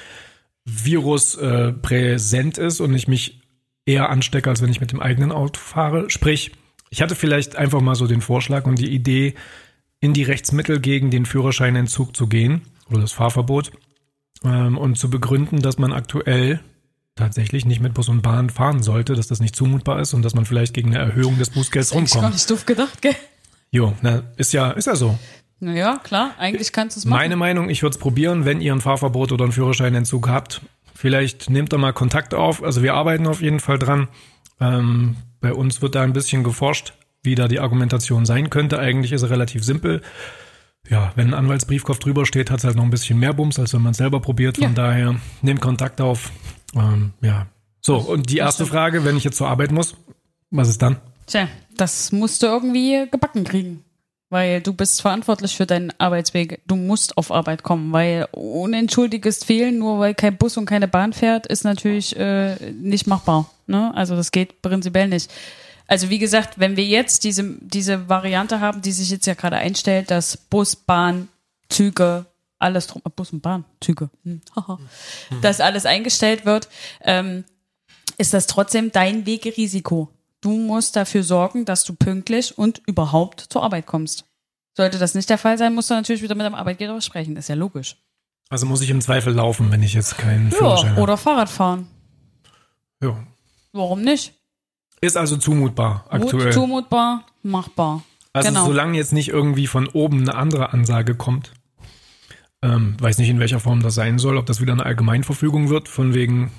Virus 0.65 1.35
äh, 1.37 1.73
präsent 1.73 2.59
ist 2.59 2.81
und 2.81 2.95
ich 2.95 3.09
mich 3.09 3.41
eher 3.87 4.09
anstecke, 4.09 4.49
als 4.49 4.63
wenn 4.63 4.71
ich 4.71 4.81
mit 4.81 4.93
dem 4.93 5.01
eigenen 5.01 5.31
Auto 5.31 5.61
fahre. 5.61 6.09
Sprich, 6.09 6.53
ich 6.91 7.03
hatte 7.03 7.15
vielleicht 7.15 7.57
einfach 7.57 7.83
mal 7.83 7.95
so 7.95 8.07
den 8.07 8.23
Vorschlag 8.23 8.65
und 8.67 8.79
die 8.79 8.91
Idee, 8.95 9.35
in 10.01 10.13
die 10.13 10.23
Rechtsmittel 10.23 10.81
gegen 10.81 11.11
den 11.11 11.25
Führerscheinentzug 11.27 12.15
zu 12.15 12.27
gehen 12.27 12.63
oder 12.91 13.01
das 13.01 13.13
Fahrverbot 13.13 13.73
ähm, 14.45 14.79
und 14.79 14.99
zu 14.99 15.11
begründen, 15.11 15.61
dass 15.63 15.79
man 15.79 15.93
aktuell 15.93 16.61
tatsächlich 17.17 17.65
nicht 17.65 17.81
mit 17.81 17.95
Bus 17.95 18.09
und 18.09 18.23
Bahn 18.23 18.51
fahren 18.51 18.83
sollte, 18.83 19.15
dass 19.15 19.29
das 19.29 19.41
nicht 19.41 19.55
zumutbar 19.55 20.01
ist 20.01 20.15
und 20.15 20.23
dass 20.23 20.35
man 20.35 20.45
vielleicht 20.45 20.75
gegen 20.75 20.95
eine 20.95 21.05
Erhöhung 21.05 21.39
des 21.39 21.51
Bußgelds 21.51 21.93
Eigentlich 21.93 22.13
gar 22.13 22.23
rumkommt. 22.23 22.35
nicht 22.35 22.51
doof 22.51 22.67
gedacht, 22.67 23.03
gell? 23.03 23.15
Jo, 23.71 23.95
na, 24.03 24.23
ist 24.37 24.53
ja, 24.53 24.71
ist 24.73 24.87
ja 24.87 24.97
so. 24.97 25.19
Naja, 25.61 26.01
klar, 26.03 26.33
eigentlich 26.39 26.73
kannst 26.73 26.97
du 26.97 26.99
es 26.99 27.05
machen. 27.05 27.19
Meine 27.19 27.37
Meinung, 27.37 27.71
ich 27.71 27.83
würde 27.83 27.95
es 27.95 27.99
probieren, 27.99 28.45
wenn 28.45 28.61
ihr 28.61 28.73
ein 28.73 28.81
Fahrverbot 28.81 29.33
oder 29.33 29.45
einen 29.45 29.53
Führerscheinentzug 29.53 30.29
habt. 30.29 30.61
Vielleicht 30.95 31.51
nehmt 31.51 31.73
da 31.73 31.79
mal 31.79 31.93
Kontakt 31.93 32.35
auf. 32.35 32.63
Also 32.63 32.83
wir 32.83 32.95
arbeiten 32.95 33.27
auf 33.27 33.41
jeden 33.41 33.61
Fall 33.61 33.79
dran. 33.79 34.09
Ähm, 34.61 35.17
bei 35.41 35.53
uns 35.53 35.83
wird 35.83 35.95
da 35.95 36.03
ein 36.03 36.13
bisschen 36.13 36.45
geforscht, 36.45 36.95
wie 37.23 37.35
da 37.35 37.49
die 37.49 37.61
Argumentation 37.61 38.27
sein 38.27 38.51
könnte. 38.51 38.79
Eigentlich 38.79 39.13
ist 39.13 39.23
er 39.23 39.31
relativ 39.31 39.65
simpel. 39.65 40.03
Ja, 40.91 41.13
wenn 41.17 41.29
ein 41.29 41.35
Anwaltsbriefkopf 41.35 41.99
drüber 41.99 42.27
steht, 42.27 42.51
hat 42.51 42.59
es 42.59 42.65
halt 42.65 42.77
noch 42.77 42.85
ein 42.85 42.91
bisschen 42.91 43.19
mehr 43.19 43.33
Bums, 43.33 43.59
als 43.59 43.73
wenn 43.73 43.83
man 43.83 43.93
es 43.93 43.97
selber 43.99 44.21
probiert. 44.21 44.59
Von 44.59 44.69
Ja. 44.69 44.73
daher 44.75 45.15
nehmt 45.43 45.61
Kontakt 45.61 46.01
auf. 46.01 46.31
Ähm, 46.75 47.13
ja. 47.23 47.47
So, 47.81 47.97
und 47.97 48.31
die 48.31 48.39
erste 48.39 48.67
Frage, 48.67 49.05
wenn 49.05 49.17
ich 49.17 49.25
jetzt 49.25 49.37
zur 49.37 49.49
Arbeit 49.49 49.73
muss, 49.73 49.95
was 50.51 50.69
ist 50.69 50.83
dann? 50.83 50.97
Tja, 51.27 51.49
das 51.77 52.13
musst 52.13 52.43
du 52.43 52.47
irgendwie 52.47 53.07
gebacken 53.11 53.45
kriegen. 53.45 53.85
Weil 54.31 54.61
du 54.63 54.73
bist 54.73 55.01
verantwortlich 55.01 55.55
für 55.57 55.67
deinen 55.67 55.93
Arbeitsweg. 55.99 56.61
Du 56.67 56.77
musst 56.77 57.17
auf 57.19 57.31
Arbeit 57.31 57.63
kommen, 57.63 57.93
weil 57.93 58.27
unentschuldiges 58.33 59.45
Fehlen, 59.45 59.79
nur 59.79 60.01
weil 60.01 60.15
kein 60.15 60.37
Bus 60.37 60.57
und 60.57 60.67
keine 60.67 60.89
Bahn 60.89 61.13
fährt, 61.13 61.47
ist 61.47 61.63
natürlich 61.65 62.17
äh, 62.17 62.57
nicht 62.73 63.07
machbar. 63.07 63.51
Ne? 63.67 63.93
Also 63.95 64.17
das 64.17 64.33
geht 64.33 64.61
prinzipiell 64.61 65.09
nicht. 65.09 65.31
Also 65.87 66.09
wie 66.11 66.19
gesagt, 66.19 66.59
wenn 66.59 66.77
wir 66.77 66.85
jetzt 66.85 67.25
diese, 67.25 67.45
diese 67.61 68.09
Variante 68.09 68.61
haben, 68.61 68.81
die 68.83 68.93
sich 68.93 69.11
jetzt 69.11 69.27
ja 69.27 69.35
gerade 69.35 69.57
einstellt, 69.57 70.11
dass 70.11 70.37
Bus, 70.37 70.77
Bahn, 70.77 71.29
Züge, 71.69 72.27
alles 72.59 72.87
drum, 72.87 73.03
Bus 73.17 73.33
und 73.33 73.43
Bahn, 73.43 73.65
Züge, 73.81 74.09
hm, 74.23 74.41
haha, 74.57 74.79
dass 75.43 75.61
alles 75.61 75.85
eingestellt 75.85 76.47
wird, 76.47 76.69
ähm, 77.03 77.45
ist 78.17 78.33
das 78.33 78.47
trotzdem 78.47 78.93
dein 78.93 79.27
Wegerisiko. 79.27 80.09
Du 80.41 80.57
musst 80.57 80.97
dafür 80.97 81.23
sorgen, 81.23 81.65
dass 81.65 81.85
du 81.85 81.95
pünktlich 81.95 82.57
und 82.57 82.81
überhaupt 82.87 83.41
zur 83.41 83.63
Arbeit 83.63 83.87
kommst. 83.87 84.25
Sollte 84.77 84.99
das 84.99 85.15
nicht 85.15 85.29
der 85.31 85.39
Fall 85.39 85.59
sein, 85.59 85.75
musst 85.75 85.91
du 85.91 85.95
natürlich 85.95 86.23
wieder 86.23 86.35
mit 86.35 86.45
deinem 86.45 86.55
Arbeitgeber 86.55 87.01
sprechen. 87.01 87.37
Ist 87.37 87.49
ja 87.49 87.55
logisch. 87.55 87.97
Also 88.51 88.67
muss 88.67 88.81
ich 88.83 88.91
im 88.91 89.01
Zweifel 89.01 89.33
laufen, 89.35 89.71
wenn 89.73 89.83
ich 89.83 89.95
jetzt 89.95 90.17
keinen 90.19 90.51
Ja, 90.51 90.57
Führerschein 90.57 90.91
habe. 90.93 91.01
oder 91.01 91.17
Fahrrad 91.17 91.49
fahren. 91.49 91.89
Ja. 93.03 93.17
Warum 93.73 94.03
nicht? 94.03 94.35
Ist 95.01 95.17
also 95.17 95.37
zumutbar 95.37 96.07
aktuell. 96.09 96.45
Gut, 96.47 96.53
zumutbar, 96.55 97.25
machbar. 97.43 98.03
Also 98.33 98.49
genau. 98.49 98.67
solange 98.67 98.97
jetzt 98.97 99.13
nicht 99.13 99.29
irgendwie 99.29 99.67
von 99.67 99.87
oben 99.89 100.21
eine 100.23 100.35
andere 100.35 100.73
Ansage 100.73 101.15
kommt, 101.15 101.53
ähm, 102.63 102.97
weiß 102.99 103.19
nicht 103.19 103.29
in 103.29 103.39
welcher 103.39 103.61
Form 103.61 103.81
das 103.83 103.95
sein 103.95 104.19
soll, 104.19 104.37
ob 104.39 104.47
das 104.47 104.61
wieder 104.61 104.73
eine 104.73 104.85
Allgemeinverfügung 104.87 105.69
wird, 105.69 105.89
von 105.89 106.15
wegen 106.15 106.51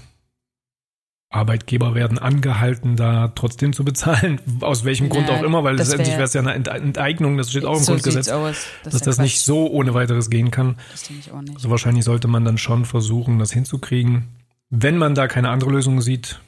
Arbeitgeber 1.32 1.96
werden 1.96 2.18
angehalten, 2.18 2.96
da 2.96 3.28
trotzdem 3.30 3.74
zu 3.74 3.84
bezahlen, 3.84 4.40
aus 4.62 4.86
welchem 4.86 5.10
Grund 5.10 5.28
Ja, 5.28 5.36
auch 5.38 5.44
immer, 5.44 5.64
weil 5.66 5.76
letztendlich 5.76 6.10
wär- 6.10 6.18
wäre 6.20 6.26
es 6.26 6.34
ja 6.34 6.42
eine 6.42 6.54
Ent- 6.54 6.68
Enteignung, 6.70 7.36
das 7.38 7.50
steht 7.50 7.66
auch 7.66 7.78
im 7.78 7.84
so 7.84 7.92
Grundgesetz, 7.94 8.30
aus. 8.30 8.68
Das 8.84 8.94
dass 8.94 9.02
das 9.02 9.18
nicht 9.18 9.36
Quatsch. 9.36 9.44
so 9.46 9.68
ohne 9.70 9.94
weiteres 9.94 10.30
gehen 10.30 10.52
kann. 10.52 10.78
Das 10.92 11.04
denke 11.04 11.24
ich 11.26 11.32
auch 11.34 11.42
nicht. 11.42 11.56
Also 11.56 11.70
wahrscheinlich 11.70 12.06
sollte 12.06 12.28
man 12.30 12.46
dann 12.46 12.58
schon 12.58 12.86
versuchen, 12.86 13.38
das 13.40 13.52
hinzukriegen. 13.52 14.28
Wenn 14.70 14.98
man 14.98 15.14
da 15.16 15.28
keine 15.28 15.50
andere 15.50 15.72
Lösung 15.72 16.00
sieht, 16.02 16.40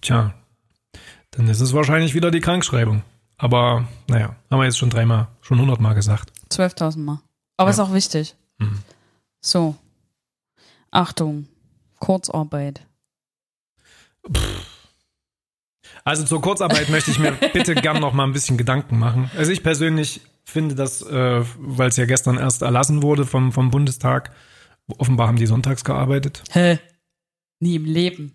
tja, 0.00 0.34
dann 1.36 1.48
ist 1.48 1.60
es 1.60 1.72
wahrscheinlich 1.72 2.14
wieder 2.14 2.30
die 2.30 2.40
Krankschreibung. 2.40 3.02
Aber 3.36 3.86
naja, 4.08 4.36
haben 4.50 4.58
wir 4.60 4.64
jetzt 4.64 4.78
schon 4.78 4.90
dreimal, 4.90 5.28
schon 5.40 5.60
hundertmal 5.60 5.94
gesagt. 5.94 6.32
12.000 6.50 6.98
Mal. 6.98 7.20
Aber 7.56 7.68
Ja. 7.70 7.74
ist 7.74 7.80
auch 7.80 7.92
wichtig. 7.92 8.34
Mhm. 8.58 8.78
So. 9.40 9.74
Achtung. 10.90 11.46
Kurzarbeit. 11.98 12.86
Also 16.04 16.24
zur 16.24 16.40
Kurzarbeit 16.40 16.88
möchte 16.90 17.10
ich 17.10 17.18
mir 17.18 17.32
bitte 17.52 17.74
gern 17.74 18.00
noch 18.00 18.12
mal 18.12 18.24
ein 18.24 18.32
bisschen 18.32 18.56
Gedanken 18.56 18.98
machen. 18.98 19.30
Also 19.36 19.52
ich 19.52 19.62
persönlich 19.62 20.20
finde 20.44 20.74
das, 20.74 21.02
äh, 21.02 21.42
weil 21.58 21.88
es 21.88 21.96
ja 21.96 22.04
gestern 22.06 22.36
erst 22.38 22.62
erlassen 22.62 23.02
wurde 23.02 23.24
vom, 23.26 23.52
vom 23.52 23.70
Bundestag, 23.70 24.30
offenbar 24.86 25.28
haben 25.28 25.36
die 25.38 25.46
sonntags 25.46 25.84
gearbeitet. 25.84 26.42
Hä? 26.50 26.78
Nie 27.60 27.76
im 27.76 27.84
Leben. 27.86 28.34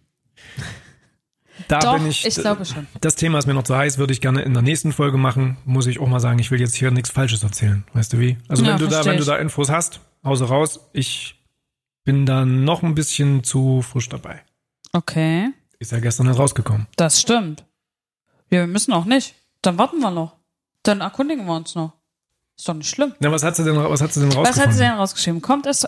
Da 1.67 1.79
Doch, 1.79 1.97
bin 1.97 2.07
ich, 2.07 2.25
ich 2.25 2.35
glaube 2.35 2.65
schon. 2.65 2.87
das 3.01 3.15
Thema 3.15 3.37
ist 3.39 3.45
mir 3.45 3.53
noch 3.53 3.63
zu 3.63 3.75
heiß, 3.75 3.97
würde 3.97 4.13
ich 4.13 4.21
gerne 4.21 4.41
in 4.41 4.53
der 4.53 4.63
nächsten 4.63 4.91
Folge 4.93 5.17
machen. 5.17 5.57
Muss 5.65 5.87
ich 5.87 5.99
auch 5.99 6.07
mal 6.07 6.19
sagen, 6.19 6.39
ich 6.39 6.51
will 6.51 6.59
jetzt 6.59 6.75
hier 6.75 6.91
nichts 6.91 7.09
Falsches 7.09 7.43
erzählen. 7.43 7.83
Weißt 7.93 8.13
du 8.13 8.19
wie? 8.19 8.37
Also 8.47 8.63
Ja, 8.63 8.71
wenn 8.71 8.77
du 8.79 8.87
da, 8.87 9.05
wenn 9.05 9.17
du 9.17 9.25
da 9.25 9.35
Infos 9.37 9.69
hast, 9.69 9.99
hause 10.23 10.45
raus. 10.45 10.79
Ich 10.93 11.35
bin 12.03 12.25
da 12.25 12.45
noch 12.45 12.81
ein 12.83 12.95
bisschen 12.95 13.43
zu 13.43 13.81
frisch 13.81 14.09
dabei. 14.09 14.41
Okay. 14.93 15.49
Ist 15.79 15.91
ja 15.91 15.99
gestern 15.99 16.27
erst 16.27 16.39
rausgekommen. 16.39 16.87
Das 16.95 17.21
stimmt. 17.21 17.65
Ja, 18.49 18.59
wir 18.61 18.67
müssen 18.67 18.93
auch 18.93 19.05
nicht. 19.05 19.35
Dann 19.61 19.77
warten 19.77 19.99
wir 19.99 20.11
noch. 20.11 20.35
Dann 20.83 21.01
erkundigen 21.01 21.45
wir 21.45 21.55
uns 21.55 21.75
noch. 21.75 21.93
Ist 22.57 22.67
doch 22.67 22.73
nicht 22.73 22.89
schlimm. 22.89 23.13
Na, 23.19 23.31
was 23.31 23.43
hat 23.43 23.55
sie 23.55 23.63
denn, 23.63 23.75
was 23.75 24.01
hat 24.01 24.11
sie 24.13 24.19
denn 24.21 24.29
Was 24.29 24.37
rausgefunden? 24.37 24.67
hat 24.69 24.73
sie 24.75 24.83
denn 24.83 24.93
rausgeschrieben? 24.93 25.41
Kommt 25.41 25.65
es 25.67 25.85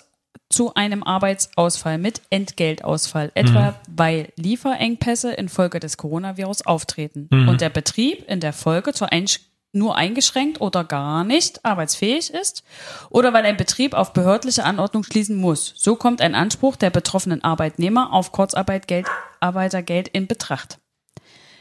zu 0.52 0.74
einem 0.74 1.04
Arbeitsausfall 1.04 1.98
mit 1.98 2.22
Entgeltausfall, 2.30 3.32
etwa 3.34 3.76
weil 3.90 4.32
Lieferengpässe 4.36 5.34
infolge 5.34 5.80
des 5.80 5.98
Coronavirus 5.98 6.66
auftreten 6.66 7.30
und 7.32 7.62
der 7.62 7.70
Betrieb 7.70 8.30
in 8.30 8.40
der 8.40 8.54
Folge 8.54 8.94
zur 8.94 9.12
Einsch 9.12 9.40
nur 9.74 9.96
eingeschränkt 9.96 10.60
oder 10.60 10.84
gar 10.84 11.24
nicht 11.24 11.64
arbeitsfähig 11.64 12.34
ist 12.34 12.64
oder 13.10 13.34
weil 13.34 13.46
ein 13.46 13.58
Betrieb 13.58 13.94
auf 13.94 14.14
behördliche 14.14 14.66
Anordnung 14.66 15.04
schließen 15.04 15.38
muss. 15.38 15.74
So 15.78 15.96
kommt 15.96 16.22
ein 16.22 16.36
Anspruch 16.36 16.76
der 16.76 16.90
betroffenen 16.90 17.44
Arbeitnehmer 17.44 18.12
auf 18.12 18.32
Kurzarbeitgeld, 18.32 19.08
Arbeitergeld 19.40 20.10
in 20.10 20.28
Betracht. 20.28 20.80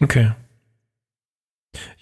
Okay. 0.01 0.33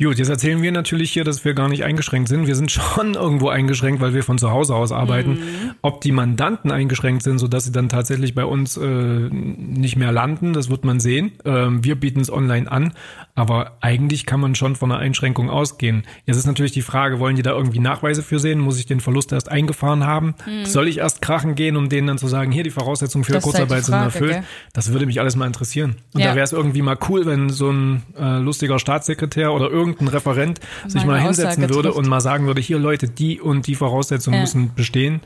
Gut, 0.01 0.19
jetzt 0.19 0.31
erzählen 0.31 0.63
wir 0.63 0.73
natürlich 0.73 1.11
hier, 1.11 1.25
dass 1.25 1.45
wir 1.45 1.53
gar 1.53 1.69
nicht 1.69 1.85
eingeschränkt 1.85 2.29
sind. 2.29 2.47
Wir 2.47 2.55
sind 2.55 2.71
schon 2.71 3.15
irgendwo 3.15 3.49
eingeschränkt, 3.49 4.01
weil 4.01 4.15
wir 4.15 4.23
von 4.23 4.39
zu 4.39 4.51
Hause 4.51 4.75
aus 4.75 4.93
arbeiten. 4.93 5.75
Ob 5.83 6.01
die 6.01 6.13
Mandanten 6.13 6.71
eingeschränkt 6.71 7.23
sind, 7.23 7.39
sodass 7.39 7.65
sie 7.65 7.73
dann 7.73 7.89
tatsächlich 7.89 8.35
bei 8.35 8.45
uns 8.45 8.77
äh, 8.79 9.29
nicht 9.31 9.97
mehr 9.97 10.11
landen, 10.11 10.55
das 10.55 10.71
wird 10.71 10.85
man 10.85 11.01
sehen. 11.01 11.33
Ähm, 11.45 11.85
wir 11.85 11.97
bieten 11.97 12.21
es 12.21 12.33
online 12.33 12.71
an, 12.71 12.95
aber 13.39 13.77
eigentlich 13.81 14.27
kann 14.27 14.41
man 14.41 14.57
schon 14.57 14.75
von 14.75 14.91
einer 14.91 15.01
Einschränkung 15.01 15.49
ausgehen. 15.49 16.03
Jetzt 16.27 16.39
ist 16.39 16.47
natürlich 16.47 16.73
die 16.73 16.83
Frage, 16.83 17.21
wollen 17.21 17.37
die 17.37 17.43
da 17.43 17.53
irgendwie 17.53 17.79
Nachweise 17.79 18.25
für 18.25 18.41
sehen? 18.41 18.59
Muss 18.59 18.79
ich 18.81 18.87
den 18.87 18.99
Verlust 18.99 19.31
erst 19.33 19.49
eingefahren 19.49 20.05
haben? 20.05 20.35
Soll 20.65 20.89
ich 20.89 20.99
erst 20.99 21.23
krachen 21.23 21.55
gehen, 21.55 21.77
um 21.77 21.89
denen 21.89 22.09
dann 22.09 22.19
zu 22.19 22.27
sagen, 22.27 22.51
hier 22.51 22.65
die 22.65 22.71
Voraussetzungen 22.71 23.23
für 23.25 23.33
Das 23.33 23.45
halt 23.45 23.53
Kurzarbeit 23.55 23.85
sind 23.85 23.95
Frage, 23.95 24.05
erfüllt? 24.07 24.33
gell? 24.33 24.43
Das 24.73 24.93
würde 24.93 25.07
mich 25.07 25.21
alles 25.21 25.37
mal 25.37 25.47
interessieren. 25.47 25.97
Und 26.15 26.21
Ja. 26.23 26.31
da 26.31 26.35
wäre 26.35 26.45
es 26.45 26.53
irgendwie 26.53 26.83
mal 26.83 26.99
cool, 27.09 27.27
wenn 27.27 27.49
so 27.51 27.71
ein 27.71 28.03
äh, 28.19 28.39
lustiger 28.39 28.79
Staatssekretär 28.81 29.53
oder 29.53 29.71
irgendein 29.71 30.09
Referent 30.09 30.59
sich 30.89 31.05
Meine 31.05 31.13
mal 31.13 31.21
hinsetzen 31.21 31.63
Aussage 31.63 31.75
würde 31.77 31.89
trifft. 31.91 31.99
und 31.99 32.09
mal 32.09 32.21
sagen 32.21 32.47
würde, 32.47 32.61
hier 32.61 32.79
Leute, 32.81 33.09
die 33.09 33.41
und 33.41 33.69
die 33.69 33.77
Voraussetzungen 33.77 34.35
Ja. 34.37 34.41
müssen 34.41 34.75
bestehen. 34.75 35.21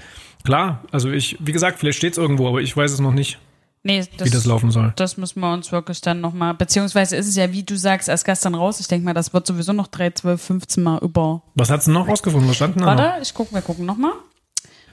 Klar, 0.45 0.83
also 0.91 1.09
ich, 1.09 1.37
wie 1.41 1.53
gesagt, 1.53 1.79
vielleicht 1.79 1.99
steht 1.99 2.13
es 2.13 2.19
irgendwo, 2.19 2.49
aber 2.49 2.61
ich 2.61 2.77
weiß 2.77 2.91
es 2.93 2.99
noch 3.01 3.13
nicht, 3.15 3.39
Nee, 3.85 4.05
das, 4.17 4.27
wie 4.27 4.31
das 4.31 4.45
laufen 4.45 4.71
soll. 4.71 4.93
das 4.95 5.17
müssen 5.17 5.41
wir 5.41 5.53
uns 5.53 5.73
wirklich 5.73 6.01
dann 6.01 6.21
nochmal, 6.21 6.55
beziehungsweise 6.55 7.17
ist 7.17 7.27
es 7.27 7.35
ja, 7.35 7.51
wie 7.53 7.65
du 7.65 7.77
sagst, 7.77 8.09
erst 8.09 8.25
gestern 8.25 8.55
raus. 8.55 8.79
Ich 8.79 8.87
denke 8.87 9.05
mal, 9.05 9.15
das 9.15 9.33
wird 9.33 9.47
sowieso 9.47 9.73
noch 9.73 9.89
3, 9.89 10.11
12, 10.11 10.41
15 10.41 10.83
Mal 10.85 10.99
über. 11.03 11.43
Was 11.57 11.69
hat's 11.69 11.87
denn 11.87 11.95
noch 11.95 12.07
rausgefunden? 12.07 12.49
Was 12.49 12.57
stand 12.57 12.77
denn 12.77 12.85
da 12.85 12.95
noch? 12.95 13.03
Warte, 13.03 13.23
ich 13.23 13.35
guck, 13.35 13.53
wir 13.53 13.63
gucken 13.63 13.85
nochmal. 13.85 14.13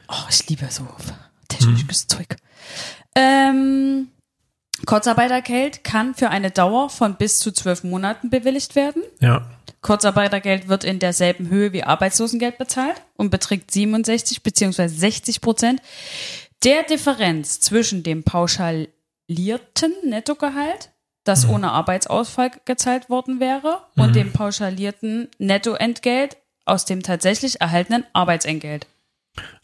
Oh, 0.08 0.26
ich 0.30 0.50
liebe 0.50 0.66
so 0.72 0.88
technisches 1.50 2.08
Zeug. 2.08 2.38
Ähm, 3.16 4.08
Kurzarbeitergeld 4.86 5.84
kann 5.84 6.16
für 6.16 6.30
eine 6.30 6.52
Dauer 6.52 6.90
von 6.90 7.16
bis 7.16 7.40
zu 7.40 7.52
zwölf 7.52 7.84
Monaten 7.84 8.30
bewilligt 8.30 8.76
werden. 8.76 9.04
Ja. 9.20 9.50
Kurzarbeitergeld 9.82 10.68
wird 10.68 10.84
in 10.84 11.00
derselben 11.00 11.50
Höhe 11.50 11.74
wie 11.74 11.84
Arbeitslosengeld 11.84 12.58
bezahlt 12.58 13.02
und 13.18 13.30
beträgt 13.30 13.72
67 13.72 14.44
bzw. 14.44 14.88
60 14.88 15.42
Prozent 15.42 15.82
der 16.64 16.84
Differenz 16.84 17.60
zwischen 17.62 18.04
dem 18.04 18.24
pauschalierten 18.24 19.94
Nettogehalt, 20.06 20.92
das 21.24 21.48
ohne 21.48 21.72
Arbeitsausfall 21.72 22.52
gezahlt 22.66 23.10
worden 23.10 23.40
wäre, 23.40 23.82
und 23.96 24.16
dem 24.16 24.32
pauschalierten 24.34 25.30
Nettoentgelt 25.38 26.38
aus 26.66 26.86
dem 26.86 27.04
tatsächlich 27.04 27.62
erhaltenen 27.62 28.04
Arbeitsentgelt. 28.14 28.88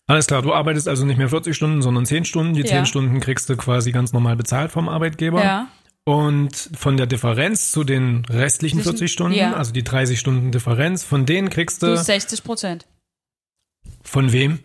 Alles 0.08 0.27
klar, 0.27 0.41
du 0.43 0.53
arbeitest 0.53 0.88
also 0.88 1.03
nicht 1.05 1.17
mehr 1.17 1.29
40 1.29 1.55
Stunden, 1.55 1.81
sondern 1.81 2.05
10 2.05 2.25
Stunden. 2.25 2.53
Die 2.53 2.63
10 2.63 2.77
Ja. 2.77 2.86
Stunden 2.86 3.19
kriegst 3.19 3.49
du 3.49 3.58
quasi 3.58 3.91
ganz 3.91 4.13
normal 4.13 4.36
bezahlt 4.36 4.71
vom 4.71 4.88
Arbeitgeber. 4.88 5.43
Ja. 5.43 5.67
Und 6.03 6.69
von 6.77 6.97
der 6.97 7.08
Differenz 7.08 7.71
zu 7.71 7.84
den 7.84 8.23
restlichen 8.25 8.77
Zwischen- 8.77 8.97
40 8.97 9.12
Stunden, 9.12 9.38
ja. 9.38 9.53
also 9.53 9.71
die 9.73 9.84
30 9.84 10.19
Stunden 10.19 10.51
Differenz, 10.51 11.03
von 11.03 11.25
denen 11.25 11.49
kriegst 11.49 11.81
Du 11.81 11.88
du 11.88 11.97
60 11.97 12.43
Prozent. 12.43 12.86
von 14.03 14.31
wem? 14.31 14.60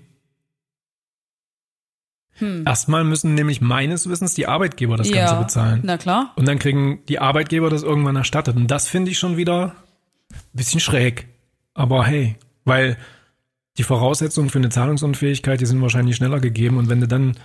Hm. 2.40 2.64
Erstmal 2.66 3.05
müssen 3.05 3.35
nämlich 3.35 3.61
meines 3.61 4.09
Wissens 4.09 4.35
die 4.35 4.46
Arbeitgeber 4.46 4.96
das 4.96 5.11
Ganze 5.11 5.37
bezahlen. 5.37 5.81
Na 5.85 5.96
klar. 5.98 6.33
Und 6.37 6.48
dann 6.48 6.59
kriegen 6.59 7.00
die 7.09 7.18
Arbeitgeber 7.18 7.70
das 7.70 7.83
irgendwann 7.83 8.16
erstattet. 8.16 8.57
Und 8.57 8.70
das 8.70 8.88
finde 8.88 9.11
ich 9.11 9.18
schon 9.18 9.37
wieder 9.37 9.74
ein 10.33 10.38
bisschen 10.53 10.81
schräg. 10.81 11.29
Aber 11.74 12.05
hey, 12.05 12.37
weil 12.64 12.96
die 13.79 13.83
Voraussetzungen 13.83 14.50
für 14.50 14.59
eine 14.59 14.68
Zahlungsunfähigkeit, 14.68 15.61
die 15.61 15.66
sind 15.66 15.81
wahrscheinlich 15.81 16.16
schneller 16.16 16.40
gegeben. 16.40 16.76
Und 16.76 16.88
wenn 16.88 17.00
du 17.00 17.09
dann 17.09 17.37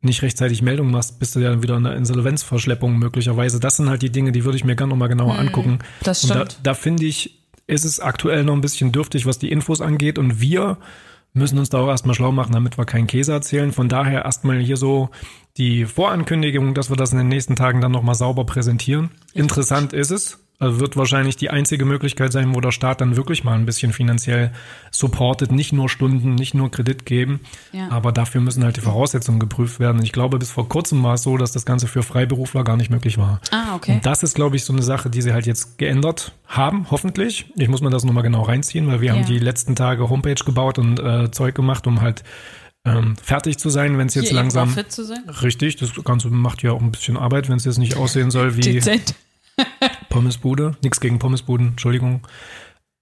nicht 0.00 0.22
rechtzeitig 0.22 0.62
Meldung 0.62 0.90
machst, 0.90 1.18
bist 1.18 1.34
du 1.34 1.40
ja 1.40 1.62
wieder 1.62 1.76
in 1.76 1.84
der 1.84 1.96
Insolvenzverschleppung 1.96 2.98
möglicherweise. 2.98 3.60
Das 3.60 3.76
sind 3.76 3.88
halt 3.88 4.02
die 4.02 4.10
Dinge, 4.10 4.32
die 4.32 4.44
würde 4.44 4.56
ich 4.56 4.64
mir 4.64 4.76
gerne 4.76 4.90
nochmal 4.90 5.08
genauer 5.08 5.38
angucken. 5.38 5.72
Hm, 5.72 5.78
das 6.02 6.24
Und 6.24 6.30
da, 6.30 6.34
stimmt. 6.36 6.58
da 6.62 6.74
finde 6.74 7.04
ich, 7.04 7.42
ist 7.66 7.84
es 7.84 8.00
aktuell 8.00 8.44
noch 8.44 8.54
ein 8.54 8.60
bisschen 8.60 8.92
dürftig, 8.92 9.26
was 9.26 9.38
die 9.38 9.50
Infos 9.50 9.80
angeht. 9.80 10.18
Und 10.18 10.40
wir 10.40 10.78
müssen 11.34 11.58
uns 11.58 11.68
da 11.68 11.80
auch 11.80 11.88
erstmal 11.88 12.14
schlau 12.14 12.32
machen, 12.32 12.52
damit 12.52 12.78
wir 12.78 12.86
keinen 12.86 13.06
Käse 13.06 13.32
erzählen. 13.32 13.72
Von 13.72 13.88
daher 13.88 14.24
erstmal 14.24 14.58
hier 14.60 14.76
so 14.76 15.10
die 15.56 15.84
Vorankündigung, 15.84 16.74
dass 16.74 16.90
wir 16.90 16.96
das 16.96 17.12
in 17.12 17.18
den 17.18 17.28
nächsten 17.28 17.56
Tagen 17.56 17.80
dann 17.80 17.92
nochmal 17.92 18.14
sauber 18.14 18.46
präsentieren. 18.46 19.10
Interessant 19.34 19.92
ist 19.92 20.10
es. 20.10 20.43
Also 20.60 20.78
wird 20.78 20.96
wahrscheinlich 20.96 21.36
die 21.36 21.50
einzige 21.50 21.84
Möglichkeit 21.84 22.32
sein, 22.32 22.54
wo 22.54 22.60
der 22.60 22.70
Staat 22.70 23.00
dann 23.00 23.16
wirklich 23.16 23.42
mal 23.42 23.54
ein 23.54 23.66
bisschen 23.66 23.92
finanziell 23.92 24.52
supportet, 24.92 25.50
nicht 25.50 25.72
nur 25.72 25.88
Stunden, 25.88 26.36
nicht 26.36 26.54
nur 26.54 26.70
Kredit 26.70 27.04
geben. 27.04 27.40
Ja. 27.72 27.88
Aber 27.90 28.12
dafür 28.12 28.40
müssen 28.40 28.62
halt 28.62 28.76
die 28.76 28.80
Voraussetzungen 28.80 29.40
geprüft 29.40 29.80
werden. 29.80 30.00
Ich 30.02 30.12
glaube, 30.12 30.38
bis 30.38 30.50
vor 30.52 30.68
kurzem 30.68 31.02
war 31.02 31.14
es 31.14 31.22
so, 31.22 31.36
dass 31.36 31.50
das 31.52 31.66
Ganze 31.66 31.88
für 31.88 32.02
Freiberufler 32.04 32.62
gar 32.62 32.76
nicht 32.76 32.88
möglich 32.90 33.18
war. 33.18 33.40
Ah, 33.50 33.74
okay. 33.74 33.94
Und 33.94 34.06
das 34.06 34.22
ist, 34.22 34.34
glaube 34.34 34.54
ich, 34.56 34.64
so 34.64 34.72
eine 34.72 34.82
Sache, 34.82 35.10
die 35.10 35.22
sie 35.22 35.32
halt 35.32 35.46
jetzt 35.46 35.76
geändert 35.76 36.32
haben, 36.46 36.86
hoffentlich. 36.90 37.46
Ich 37.56 37.68
muss 37.68 37.80
mir 37.82 37.90
das 37.90 38.04
nochmal 38.04 38.22
genau 38.22 38.42
reinziehen, 38.42 38.86
weil 38.86 39.00
wir 39.00 39.08
Ja. 39.08 39.14
haben 39.16 39.26
die 39.26 39.40
letzten 39.40 39.74
Tage 39.74 40.08
Homepage 40.08 40.34
gebaut 40.44 40.78
und 40.78 41.00
äh, 41.00 41.30
Zeug 41.32 41.56
gemacht, 41.56 41.86
um 41.88 42.00
halt 42.00 42.22
ähm, 42.86 43.16
fertig 43.16 43.58
zu 43.58 43.70
sein, 43.70 43.98
wenn 43.98 44.06
es 44.06 44.14
jetzt 44.14 44.26
Hier 44.28 44.34
langsam. 44.36 44.68
fit 44.68 44.92
zu 44.92 45.04
sein. 45.04 45.24
Richtig, 45.42 45.76
das 45.76 45.90
Ganze 46.04 46.28
macht 46.28 46.62
ja 46.62 46.70
auch 46.72 46.80
ein 46.80 46.92
bisschen 46.92 47.16
Arbeit, 47.16 47.48
wenn 47.48 47.56
es 47.56 47.64
jetzt 47.64 47.78
nicht 47.78 47.96
aussehen 47.96 48.30
soll 48.30 48.56
wie 48.56 48.60
Dezent. 48.60 49.14
Pommesbude. 50.08 50.76
Nichts 50.82 51.00
gegen 51.00 51.18
Pommesbuden, 51.18 51.68
Entschuldigung. 51.68 52.26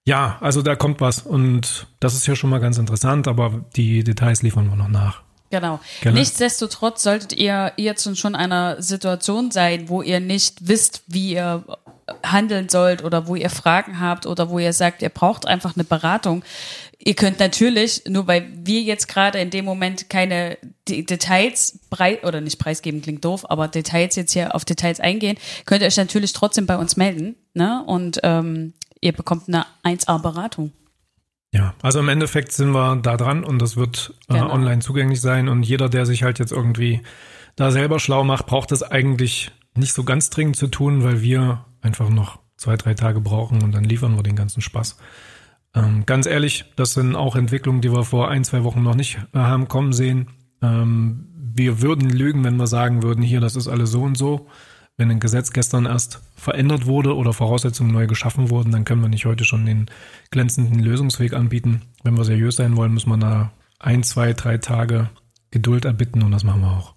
Ja, 0.04 0.38
also 0.40 0.62
da 0.62 0.74
kommt 0.74 1.00
was 1.00 1.20
und 1.20 1.86
das 2.00 2.14
ist 2.14 2.26
ja 2.26 2.34
schon 2.34 2.50
mal 2.50 2.58
ganz 2.58 2.78
interessant, 2.78 3.28
aber 3.28 3.64
die 3.76 4.02
Details 4.02 4.42
liefern 4.42 4.68
wir 4.68 4.76
noch 4.76 4.88
nach. 4.88 5.22
Genau. 5.50 5.80
Gerne. 6.00 6.18
Nichtsdestotrotz 6.18 7.02
solltet 7.02 7.34
ihr 7.34 7.72
jetzt 7.76 8.06
in 8.06 8.16
schon 8.16 8.34
einer 8.34 8.80
Situation 8.80 9.50
sein, 9.50 9.88
wo 9.88 10.00
ihr 10.00 10.18
nicht 10.18 10.66
wisst, 10.66 11.02
wie 11.06 11.34
ihr 11.34 11.64
handeln 12.24 12.68
sollt 12.68 13.04
oder 13.04 13.26
wo 13.26 13.36
ihr 13.36 13.50
Fragen 13.50 14.00
habt 14.00 14.26
oder 14.26 14.48
wo 14.48 14.58
ihr 14.58 14.72
sagt, 14.72 15.02
ihr 15.02 15.10
braucht 15.10 15.46
einfach 15.46 15.76
eine 15.76 15.84
Beratung. 15.84 16.42
Ihr 17.04 17.14
könnt 17.14 17.40
natürlich, 17.40 18.02
nur 18.08 18.28
weil 18.28 18.48
wir 18.54 18.80
jetzt 18.80 19.08
gerade 19.08 19.40
in 19.40 19.50
dem 19.50 19.64
Moment 19.64 20.08
keine 20.08 20.56
De 20.88 21.02
Details 21.02 21.80
preis 21.90 22.18
oder 22.22 22.40
nicht 22.40 22.60
preisgeben 22.60 23.02
klingt 23.02 23.24
doof, 23.24 23.44
aber 23.50 23.66
Details 23.66 24.14
jetzt 24.14 24.32
hier 24.32 24.54
auf 24.54 24.64
Details 24.64 25.00
eingehen, 25.00 25.36
könnt 25.66 25.82
ihr 25.82 25.88
euch 25.88 25.96
natürlich 25.96 26.32
trotzdem 26.32 26.66
bei 26.66 26.76
uns 26.76 26.96
melden, 26.96 27.34
ne? 27.54 27.82
Und 27.86 28.20
ähm, 28.22 28.74
ihr 29.00 29.12
bekommt 29.12 29.48
eine 29.48 29.66
1A-Beratung. 29.84 30.70
Ja, 31.52 31.74
also 31.82 31.98
im 31.98 32.08
Endeffekt 32.08 32.52
sind 32.52 32.70
wir 32.70 32.96
da 32.96 33.16
dran 33.16 33.42
und 33.44 33.60
das 33.60 33.76
wird 33.76 34.14
äh, 34.28 34.34
Genau. 34.34 34.52
online 34.52 34.80
zugänglich 34.80 35.20
sein 35.20 35.48
und 35.48 35.64
jeder, 35.64 35.88
der 35.88 36.06
sich 36.06 36.22
halt 36.22 36.38
jetzt 36.38 36.52
irgendwie 36.52 37.02
da 37.56 37.72
selber 37.72 37.98
schlau 37.98 38.22
macht, 38.22 38.46
braucht 38.46 38.70
das 38.70 38.82
eigentlich 38.84 39.50
nicht 39.74 39.92
so 39.92 40.04
ganz 40.04 40.30
dringend 40.30 40.56
zu 40.56 40.68
tun, 40.68 41.02
weil 41.02 41.20
wir 41.20 41.64
einfach 41.80 42.08
noch 42.08 42.38
zwei, 42.56 42.76
drei 42.76 42.94
Tage 42.94 43.20
brauchen 43.20 43.62
und 43.62 43.72
dann 43.72 43.84
liefern 43.84 44.16
wir 44.16 44.22
den 44.22 44.36
ganzen 44.36 44.60
Spaß. 44.62 44.96
Ähm, 45.74 46.04
ganz 46.06 46.26
ehrlich, 46.26 46.66
das 46.76 46.94
sind 46.94 47.16
auch 47.16 47.36
Entwicklungen, 47.36 47.80
die 47.80 47.92
wir 47.92 48.04
vor 48.04 48.28
ein, 48.28 48.44
zwei 48.44 48.64
Wochen 48.64 48.82
noch 48.82 48.94
nicht 48.94 49.18
äh, 49.32 49.38
haben 49.38 49.68
kommen 49.68 49.92
sehen. 49.92 50.28
Ähm, 50.60 51.28
wir 51.54 51.80
würden 51.80 52.10
lügen, 52.10 52.44
wenn 52.44 52.56
wir 52.56 52.66
sagen 52.66 53.02
würden, 53.02 53.22
hier, 53.22 53.40
das 53.40 53.56
ist 53.56 53.68
alles 53.68 53.90
so 53.90 54.02
und 54.02 54.16
so. 54.16 54.48
Wenn 54.96 55.10
ein 55.10 55.20
Gesetz 55.20 55.52
gestern 55.52 55.86
erst 55.86 56.20
verändert 56.36 56.86
wurde 56.86 57.16
oder 57.16 57.32
Voraussetzungen 57.32 57.92
neu 57.92 58.06
geschaffen 58.06 58.50
wurden, 58.50 58.70
dann 58.72 58.84
können 58.84 59.00
wir 59.00 59.08
nicht 59.08 59.24
heute 59.24 59.44
schon 59.44 59.64
den 59.64 59.86
glänzenden 60.30 60.78
Lösungsweg 60.78 61.32
anbieten. 61.32 61.82
Wenn 62.02 62.16
wir 62.16 62.24
seriös 62.24 62.56
sein 62.56 62.76
wollen, 62.76 62.92
muss 62.92 63.06
man 63.06 63.20
da 63.20 63.52
ein, 63.78 64.02
zwei, 64.02 64.32
drei 64.34 64.58
Tage 64.58 65.08
Geduld 65.50 65.84
erbitten 65.84 66.22
und 66.22 66.30
das 66.32 66.44
machen 66.44 66.60
wir 66.60 66.70
auch. 66.70 66.94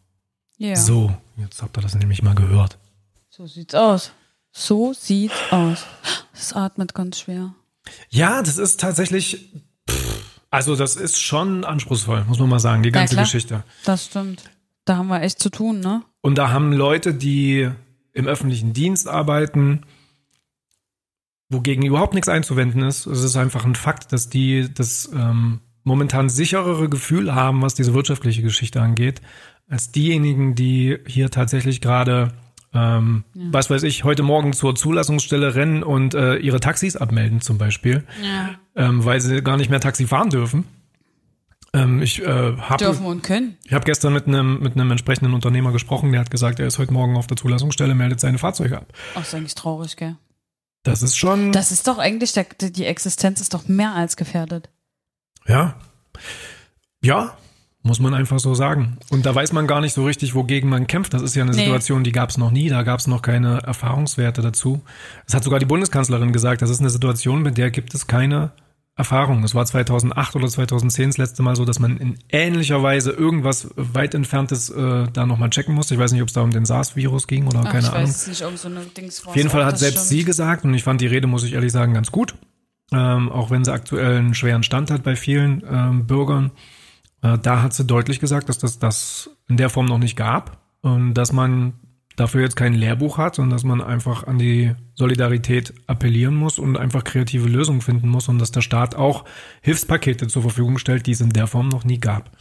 Ja. 0.58 0.76
So, 0.76 1.14
jetzt 1.38 1.62
habt 1.62 1.78
ihr 1.78 1.82
das 1.82 1.96
nämlich 1.96 2.22
mal 2.22 2.36
gehört. 2.36 2.78
So 3.30 3.48
sieht's 3.48 3.76
aus. 3.76 4.12
So 4.52 4.94
sieht's 4.94 5.36
aus. 5.52 5.86
Es 6.34 6.54
atmet 6.54 6.94
ganz 6.94 7.20
schwer. 7.20 7.54
Ja, 8.10 8.42
das 8.42 8.58
ist 8.58 8.80
tatsächlich, 8.80 9.52
pff, 9.90 10.42
also 10.50 10.76
das 10.76 10.96
ist 10.96 11.22
schon 11.22 11.64
anspruchsvoll, 11.64 12.26
muss 12.28 12.40
man 12.40 12.50
mal 12.50 12.60
sagen, 12.60 12.84
die 12.84 12.92
ganze 12.92 13.16
klar. 13.16 13.26
Geschichte. 13.26 13.64
Das 13.84 14.06
stimmt. 14.06 14.44
Da 14.86 14.98
haben 14.98 15.08
wir 15.08 15.22
echt 15.22 15.40
zu 15.40 15.50
tun, 15.50 15.80
ne? 15.80 16.04
Und 16.22 16.38
da 16.38 16.50
haben 16.50 16.72
Leute, 16.72 17.14
die 17.14 17.70
im 18.14 18.28
öffentlichen 18.28 18.74
Dienst 18.74 19.08
arbeiten, 19.08 19.82
wogegen 21.50 21.86
überhaupt 21.86 22.14
nichts 22.14 22.30
einzuwenden 22.30 22.82
ist. 22.82 23.06
Es 23.06 23.24
ist 23.24 23.36
einfach 23.36 23.66
ein 23.66 23.76
Fakt, 23.76 24.14
dass 24.14 24.30
die 24.30 24.74
das 24.74 25.10
ähm, 25.14 25.62
momentan 25.84 26.30
sicherere 26.30 26.90
Gefühl 26.90 27.36
haben, 27.36 27.62
was 27.62 27.76
diese 27.76 27.94
wirtschaftliche 27.94 28.42
Geschichte 28.42 28.82
angeht, 28.82 29.22
als 29.68 29.92
diejenigen, 29.92 30.56
die 30.56 30.98
hier 31.08 31.32
tatsächlich 31.32 31.82
gerade, 31.82 32.34
ähm, 32.76 33.24
was 33.34 33.70
weiß 33.70 33.84
ich, 33.84 34.04
heute 34.04 34.22
Morgen 34.24 34.54
zur 34.54 34.76
Zulassungsstelle 34.76 35.56
rennen 35.56 35.82
und 35.84 36.14
äh, 36.14 36.36
ihre 36.38 36.60
Taxis 36.60 36.96
abmelden 36.96 37.42
zum 37.42 37.58
Beispiel, 37.58 38.04
Ja. 38.22 38.50
ähm, 38.76 39.06
weil 39.06 39.22
sie 39.22 39.42
gar 39.42 39.58
nicht 39.58 39.70
mehr 39.70 39.80
Taxi 39.80 40.06
fahren 40.08 40.30
dürfen. 40.30 40.66
Ähm, 41.74 42.02
ich 42.02 42.22
äh, 42.22 42.26
habe 42.58 42.84
Dürfen 42.84 43.06
und 43.06 43.24
können. 43.24 43.58
ich 43.66 43.74
habe 43.74 43.84
gestern 43.86 44.14
mit 44.14 44.28
einem 44.28 44.60
mit 44.62 44.74
einem 44.76 44.92
entsprechenden 44.92 45.34
Unternehmer 45.34 45.72
gesprochen, 45.72 46.12
der 46.12 46.22
hat 46.22 46.32
gesagt, 46.32 46.60
er 46.60 46.68
ist 46.68 46.78
heute 46.80 46.94
Morgen 46.94 47.18
auf 47.18 47.28
der 47.28 47.38
Zulassungsstelle, 47.38 47.96
meldet 47.96 48.20
seine 48.20 48.38
Fahrzeuge 48.38 48.78
ab. 48.78 48.94
Ach, 49.16 49.22
ist 49.22 49.34
eigentlich 49.36 49.56
traurig, 49.56 49.98
gell? 49.98 50.16
Das 50.84 51.02
ist 51.02 51.18
schon 51.18 51.52
Das 51.52 51.72
ist 51.72 51.88
doch 51.88 51.98
eigentlich, 51.98 52.32
der, 52.34 52.46
die 52.62 52.86
Existenz 52.86 53.42
ist 53.42 53.54
doch 53.54 53.68
mehr 53.68 53.94
als 53.94 54.16
gefährdet. 54.18 54.70
ja. 55.48 55.76
Ja, 57.02 57.38
muss 57.86 58.00
man 58.00 58.16
einfach 58.16 58.40
so 58.40 58.56
sagen. 58.56 58.98
Und 59.12 59.28
da 59.28 59.36
weiß 59.36 59.54
man 59.54 59.68
gar 59.68 59.80
nicht 59.80 59.94
so 59.94 60.04
richtig, 60.06 60.34
wogegen 60.34 60.70
man 60.70 60.88
kämpft. 60.88 61.14
Das 61.14 61.22
ist 61.22 61.36
ja 61.36 61.44
eine 61.44 61.52
Nee. 61.52 61.60
Situation, 61.66 62.04
die 62.04 62.12
gab 62.12 62.32
es 62.32 62.38
noch 62.40 62.50
nie, 62.50 62.68
da 62.68 62.82
gab 62.82 63.00
es 63.00 63.06
noch 63.06 63.22
keine 63.22 63.60
Erfahrungswerte 63.60 64.42
dazu. 64.42 64.82
Das 65.26 65.36
hat 65.36 65.44
sogar 65.44 65.60
die 65.60 65.68
Bundeskanzlerin 65.68 66.32
gesagt, 66.34 66.64
das 66.64 66.72
ist 66.72 66.80
eine 66.80 66.90
Situation, 66.90 67.44
mit 67.44 67.60
der 67.60 67.70
gibt 67.70 67.94
es 67.94 68.08
keine 68.08 68.52
Erfahrung. 68.98 69.44
Es 69.44 69.54
war 69.54 69.66
2008 69.66 70.36
oder 70.36 70.48
2010 70.48 71.10
das 71.10 71.18
letzte 71.20 71.44
Mal 71.44 71.56
so, 71.56 71.64
dass 71.64 71.78
man 71.80 71.98
in 71.98 72.18
ähnlicher 72.30 72.82
Weise 72.82 73.12
irgendwas 73.12 73.68
weit 73.76 74.16
entferntes 74.16 74.70
äh, 74.72 75.06
da 75.14 75.26
nochmal 75.28 75.52
checken 75.52 75.76
musste. 75.76 75.94
Ich 75.94 76.00
weiß 76.00 76.12
nicht, 76.14 76.24
ob 76.24 76.30
es 76.30 76.34
da 76.34 76.42
um 76.42 76.50
den 76.52 76.66
SARS-Virus 76.66 77.28
ging 77.28 77.46
oder 77.46 77.60
Ach, 77.66 77.72
keine 77.72 77.80
ich 77.86 77.90
Ahnung. 77.94 78.04
weiß 78.04 78.16
es 78.22 78.28
nicht, 78.28 78.42
um 78.44 78.58
so 78.58 78.68
eine 78.68 78.80
Dings 78.98 79.28
Auf 79.28 79.36
jeden 79.36 79.50
Fall 79.52 79.64
hat 79.66 79.78
selbst 79.78 80.10
sie 80.10 80.24
gesagt, 80.24 80.66
und 80.66 80.74
ich 80.74 80.84
fand 80.84 81.02
die 81.02 81.08
Rede, 81.08 81.28
muss 81.28 81.44
ich 81.44 81.54
ehrlich 81.54 81.72
sagen, 81.72 81.94
ganz 81.94 82.12
gut, 82.12 82.34
ähm, 82.92 83.32
auch 83.32 83.52
wenn 83.52 83.64
sie 83.64 83.72
aktuell 83.74 84.18
einen 84.18 84.34
schweren 84.34 84.64
Stand 84.64 84.90
hat 84.90 85.04
bei 85.04 85.16
vielen 85.16 85.62
ähm, 85.70 86.08
Bürgern. 86.08 86.50
Äh, 87.26 87.40
da 87.40 87.62
hat 87.62 87.74
sie 87.74 87.86
deutlich 87.86 88.20
gesagt, 88.20 88.50
dass 88.50 88.58
das 88.58 88.80
das 88.80 89.30
in 89.48 89.58
der 89.58 89.70
Form 89.70 89.86
noch 89.86 89.98
nicht 89.98 90.16
gab 90.16 90.60
und 90.82 91.14
dass 91.14 91.32
man 91.32 91.74
dafür 92.16 92.42
jetzt 92.42 92.56
kein 92.56 92.74
Lehrbuch 92.74 93.18
hat, 93.18 93.36
sondern 93.36 93.52
dass 93.52 93.64
man 93.64 93.82
einfach 93.82 94.26
an 94.26 94.38
die 94.38 94.74
Solidarität 94.94 95.74
appellieren 95.88 96.36
muss 96.36 96.60
und 96.60 96.78
einfach 96.78 97.04
kreative 97.04 97.50
Lösungen 97.50 97.82
finden 97.82 98.08
muss 98.08 98.30
und 98.30 98.40
dass 98.40 98.52
der 98.52 98.62
Staat 98.62 98.96
auch 98.96 99.26
Hilfspakete 99.62 100.28
zur 100.28 100.42
Verfügung 100.42 100.78
stellt, 100.78 101.08
die 101.08 101.12
es 101.12 101.22
in 101.22 101.32
der 101.32 101.48
Form 101.48 101.68
noch 101.68 101.84
nie 101.84 102.00
gab. 102.00 102.32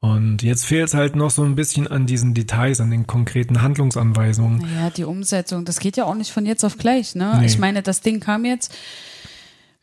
Und 0.00 0.42
jetzt 0.42 0.66
fehlt 0.66 0.88
es 0.88 0.94
halt 0.94 1.16
noch 1.16 1.30
so 1.30 1.42
ein 1.42 1.54
bisschen 1.54 1.86
an 1.86 2.04
diesen 2.04 2.34
Details, 2.34 2.80
an 2.82 2.90
den 2.90 3.06
konkreten 3.06 3.62
Handlungsanweisungen. 3.62 4.66
Ja, 4.74 4.90
die 4.90 5.04
Umsetzung, 5.04 5.64
das 5.64 5.80
geht 5.80 5.96
ja 5.96 6.04
auch 6.04 6.14
nicht 6.14 6.30
von 6.30 6.44
jetzt 6.44 6.62
auf 6.62 6.76
gleich, 6.76 7.14
ne? 7.14 7.38
Nee. 7.38 7.46
Ich 7.46 7.58
meine, 7.58 7.82
das 7.82 8.02
Ding 8.02 8.20
kam 8.20 8.44
jetzt, 8.44 8.74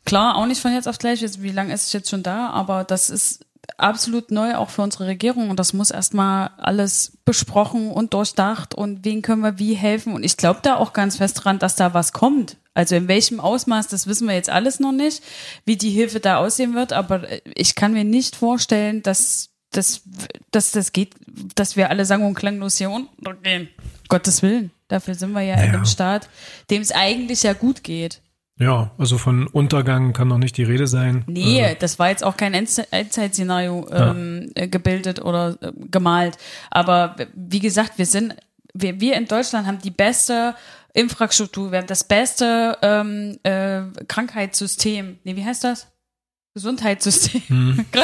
klar, 0.05 0.35
auch 0.35 0.45
nicht 0.45 0.61
von 0.61 0.73
jetzt 0.73 0.87
auf 0.87 0.99
gleich, 0.99 1.21
jetzt, 1.21 1.41
wie 1.41 1.49
lange 1.49 1.73
ist 1.73 1.87
es 1.87 1.93
jetzt 1.93 2.11
schon 2.11 2.21
da, 2.21 2.51
aber 2.51 2.83
das 2.83 3.09
ist 3.09 3.43
absolut 3.77 4.31
neu 4.31 4.55
auch 4.55 4.69
für 4.69 4.81
unsere 4.81 5.07
Regierung 5.07 5.49
und 5.49 5.57
das 5.59 5.73
muss 5.73 5.91
erstmal 5.91 6.51
alles 6.57 7.17
besprochen 7.25 7.91
und 7.91 8.13
durchdacht 8.13 8.75
und 8.75 9.05
wen 9.05 9.21
können 9.21 9.41
wir 9.41 9.59
wie 9.59 9.73
helfen 9.75 10.13
und 10.13 10.23
ich 10.23 10.37
glaube 10.37 10.59
da 10.63 10.75
auch 10.77 10.93
ganz 10.93 11.17
fest 11.17 11.41
dran, 11.43 11.59
dass 11.59 11.75
da 11.75 11.93
was 11.93 12.11
kommt. 12.13 12.57
Also 12.73 12.95
in 12.95 13.07
welchem 13.07 13.39
Ausmaß, 13.39 13.87
das 13.89 14.07
wissen 14.07 14.27
wir 14.27 14.35
jetzt 14.35 14.49
alles 14.49 14.79
noch 14.79 14.93
nicht, 14.93 15.21
wie 15.65 15.75
die 15.75 15.89
Hilfe 15.89 16.19
da 16.19 16.37
aussehen 16.37 16.73
wird, 16.73 16.93
aber 16.93 17.23
ich 17.55 17.75
kann 17.75 17.93
mir 17.93 18.03
nicht 18.05 18.35
vorstellen, 18.35 19.03
dass 19.03 19.49
dass, 19.73 20.01
dass 20.51 20.71
das 20.71 20.91
geht, 20.91 21.15
dass 21.55 21.77
wir 21.77 21.89
alle 21.89 22.03
sang- 22.03 22.25
und 22.25 22.33
klanglos 22.33 22.77
hier 22.77 22.89
untergehen. 22.91 23.69
Gottes 24.09 24.41
Willen. 24.41 24.71
Dafür 24.89 25.15
sind 25.15 25.31
wir 25.31 25.43
ja, 25.43 25.53
in 25.55 25.59
Ja. 25.61 25.73
einem 25.75 25.85
Staat, 25.85 26.27
dem 26.69 26.81
es 26.81 26.91
eigentlich 26.91 27.43
ja 27.43 27.53
gut 27.53 27.81
geht. 27.81 28.19
Ja, 28.61 28.91
also 28.97 29.17
von 29.17 29.47
Untergang 29.47 30.13
kann 30.13 30.27
noch 30.27 30.37
nicht 30.37 30.55
die 30.55 30.63
Rede 30.63 30.85
sein. 30.87 31.23
Nee, 31.27 31.61
Äh, 31.61 31.75
das 31.75 31.97
war 31.99 32.09
jetzt 32.09 32.23
auch 32.23 32.37
kein 32.37 32.53
Endze- 32.53 32.85
Endzeit-Szenario 32.91 33.87
ähm, 33.91 34.51
äh, 34.55 34.67
gebildet 34.67 35.19
oder 35.21 35.57
äh, 35.61 35.71
gemalt. 35.89 36.37
Aber 36.69 37.15
wie 37.33 37.59
gesagt, 37.59 37.97
wir 37.97 38.05
sind, 38.05 38.35
wir, 38.73 38.99
wir 39.01 39.15
in 39.15 39.25
Deutschland 39.25 39.65
haben 39.67 39.79
die 39.79 39.89
beste 39.91 40.55
Infrastruktur, 40.93 41.71
wir 41.71 41.79
haben 41.79 41.87
das 41.87 42.03
beste 42.03 42.77
ähm, 42.81 43.37
äh, 43.43 43.81
Krankheitssystem. 44.07 45.17
Nee, 45.23 45.35
wie 45.35 45.43
heißt 45.45 45.63
das? 45.63 45.87
Gesundheitssystem. 46.53 47.85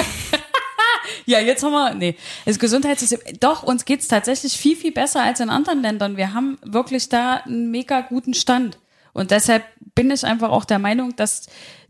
ja, 1.25 1.39
jetzt 1.39 1.63
haben 1.63 1.71
wir, 1.73 1.93
nee, 1.93 2.15
das 2.45 2.57
Gesundheitssystem. 2.59 3.19
Doch, 3.39 3.63
uns 3.63 3.85
geht's 3.85 4.07
tatsächlich 4.07 4.53
viel, 4.57 4.75
viel 4.75 4.91
besser 4.91 5.21
als 5.21 5.39
in 5.39 5.49
anderen 5.49 5.81
Ländern. 5.81 6.17
Wir 6.17 6.33
haben 6.33 6.57
wirklich 6.63 7.09
da 7.09 7.35
einen 7.45 7.69
mega 7.71 8.01
guten 8.01 8.33
Stand. 8.33 8.77
Und 9.17 9.31
deshalb 9.31 9.63
bin 9.95 10.11
ich 10.11 10.23
einfach 10.23 10.49
auch 10.49 10.65
der 10.65 10.79
Meinung, 10.79 11.15
dass 11.15 11.47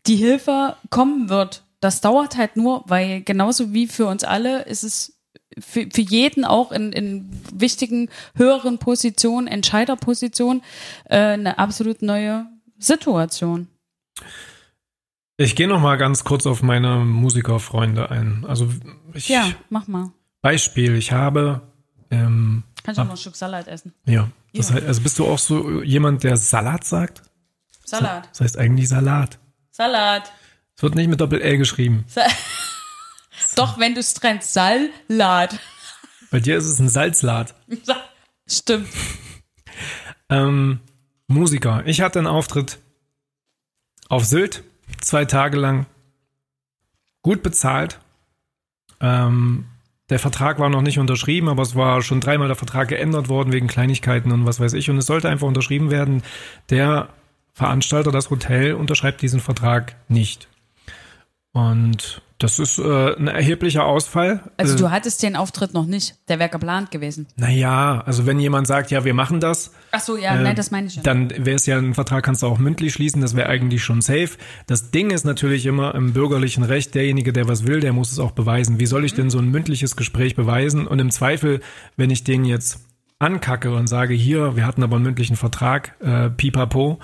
die 0.07 0.15
Hilfe 0.15 0.75
kommen 0.89 1.29
wird. 1.29 1.63
Das 1.79 2.01
dauert 2.01 2.37
halt 2.37 2.55
nur, 2.55 2.83
weil 2.87 3.21
genauso 3.21 3.73
wie 3.73 3.87
für 3.87 4.07
uns 4.07 4.23
alle 4.23 4.63
ist 4.63 4.83
es 4.83 5.19
für, 5.59 5.87
für 5.91 6.01
jeden 6.01 6.45
auch 6.45 6.71
in, 6.71 6.91
in 6.93 7.29
wichtigen, 7.53 8.09
höheren 8.35 8.77
Positionen, 8.77 9.47
Entscheiderpositionen, 9.47 10.63
äh, 11.05 11.17
eine 11.17 11.59
absolut 11.59 12.01
neue 12.01 12.45
Situation. 12.79 13.67
Ich 15.37 15.55
gehe 15.55 15.67
noch 15.67 15.81
mal 15.81 15.97
ganz 15.97 16.23
kurz 16.23 16.47
auf 16.47 16.63
meine 16.63 16.97
Musikerfreunde 16.97 18.09
ein. 18.09 18.45
Also 18.47 18.69
ich, 19.13 19.29
Ja, 19.29 19.51
mach 19.69 19.87
mal. 19.87 20.11
Beispiel, 20.41 20.95
ich 20.95 21.11
habe 21.11 21.61
ähm, 22.09 22.63
Kannst 22.87 22.97
du 22.99 23.01
auch 23.01 23.05
noch 23.07 23.13
ein 23.15 23.17
Stück 23.17 23.35
Salat 23.35 23.67
essen? 23.67 23.93
ja, 24.05 24.29
das 24.53 24.71
heißt, 24.71 24.85
also 24.87 25.01
bist 25.01 25.19
du 25.19 25.27
auch 25.27 25.37
so 25.39 25.83
jemand, 25.83 26.23
der 26.23 26.37
Salat 26.37 26.85
sagt? 26.85 27.21
Salat. 27.83 28.29
Das 28.31 28.39
heißt 28.39 28.57
eigentlich 28.57 28.87
Salat. 28.87 29.37
Salat. 29.71 30.31
Es 30.77 30.83
wird 30.83 30.95
nicht 30.95 31.09
mit 31.09 31.19
Doppel-L 31.19 31.57
geschrieben. 31.57 32.05
Sa 32.07 32.21
Doch, 33.57 33.77
wenn 33.77 33.93
du 33.93 33.99
es 33.99 34.13
trennst. 34.13 34.53
Salat. 34.53 35.59
Bei 36.31 36.39
dir 36.39 36.57
ist 36.57 36.65
es 36.65 36.79
ein 36.79 36.87
Salzlat. 36.87 37.55
Sa- 37.83 38.01
Stimmt. 38.47 38.87
Ähm, 40.29 40.79
Musiker. 41.27 41.83
Ich 41.85 41.99
hatte 41.99 42.19
einen 42.19 42.27
Auftritt 42.27 42.79
auf 44.07 44.23
Sylt, 44.25 44.63
zwei 45.01 45.25
Tage 45.25 45.57
lang. 45.57 45.87
Gut 47.21 47.43
bezahlt. 47.43 47.99
Ähm, 49.01 49.65
der 50.09 50.19
Vertrag 50.19 50.59
war 50.59 50.69
noch 50.69 50.81
nicht 50.81 50.99
unterschrieben, 50.99 51.49
aber 51.49 51.63
es 51.63 51.75
war 51.75 52.01
schon 52.01 52.21
dreimal 52.21 52.47
der 52.47 52.55
Vertrag 52.55 52.87
geändert 52.87 53.27
worden 53.27 53.51
wegen 53.51 53.67
Kleinigkeiten 53.67 54.31
und 54.31 54.45
was 54.45 54.59
weiß 54.59 54.73
ich. 54.73 54.89
Und 54.89 54.97
es 54.97 55.05
sollte 55.05 55.29
einfach 55.29 55.47
unterschrieben 55.47 55.91
werden. 55.91 56.23
Der 56.69 57.09
Veranstalter, 57.53 58.11
das 58.11 58.29
Hotel, 58.29 58.73
unterschreibt 58.73 59.21
diesen 59.21 59.39
Vertrag 59.39 59.95
nicht. 60.07 60.47
Und 61.51 62.21
das 62.39 62.59
ist 62.59 62.77
äh, 62.77 63.15
ein 63.15 63.27
erheblicher 63.27 63.85
Ausfall. 63.85 64.41
Also 64.57 64.75
äh, 64.75 64.77
du 64.77 64.91
hattest 64.91 65.23
den 65.23 65.35
Auftritt 65.35 65.73
noch 65.73 65.85
nicht. 65.87 66.15
Der 66.27 66.37
wäre 66.37 66.49
geplant 66.49 66.91
gewesen. 66.91 67.25
naja, 67.35 68.03
also 68.05 68.25
wenn 68.27 68.39
jemand 68.39 68.67
sagt, 68.67 68.91
ja, 68.91 69.03
wir 69.05 69.13
machen 69.15 69.39
das, 69.39 69.71
Ach 69.91 70.01
so, 70.01 70.17
ja, 70.17 70.35
Äh, 70.35 70.43
nein, 70.43 70.55
das 70.55 70.69
meine 70.69 70.87
ich 70.87 70.97
ja. 70.97 71.01
Dann 71.01 71.29
wäre 71.31 71.55
es 71.55 71.65
ja 71.65 71.77
ein 71.77 71.93
Vertrag, 71.93 72.23
kannst 72.23 72.43
du 72.43 72.47
auch 72.47 72.59
mündlich 72.59 72.93
schließen, 72.93 73.21
das 73.21 73.35
wäre 73.35 73.49
eigentlich 73.49 73.83
schon 73.83 74.01
safe. 74.01 74.31
Das 74.67 74.91
Ding 74.91 75.09
ist 75.09 75.25
natürlich 75.25 75.65
immer 75.65 75.95
im 75.95 76.13
bürgerlichen 76.13 76.63
Recht, 76.63 76.93
derjenige, 76.93 77.33
der 77.33 77.47
was 77.47 77.65
will, 77.65 77.79
der 77.79 77.93
muss 77.93 78.11
es 78.11 78.19
auch 78.19 78.31
beweisen. 78.31 78.79
Wie 78.79 78.85
soll 78.85 79.05
ich 79.05 79.13
denn 79.15 79.29
so 79.29 79.39
ein 79.39 79.49
mündliches 79.49 79.95
Gespräch 79.95 80.35
beweisen? 80.35 80.85
Und 80.85 80.99
im 80.99 81.09
Zweifel, 81.09 81.61
wenn 81.95 82.11
ich 82.11 82.23
den 82.23 82.45
jetzt 82.45 82.81
ankacke 83.19 83.73
und 83.73 83.87
sage, 83.87 84.13
hier, 84.13 84.55
wir 84.55 84.65
hatten 84.67 84.83
aber 84.83 84.97
einen 84.97 85.05
mündlichen 85.05 85.35
Vertrag, 85.37 85.95
äh, 86.01 86.29
pipapo, 86.29 86.99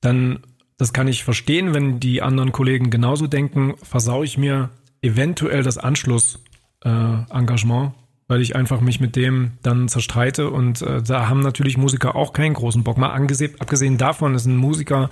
dann, 0.00 0.40
das 0.76 0.92
kann 0.92 1.08
ich 1.08 1.24
verstehen, 1.24 1.74
wenn 1.74 2.00
die 2.00 2.22
anderen 2.22 2.52
Kollegen 2.52 2.90
genauso 2.90 3.26
denken, 3.26 3.74
versau 3.82 4.22
ich 4.22 4.38
mir 4.38 4.70
eventuell 5.02 5.62
das 5.62 5.78
Anschlussengagement, 5.78 7.92
äh, 7.92 7.94
weil 8.26 8.40
ich 8.40 8.56
einfach 8.56 8.80
mich 8.80 9.00
mit 9.00 9.16
dem 9.16 9.52
dann 9.62 9.88
zerstreite 9.88 10.50
und 10.50 10.82
äh, 10.82 11.02
da 11.02 11.28
haben 11.28 11.40
natürlich 11.40 11.76
Musiker 11.76 12.16
auch 12.16 12.32
keinen 12.32 12.54
großen 12.54 12.82
Bock. 12.82 12.98
Mal 12.98 13.10
angesehen, 13.10 13.54
abgesehen 13.58 13.98
davon 13.98 14.34
ist 14.34 14.46
ein 14.46 14.56
Musiker, 14.56 15.10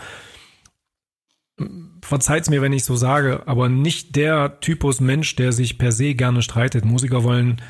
verzeiht's 2.03 2.51
mir, 2.51 2.63
wenn 2.63 2.73
ich 2.73 2.85
so 2.85 2.97
sage, 2.97 3.43
aber 3.47 3.69
nicht 3.69 4.17
der 4.17 4.61
Typus 4.61 5.01
Mensch, 5.01 5.37
der 5.37 5.53
sich 5.53 5.79
per 5.79 5.93
se 5.93 6.15
gerne 6.15 6.43
streitet. 6.43 6.85
Musiker 6.85 7.23
wollen, 7.23 7.63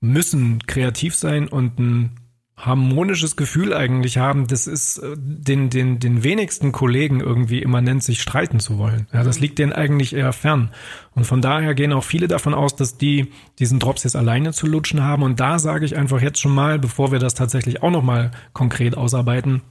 müssen 0.00 0.60
kreativ 0.66 1.14
sein 1.14 1.48
und 1.48 1.78
ein 1.78 2.10
harmonisches 2.58 3.36
Gefühl 3.36 3.72
eigentlich 3.72 4.18
haben. 4.18 4.48
Das 4.48 4.66
ist 4.66 4.98
äh, 4.98 5.14
den, 5.16 5.70
den, 5.70 6.00
den 6.00 6.24
wenigsten 6.24 6.72
Kollegen 6.72 7.20
irgendwie 7.20 7.62
immanent, 7.62 8.02
sich 8.02 8.20
streiten 8.20 8.58
zu 8.58 8.78
wollen. 8.78 9.06
Ja, 9.12 9.22
das 9.22 9.38
liegt 9.38 9.58
denen 9.58 9.72
eigentlich 9.72 10.14
eher 10.14 10.32
fern. 10.32 10.70
Und 11.14 11.24
von 11.24 11.40
daher 11.40 11.74
gehen 11.74 11.92
auch 11.92 12.04
viele 12.04 12.26
davon 12.26 12.54
aus, 12.54 12.74
dass 12.74 12.98
die 12.98 13.32
diesen 13.58 13.78
Drops 13.78 14.02
jetzt 14.02 14.16
alleine 14.16 14.52
zu 14.52 14.66
lutschen 14.66 15.02
haben. 15.02 15.22
Und 15.22 15.38
da 15.40 15.58
sage 15.58 15.84
ich 15.84 15.96
einfach 15.96 16.20
jetzt 16.20 16.40
schon 16.40 16.54
mal, 16.54 16.78
bevor 16.78 17.12
wir 17.12 17.20
das 17.20 17.34
tatsächlich 17.34 17.82
auch 17.82 17.90
nochmal 17.92 18.32
konkret 18.52 18.96
ausarbeiten, 18.96 19.62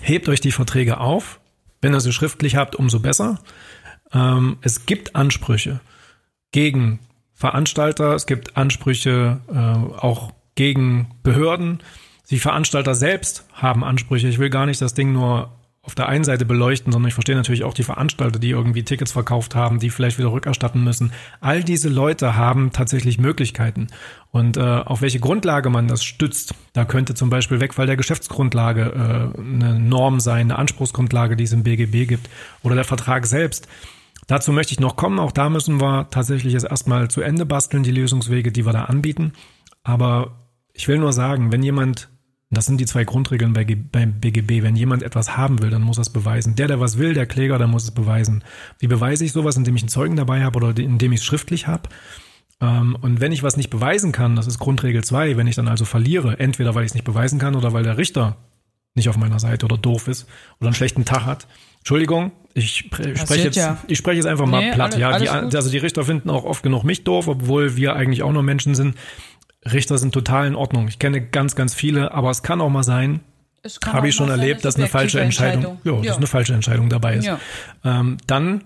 hebt 0.00 0.28
euch 0.28 0.40
die 0.40 0.52
Verträge 0.52 0.98
auf. 0.98 1.40
Wenn 1.80 1.92
ihr 1.92 2.00
sie 2.00 2.12
schriftlich 2.12 2.54
habt, 2.54 2.76
umso 2.76 3.00
besser. 3.00 3.40
Ähm, 4.12 4.58
es 4.60 4.86
gibt 4.86 5.16
Ansprüche 5.16 5.80
gegen 6.52 7.00
Veranstalter, 7.34 8.14
es 8.14 8.26
gibt 8.26 8.56
Ansprüche 8.56 9.40
äh, 9.48 9.98
auch 9.98 10.32
gegen 10.54 11.10
Behörden. 11.24 11.80
Die 12.32 12.38
Veranstalter 12.38 12.94
selbst 12.94 13.44
haben 13.52 13.84
Ansprüche. 13.84 14.26
Ich 14.26 14.38
will 14.38 14.48
gar 14.48 14.64
nicht 14.64 14.80
das 14.80 14.94
Ding 14.94 15.12
nur 15.12 15.52
auf 15.82 15.94
der 15.94 16.08
einen 16.08 16.24
Seite 16.24 16.46
beleuchten, 16.46 16.90
sondern 16.90 17.08
ich 17.08 17.14
verstehe 17.14 17.36
natürlich 17.36 17.62
auch 17.64 17.74
die 17.74 17.82
Veranstalter, 17.82 18.38
die 18.38 18.48
irgendwie 18.48 18.84
Tickets 18.84 19.12
verkauft 19.12 19.54
haben, 19.54 19.80
die 19.80 19.90
vielleicht 19.90 20.16
wieder 20.16 20.32
rückerstatten 20.32 20.82
müssen. 20.82 21.12
All 21.42 21.62
diese 21.62 21.90
Leute 21.90 22.34
haben 22.34 22.72
tatsächlich 22.72 23.18
Möglichkeiten. 23.18 23.88
Und 24.30 24.56
äh, 24.56 24.60
auf 24.62 25.02
welche 25.02 25.20
Grundlage 25.20 25.68
man 25.68 25.88
das 25.88 26.04
stützt, 26.04 26.54
da 26.72 26.86
könnte 26.86 27.12
zum 27.12 27.28
Beispiel 27.28 27.60
Wegfall 27.60 27.86
der 27.86 27.98
Geschäftsgrundlage 27.98 29.34
äh, 29.36 29.38
eine 29.38 29.78
Norm 29.78 30.18
sein, 30.18 30.50
eine 30.50 30.58
Anspruchsgrundlage, 30.58 31.36
die 31.36 31.44
es 31.44 31.52
im 31.52 31.64
BGB 31.64 32.08
gibt, 32.08 32.30
oder 32.62 32.76
der 32.76 32.84
Vertrag 32.84 33.26
selbst. 33.26 33.68
Dazu 34.26 34.52
möchte 34.52 34.72
ich 34.72 34.80
noch 34.80 34.96
kommen. 34.96 35.18
Auch 35.18 35.32
da 35.32 35.50
müssen 35.50 35.82
wir 35.82 36.08
tatsächlich 36.08 36.54
jetzt 36.54 36.64
erstmal 36.64 37.10
zu 37.10 37.20
Ende 37.20 37.44
basteln, 37.44 37.82
die 37.82 37.90
Lösungswege, 37.90 38.52
die 38.52 38.64
wir 38.64 38.72
da 38.72 38.84
anbieten. 38.84 39.34
Aber 39.82 40.38
ich 40.72 40.88
will 40.88 40.96
nur 40.96 41.12
sagen, 41.12 41.52
wenn 41.52 41.62
jemand, 41.62 42.08
das 42.56 42.66
sind 42.66 42.80
die 42.80 42.86
zwei 42.86 43.04
Grundregeln 43.04 43.52
bei, 43.52 43.64
beim 43.64 44.20
BGB, 44.20 44.62
wenn 44.62 44.76
jemand 44.76 45.02
etwas 45.02 45.36
haben 45.36 45.62
will, 45.62 45.70
dann 45.70 45.82
muss 45.82 45.98
er 45.98 46.02
es 46.02 46.10
beweisen. 46.10 46.54
Der, 46.54 46.68
der 46.68 46.80
was 46.80 46.98
will, 46.98 47.14
der 47.14 47.26
Kläger, 47.26 47.58
der 47.58 47.66
muss 47.66 47.84
es 47.84 47.90
beweisen. 47.90 48.44
Wie 48.78 48.86
beweise 48.88 49.24
ich 49.24 49.32
sowas, 49.32 49.56
indem 49.56 49.76
ich 49.76 49.82
einen 49.82 49.88
Zeugen 49.88 50.16
dabei 50.16 50.42
habe 50.44 50.58
oder 50.58 50.76
indem 50.78 51.12
ich 51.12 51.20
es 51.20 51.24
schriftlich 51.24 51.66
habe? 51.66 51.88
Ähm, 52.60 52.96
und 53.00 53.20
wenn 53.20 53.32
ich 53.32 53.42
was 53.42 53.56
nicht 53.56 53.70
beweisen 53.70 54.12
kann, 54.12 54.36
das 54.36 54.46
ist 54.46 54.58
Grundregel 54.58 55.02
2, 55.02 55.36
wenn 55.36 55.46
ich 55.46 55.56
dann 55.56 55.68
also 55.68 55.84
verliere, 55.84 56.38
entweder 56.40 56.74
weil 56.74 56.84
ich 56.84 56.90
es 56.90 56.94
nicht 56.94 57.04
beweisen 57.04 57.38
kann 57.38 57.54
oder 57.56 57.72
weil 57.72 57.82
der 57.84 57.98
Richter 57.98 58.36
nicht 58.94 59.08
auf 59.08 59.16
meiner 59.16 59.38
Seite 59.40 59.64
oder 59.64 59.78
doof 59.78 60.06
ist 60.06 60.26
oder 60.60 60.68
einen 60.68 60.74
schlechten 60.74 61.04
Tag 61.06 61.24
hat. 61.24 61.46
Entschuldigung, 61.78 62.30
ich 62.54 62.84
spre- 62.92 63.16
spreche 63.16 63.44
jetzt, 63.44 63.56
ja. 63.56 63.78
ich 63.88 63.96
spreche 63.98 64.16
jetzt 64.18 64.26
einfach 64.26 64.46
mal 64.46 64.60
Nee, 64.66 64.72
platt. 64.72 64.92
alle- 64.94 65.00
ja, 65.24 65.46
die, 65.48 65.56
also 65.56 65.70
die 65.70 65.78
Richter 65.78 66.04
finden 66.04 66.28
auch 66.28 66.44
oft 66.44 66.62
genug 66.62 66.84
mich 66.84 67.02
doof, 67.02 67.26
obwohl 67.26 67.76
wir 67.76 67.96
eigentlich 67.96 68.22
auch 68.22 68.32
nur 68.32 68.42
Menschen 68.42 68.74
sind. 68.74 68.94
Richter 69.70 69.98
sind 69.98 70.12
total 70.12 70.46
in 70.46 70.54
Ordnung. 70.56 70.88
Ich 70.88 70.98
kenne 70.98 71.20
ganz, 71.20 71.54
ganz 71.54 71.74
viele, 71.74 72.12
aber 72.12 72.30
es 72.30 72.42
kann 72.42 72.60
auch 72.60 72.70
mal 72.70 72.82
sein, 72.82 73.20
habe 73.86 74.08
ich 74.08 74.14
schon 74.16 74.28
erlebt, 74.28 74.64
dass 74.64 74.76
eine 74.76 74.88
falsche 74.88 75.18
subjektive 75.18 75.44
Entscheidung, 75.46 75.78
ja, 75.84 75.92
dass 75.92 76.06
Ja. 76.06 76.16
eine 76.16 76.26
falsche 76.26 76.54
Entscheidung 76.54 76.88
dabei 76.88 77.14
ist. 77.16 77.26
Ja. 77.26 77.38
Ähm, 77.84 78.16
dann 78.26 78.64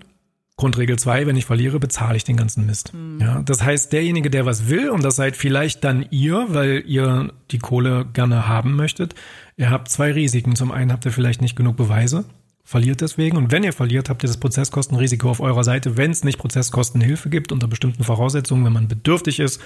Grundregel 0.55 0.97
2, 0.97 1.27
wenn 1.27 1.37
ich 1.37 1.45
verliere, 1.45 1.79
bezahle 1.79 2.17
ich 2.17 2.23
den 2.23 2.35
ganzen 2.35 2.65
Mist. 2.65 2.91
Mhm. 2.95 3.19
Ja, 3.21 3.41
das 3.43 3.61
heißt, 3.63 3.93
derjenige, 3.93 4.31
der 4.31 4.47
was 4.47 4.69
will, 4.69 4.89
und 4.89 5.03
das 5.03 5.15
seid 5.15 5.37
vielleicht 5.37 5.83
dann 5.83 6.07
ihr, 6.09 6.47
weil 6.49 6.83
ihr 6.87 7.31
die 7.51 7.59
Kohle 7.59 8.07
gerne 8.11 8.47
haben 8.47 8.75
möchtet, 8.75 9.13
ihr 9.55 9.69
habt 9.69 9.89
zwei 9.89 10.11
Risiken. 10.11 10.55
Zum 10.55 10.71
einen 10.71 10.91
habt 10.91 11.05
ihr 11.05 11.11
vielleicht 11.11 11.41
nicht 11.43 11.55
genug 11.55 11.77
Beweise, 11.77 12.25
verliert 12.63 13.01
deswegen. 13.01 13.37
Und 13.37 13.51
wenn 13.51 13.63
ihr 13.63 13.71
verliert, 13.71 14.09
habt 14.09 14.23
ihr 14.23 14.27
das 14.27 14.37
Prozesskostenrisiko 14.37 15.29
auf 15.29 15.41
eurer 15.41 15.63
Seite, 15.63 15.95
wenn 15.95 16.09
es 16.09 16.23
nicht 16.23 16.39
Prozesskostenhilfe 16.39 17.29
gibt 17.29 17.51
unter 17.51 17.67
bestimmten 17.67 18.03
Voraussetzungen, 18.03 18.65
wenn 18.65 18.73
man 18.73 18.87
bedürftig 18.87 19.39
ist 19.39 19.61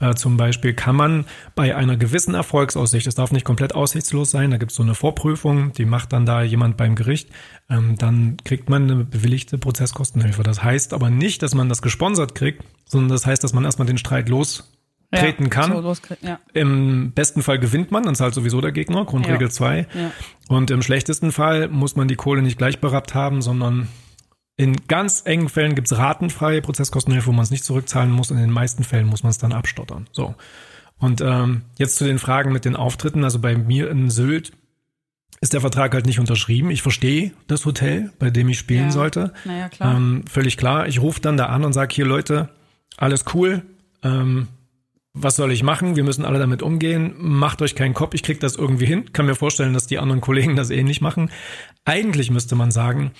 äh, 0.00 0.14
zum 0.14 0.36
Beispiel 0.36 0.74
kann 0.74 0.96
man 0.96 1.24
bei 1.54 1.74
einer 1.74 1.96
gewissen 1.96 2.34
Erfolgsaussicht, 2.34 3.06
es 3.06 3.14
darf 3.16 3.32
nicht 3.32 3.44
komplett 3.44 3.74
aussichtslos 3.74 4.30
sein, 4.30 4.50
da 4.50 4.56
gibt 4.56 4.70
es 4.70 4.76
so 4.76 4.82
eine 4.82 4.94
Vorprüfung, 4.94 5.72
die 5.72 5.84
macht 5.84 6.12
dann 6.12 6.24
da 6.24 6.42
jemand 6.42 6.76
beim 6.76 6.94
Gericht, 6.94 7.30
ähm, 7.68 7.96
dann 7.98 8.36
kriegt 8.44 8.70
man 8.70 8.84
eine 8.84 9.04
bewilligte 9.04 9.58
Prozesskostenhilfe. 9.58 10.42
Das 10.42 10.62
heißt 10.62 10.92
aber 10.92 11.10
nicht, 11.10 11.42
dass 11.42 11.54
man 11.54 11.68
das 11.68 11.82
gesponsert 11.82 12.34
kriegt, 12.34 12.62
sondern 12.84 13.10
das 13.10 13.26
heißt, 13.26 13.42
dass 13.42 13.52
man 13.52 13.64
erstmal 13.64 13.86
den 13.86 13.98
Streit 13.98 14.28
lostreten 14.28 15.44
ja, 15.44 15.50
kann. 15.50 15.82
So 15.82 15.94
ja. 16.22 16.38
Im 16.54 17.10
besten 17.12 17.42
Fall 17.42 17.58
gewinnt 17.58 17.90
man, 17.90 18.04
dann 18.04 18.14
zahlt 18.14 18.34
sowieso 18.34 18.60
der 18.60 18.72
Gegner, 18.72 19.04
Grundregel 19.04 19.50
2. 19.50 19.78
Ja. 19.94 20.12
Und 20.48 20.70
im 20.70 20.82
schlechtesten 20.82 21.32
Fall 21.32 21.68
muss 21.68 21.96
man 21.96 22.06
die 22.06 22.16
Kohle 22.16 22.42
nicht 22.42 22.58
gleich 22.58 22.80
berappt 22.80 23.14
haben, 23.14 23.42
sondern 23.42 23.88
in 24.58 24.76
ganz 24.88 25.22
engen 25.24 25.48
Fällen 25.48 25.76
gibt's 25.76 25.96
ratenfreie 25.96 26.60
Prozesskostenhilfe, 26.60 27.28
wo 27.28 27.32
man 27.32 27.44
es 27.44 27.52
nicht 27.52 27.64
zurückzahlen 27.64 28.10
muss. 28.10 28.32
In 28.32 28.38
den 28.38 28.50
meisten 28.50 28.82
Fällen 28.82 29.06
muss 29.06 29.22
man 29.22 29.30
es 29.30 29.38
dann 29.38 29.52
abstottern. 29.52 30.08
So. 30.10 30.34
Und 30.98 31.20
ähm, 31.20 31.62
jetzt 31.78 31.94
zu 31.94 32.04
den 32.04 32.18
Fragen 32.18 32.52
mit 32.52 32.64
den 32.64 32.74
Auftritten. 32.74 33.22
Also 33.22 33.38
bei 33.38 33.56
mir 33.56 33.88
in 33.88 34.10
Sylt 34.10 34.52
ist 35.40 35.52
der 35.52 35.60
Vertrag 35.60 35.94
halt 35.94 36.06
nicht 36.06 36.18
unterschrieben. 36.18 36.72
Ich 36.72 36.82
verstehe 36.82 37.30
das 37.46 37.64
Hotel, 37.66 38.10
bei 38.18 38.30
dem 38.30 38.48
ich 38.48 38.58
spielen 38.58 38.86
ja. 38.86 38.90
sollte. 38.90 39.32
Naja, 39.44 39.68
klar. 39.68 39.96
Ähm, 39.96 40.24
völlig 40.28 40.56
klar. 40.56 40.88
Ich 40.88 41.00
rufe 41.00 41.20
dann 41.20 41.36
da 41.36 41.46
an 41.46 41.64
und 41.64 41.72
sage, 41.72 41.94
hier 41.94 42.06
Leute, 42.06 42.48
alles 42.96 43.26
cool. 43.34 43.62
Ähm, 44.02 44.48
was 45.14 45.36
soll 45.36 45.52
ich 45.52 45.62
machen? 45.62 45.94
Wir 45.94 46.02
müssen 46.02 46.24
alle 46.24 46.40
damit 46.40 46.62
umgehen. 46.62 47.14
Macht 47.16 47.62
euch 47.62 47.76
keinen 47.76 47.94
Kopf, 47.94 48.14
ich 48.14 48.24
krieg 48.24 48.40
das 48.40 48.56
irgendwie 48.56 48.86
hin. 48.86 49.12
Kann 49.12 49.26
mir 49.26 49.36
vorstellen, 49.36 49.72
dass 49.72 49.86
die 49.86 50.00
anderen 50.00 50.20
Kollegen 50.20 50.56
das 50.56 50.70
ähnlich 50.70 51.00
machen. 51.00 51.30
Eigentlich 51.84 52.32
müsste 52.32 52.56
man 52.56 52.72
sagen, 52.72 53.12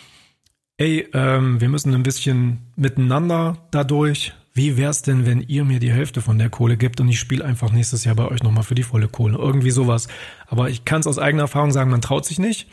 ey, 0.79 1.07
ähm, 1.12 1.61
wir 1.61 1.68
müssen 1.68 1.95
ein 1.95 2.03
bisschen 2.03 2.59
miteinander 2.76 3.59
dadurch. 3.70 4.33
Wie 4.55 4.76
wär's 4.76 5.03
denn, 5.03 5.26
wenn 5.26 5.41
ihr 5.43 5.64
mir 5.64 5.79
die 5.79 5.93
Hälfte 5.93 6.20
von 6.20 6.39
der 6.39 6.51
Kohle 6.51 6.76
gibt 6.76 7.01
und 7.01 7.09
ich 7.09 7.20
spiele 7.20 7.45
einfach 7.45 7.70
nächstes 7.70 8.05
Jahr 8.05 8.16
bei 8.16 8.26
euch 8.26 8.43
nochmal 8.43 8.64
für 8.64 8.74
die 8.74 8.83
volle 8.83 9.07
Kohle? 9.07 9.39
Irgendwie 9.39 9.70
sowas. 9.70 10.09
Aber 10.47 10.68
ich 10.68 10.85
kann 10.85 11.01
es 11.01 11.07
aus 11.07 11.18
eigener 11.18 11.45
Erfahrung 11.45 11.70
sagen, 11.70 11.91
man 11.91 12.01
traut 12.01 12.24
sich 12.24 12.39
nicht. 12.39 12.68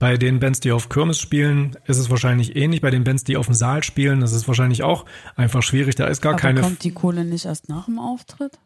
Bei 0.00 0.16
den 0.16 0.38
Bands, 0.40 0.60
die 0.60 0.72
auf 0.72 0.88
Kirmes 0.88 1.18
spielen, 1.18 1.76
ist 1.86 1.98
es 1.98 2.08
wahrscheinlich 2.08 2.56
ähnlich. 2.56 2.80
Bei 2.80 2.90
den 2.90 3.04
Bands, 3.04 3.24
die 3.24 3.36
auf 3.36 3.46
dem 3.46 3.54
Saal 3.54 3.82
spielen, 3.82 4.22
ist 4.22 4.32
es 4.32 4.46
wahrscheinlich 4.46 4.82
auch 4.84 5.04
einfach 5.36 5.62
schwierig. 5.62 5.96
Da 5.96 6.06
ist 6.06 6.22
gar 6.22 6.34
Aber 6.34 6.40
keine. 6.40 6.60
Kommt 6.60 6.84
die 6.84 6.92
Kohle 6.92 7.24
nicht 7.24 7.46
erst 7.46 7.68
nach 7.68 7.86
dem 7.86 7.98
Auftritt? 7.98 8.58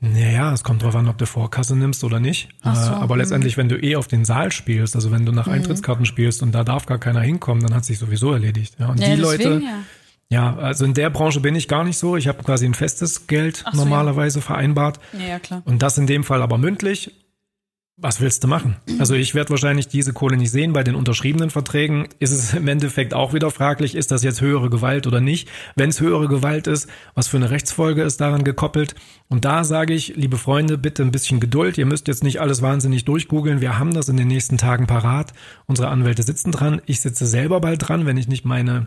Naja, 0.00 0.52
es 0.52 0.62
kommt 0.62 0.82
drauf 0.82 0.94
an, 0.94 1.08
ob 1.08 1.18
du 1.18 1.26
Vorkasse 1.26 1.74
nimmst 1.74 2.04
oder 2.04 2.20
nicht. 2.20 2.50
So, 2.62 2.70
äh, 2.70 2.72
aber 2.72 3.16
mh. 3.16 3.22
letztendlich, 3.22 3.56
wenn 3.56 3.68
du 3.68 3.76
eh 3.76 3.96
auf 3.96 4.06
den 4.06 4.24
Saal 4.24 4.52
spielst, 4.52 4.94
also 4.94 5.10
wenn 5.10 5.26
du 5.26 5.32
nach 5.32 5.46
mhm. 5.46 5.54
Eintrittskarten 5.54 6.06
spielst 6.06 6.42
und 6.42 6.52
da 6.52 6.62
darf 6.62 6.86
gar 6.86 6.98
keiner 6.98 7.20
hinkommen, 7.20 7.64
dann 7.64 7.74
hat 7.74 7.84
sich 7.84 7.98
sowieso 7.98 8.32
erledigt. 8.32 8.76
Ja, 8.78 8.90
und 8.90 9.00
ja, 9.00 9.08
die 9.08 9.20
deswegen, 9.20 9.50
Leute, 9.50 9.64
ja. 9.64 10.52
ja. 10.54 10.56
also 10.56 10.84
in 10.84 10.94
der 10.94 11.10
Branche 11.10 11.40
bin 11.40 11.56
ich 11.56 11.66
gar 11.66 11.82
nicht 11.82 11.98
so. 11.98 12.16
Ich 12.16 12.28
habe 12.28 12.42
quasi 12.44 12.64
ein 12.64 12.74
festes 12.74 13.26
Geld 13.26 13.64
so, 13.72 13.76
normalerweise 13.76 14.38
ja. 14.38 14.44
vereinbart. 14.44 15.00
Ja, 15.14 15.26
ja, 15.26 15.38
klar. 15.40 15.62
Und 15.64 15.82
das 15.82 15.98
in 15.98 16.06
dem 16.06 16.22
Fall 16.22 16.42
aber 16.42 16.58
mündlich 16.58 17.12
was 18.00 18.20
willst 18.20 18.44
du 18.44 18.48
machen? 18.48 18.76
Also 19.00 19.14
ich 19.14 19.34
werde 19.34 19.50
wahrscheinlich 19.50 19.88
diese 19.88 20.12
Kohle 20.12 20.36
nicht 20.36 20.52
sehen. 20.52 20.72
Bei 20.72 20.84
den 20.84 20.94
unterschriebenen 20.94 21.50
Verträgen 21.50 22.08
ist 22.20 22.30
es 22.30 22.54
im 22.54 22.68
Endeffekt 22.68 23.12
auch 23.12 23.34
wieder 23.34 23.50
fraglich, 23.50 23.96
ist 23.96 24.12
das 24.12 24.22
jetzt 24.22 24.40
höhere 24.40 24.70
Gewalt 24.70 25.08
oder 25.08 25.20
nicht? 25.20 25.48
Wenn 25.74 25.90
es 25.90 26.00
höhere 26.00 26.28
Gewalt 26.28 26.68
ist, 26.68 26.88
was 27.14 27.26
für 27.26 27.38
eine 27.38 27.50
Rechtsfolge 27.50 28.02
ist 28.02 28.20
daran 28.20 28.44
gekoppelt? 28.44 28.94
Und 29.26 29.44
da 29.44 29.64
sage 29.64 29.94
ich, 29.94 30.14
liebe 30.14 30.38
Freunde, 30.38 30.78
bitte 30.78 31.02
ein 31.02 31.10
bisschen 31.10 31.40
Geduld. 31.40 31.76
Ihr 31.76 31.86
müsst 31.86 32.06
jetzt 32.06 32.22
nicht 32.22 32.40
alles 32.40 32.62
wahnsinnig 32.62 33.04
durchgoogeln. 33.04 33.60
Wir 33.60 33.80
haben 33.80 33.92
das 33.92 34.08
in 34.08 34.16
den 34.16 34.28
nächsten 34.28 34.58
Tagen 34.58 34.86
parat. 34.86 35.32
Unsere 35.66 35.88
Anwälte 35.88 36.22
sitzen 36.22 36.52
dran. 36.52 36.80
Ich 36.86 37.00
sitze 37.00 37.26
selber 37.26 37.60
bald 37.60 37.88
dran, 37.88 38.06
wenn 38.06 38.16
ich 38.16 38.28
nicht 38.28 38.44
meine 38.44 38.86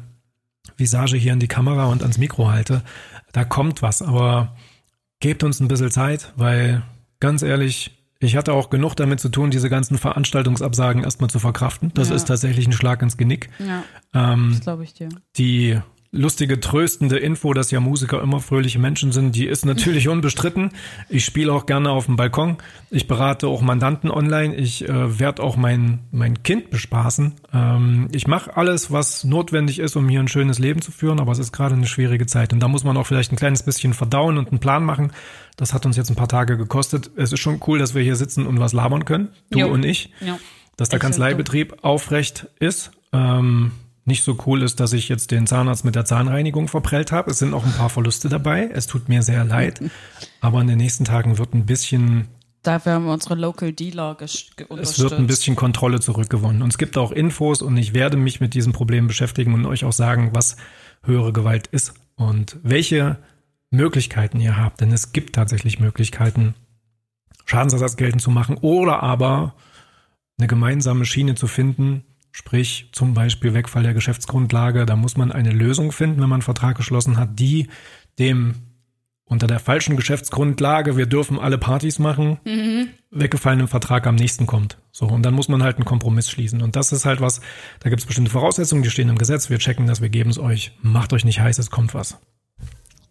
Visage 0.77 1.17
hier 1.17 1.33
in 1.33 1.39
die 1.39 1.49
Kamera 1.49 1.87
und 1.87 2.01
ans 2.01 2.17
Mikro 2.17 2.49
halte. 2.49 2.81
Da 3.33 3.43
kommt 3.43 3.81
was. 3.81 4.01
Aber 4.01 4.55
gebt 5.19 5.43
uns 5.43 5.59
ein 5.59 5.67
bisschen 5.67 5.91
Zeit, 5.91 6.31
weil 6.37 6.83
ganz 7.19 7.41
ehrlich, 7.41 8.00
ich 8.21 8.35
hatte 8.35 8.53
auch 8.53 8.69
genug 8.69 8.95
damit 8.95 9.19
zu 9.19 9.29
tun, 9.29 9.51
diese 9.51 9.69
ganzen 9.69 9.97
Veranstaltungsabsagen 9.97 11.03
erstmal 11.03 11.29
zu 11.29 11.39
verkraften. 11.39 11.91
Das 11.95 12.09
ja. 12.09 12.15
ist 12.15 12.27
tatsächlich 12.27 12.67
ein 12.67 12.71
Schlag 12.71 13.01
ins 13.01 13.17
Genick. 13.17 13.49
Ja, 13.59 13.83
ähm, 14.13 14.49
das 14.51 14.61
glaube 14.61 14.83
ich 14.83 14.93
dir. 14.93 15.09
Die 15.37 15.79
lustige, 16.13 16.59
tröstende 16.59 17.17
Info, 17.17 17.53
dass 17.53 17.71
ja 17.71 17.79
Musiker 17.79 18.21
immer 18.21 18.41
fröhliche 18.41 18.79
Menschen 18.79 19.13
sind, 19.13 19.35
die 19.35 19.45
ist 19.45 19.65
natürlich 19.65 20.07
unbestritten. 20.09 20.71
Ich 21.07 21.23
spiele 21.23 21.53
auch 21.53 21.65
gerne 21.65 21.89
auf 21.89 22.05
dem 22.05 22.17
Balkon. 22.17 22.57
Ich 22.89 23.07
berate 23.07 23.47
auch 23.47 23.61
Mandanten 23.61 24.11
online. 24.11 24.53
Ich 24.55 24.87
äh, 24.87 25.19
werde 25.19 25.41
auch 25.41 25.55
mein, 25.55 25.99
mein 26.11 26.43
Kind 26.43 26.69
bespaßen. 26.69 27.33
Ähm, 27.53 28.09
ich 28.11 28.27
mache 28.27 28.57
alles, 28.57 28.91
was 28.91 29.23
notwendig 29.23 29.79
ist, 29.79 29.95
um 29.95 30.09
hier 30.09 30.19
ein 30.19 30.27
schönes 30.27 30.59
Leben 30.59 30.81
zu 30.81 30.91
führen, 30.91 31.19
aber 31.19 31.31
es 31.31 31.39
ist 31.39 31.53
gerade 31.53 31.75
eine 31.75 31.87
schwierige 31.87 32.25
Zeit. 32.25 32.51
Und 32.51 32.59
da 32.59 32.67
muss 32.67 32.83
man 32.83 32.97
auch 32.97 33.07
vielleicht 33.07 33.31
ein 33.31 33.37
kleines 33.37 33.63
bisschen 33.63 33.93
verdauen 33.93 34.37
und 34.37 34.49
einen 34.49 34.59
Plan 34.59 34.83
machen. 34.83 35.13
Das 35.55 35.73
hat 35.73 35.85
uns 35.85 35.95
jetzt 35.95 36.09
ein 36.09 36.15
paar 36.15 36.27
Tage 36.27 36.57
gekostet. 36.57 37.11
Es 37.15 37.31
ist 37.31 37.39
schon 37.39 37.61
cool, 37.67 37.79
dass 37.79 37.95
wir 37.95 38.03
hier 38.03 38.17
sitzen 38.17 38.45
und 38.45 38.59
was 38.59 38.73
labern 38.73 39.05
können, 39.05 39.29
du 39.49 39.59
jo. 39.59 39.67
und 39.69 39.85
ich. 39.85 40.11
Jo. 40.19 40.37
Dass 40.75 40.89
der 40.89 40.99
Kanzleibetrieb 40.99 41.83
aufrecht 41.83 42.47
ist. 42.59 42.91
Ähm, 43.13 43.71
nicht 44.11 44.23
so 44.23 44.37
cool 44.45 44.61
ist, 44.61 44.79
dass 44.81 44.91
ich 44.91 45.07
jetzt 45.07 45.31
den 45.31 45.47
Zahnarzt 45.47 45.85
mit 45.85 45.95
der 45.95 46.03
Zahnreinigung 46.03 46.67
verprellt 46.67 47.13
habe. 47.13 47.31
Es 47.31 47.39
sind 47.39 47.53
auch 47.53 47.65
ein 47.65 47.71
paar 47.71 47.89
Verluste 47.89 48.27
dabei. 48.27 48.69
Es 48.71 48.85
tut 48.85 49.07
mir 49.07 49.23
sehr 49.23 49.45
leid. 49.45 49.81
Aber 50.41 50.59
in 50.59 50.67
den 50.67 50.77
nächsten 50.77 51.05
Tagen 51.05 51.37
wird 51.37 51.53
ein 51.53 51.65
bisschen 51.65 52.27
Dafür 52.63 52.91
haben 52.91 53.05
wir 53.05 53.13
unsere 53.13 53.33
Local 53.35 53.73
Dealer 53.73 54.11
unterstützt. 54.11 54.69
Es 54.69 54.99
wird 54.99 55.13
ein 55.13 55.25
bisschen 55.25 55.55
Kontrolle 55.55 55.99
zurückgewonnen. 55.99 56.61
Und 56.61 56.69
es 56.69 56.77
gibt 56.77 56.95
auch 56.97 57.11
Infos 57.11 57.63
und 57.63 57.75
ich 57.77 57.95
werde 57.95 58.17
mich 58.17 58.39
mit 58.39 58.53
diesem 58.53 58.71
Problem 58.71 59.07
beschäftigen 59.07 59.55
und 59.55 59.65
euch 59.65 59.83
auch 59.83 59.93
sagen, 59.93 60.31
was 60.33 60.57
höhere 61.03 61.33
Gewalt 61.33 61.67
ist 61.67 61.93
und 62.17 62.57
welche 62.61 63.17
Möglichkeiten 63.71 64.39
ihr 64.39 64.57
habt. 64.57 64.81
Denn 64.81 64.91
es 64.91 65.11
gibt 65.11 65.33
tatsächlich 65.33 65.79
Möglichkeiten, 65.79 66.53
Schadensersatz 67.45 67.95
geltend 67.95 68.21
zu 68.21 68.29
machen 68.29 68.57
oder 68.61 69.01
aber 69.01 69.55
eine 70.37 70.47
gemeinsame 70.47 71.05
Schiene 71.05 71.33
zu 71.33 71.47
finden, 71.47 72.03
Sprich 72.31 72.89
zum 72.91 73.13
Beispiel 73.13 73.53
Wegfall 73.53 73.83
der 73.83 73.93
Geschäftsgrundlage. 73.93 74.85
Da 74.85 74.95
muss 74.95 75.17
man 75.17 75.31
eine 75.31 75.51
Lösung 75.51 75.91
finden, 75.91 76.21
wenn 76.21 76.29
man 76.29 76.37
einen 76.37 76.41
Vertrag 76.41 76.77
geschlossen 76.77 77.17
hat, 77.17 77.39
die 77.39 77.67
dem 78.19 78.55
unter 79.31 79.47
der 79.47 79.59
falschen 79.59 79.95
Geschäftsgrundlage, 79.95 80.97
wir 80.97 81.05
dürfen 81.05 81.39
alle 81.39 81.57
Partys 81.57 81.99
machen, 81.99 82.37
mhm. 82.43 82.89
weggefallenen 83.11 83.69
Vertrag 83.69 84.05
am 84.05 84.15
nächsten 84.15 84.45
kommt. 84.45 84.77
So, 84.91 85.05
und 85.05 85.23
dann 85.23 85.33
muss 85.33 85.47
man 85.47 85.63
halt 85.63 85.77
einen 85.77 85.85
Kompromiss 85.85 86.29
schließen. 86.29 86.61
Und 86.61 86.75
das 86.75 86.91
ist 86.91 87.05
halt 87.05 87.21
was, 87.21 87.39
da 87.79 87.89
gibt 87.89 88.01
es 88.01 88.05
bestimmte 88.05 88.29
Voraussetzungen, 88.29 88.83
die 88.83 88.89
stehen 88.89 89.07
im 89.07 89.17
Gesetz, 89.17 89.49
wir 89.49 89.57
checken 89.57 89.87
das, 89.87 90.01
wir 90.01 90.09
geben 90.09 90.29
es 90.31 90.37
euch. 90.37 90.73
Macht 90.81 91.13
euch 91.13 91.23
nicht 91.23 91.39
heiß, 91.39 91.59
es 91.59 91.71
kommt 91.71 91.93
was. 91.93 92.17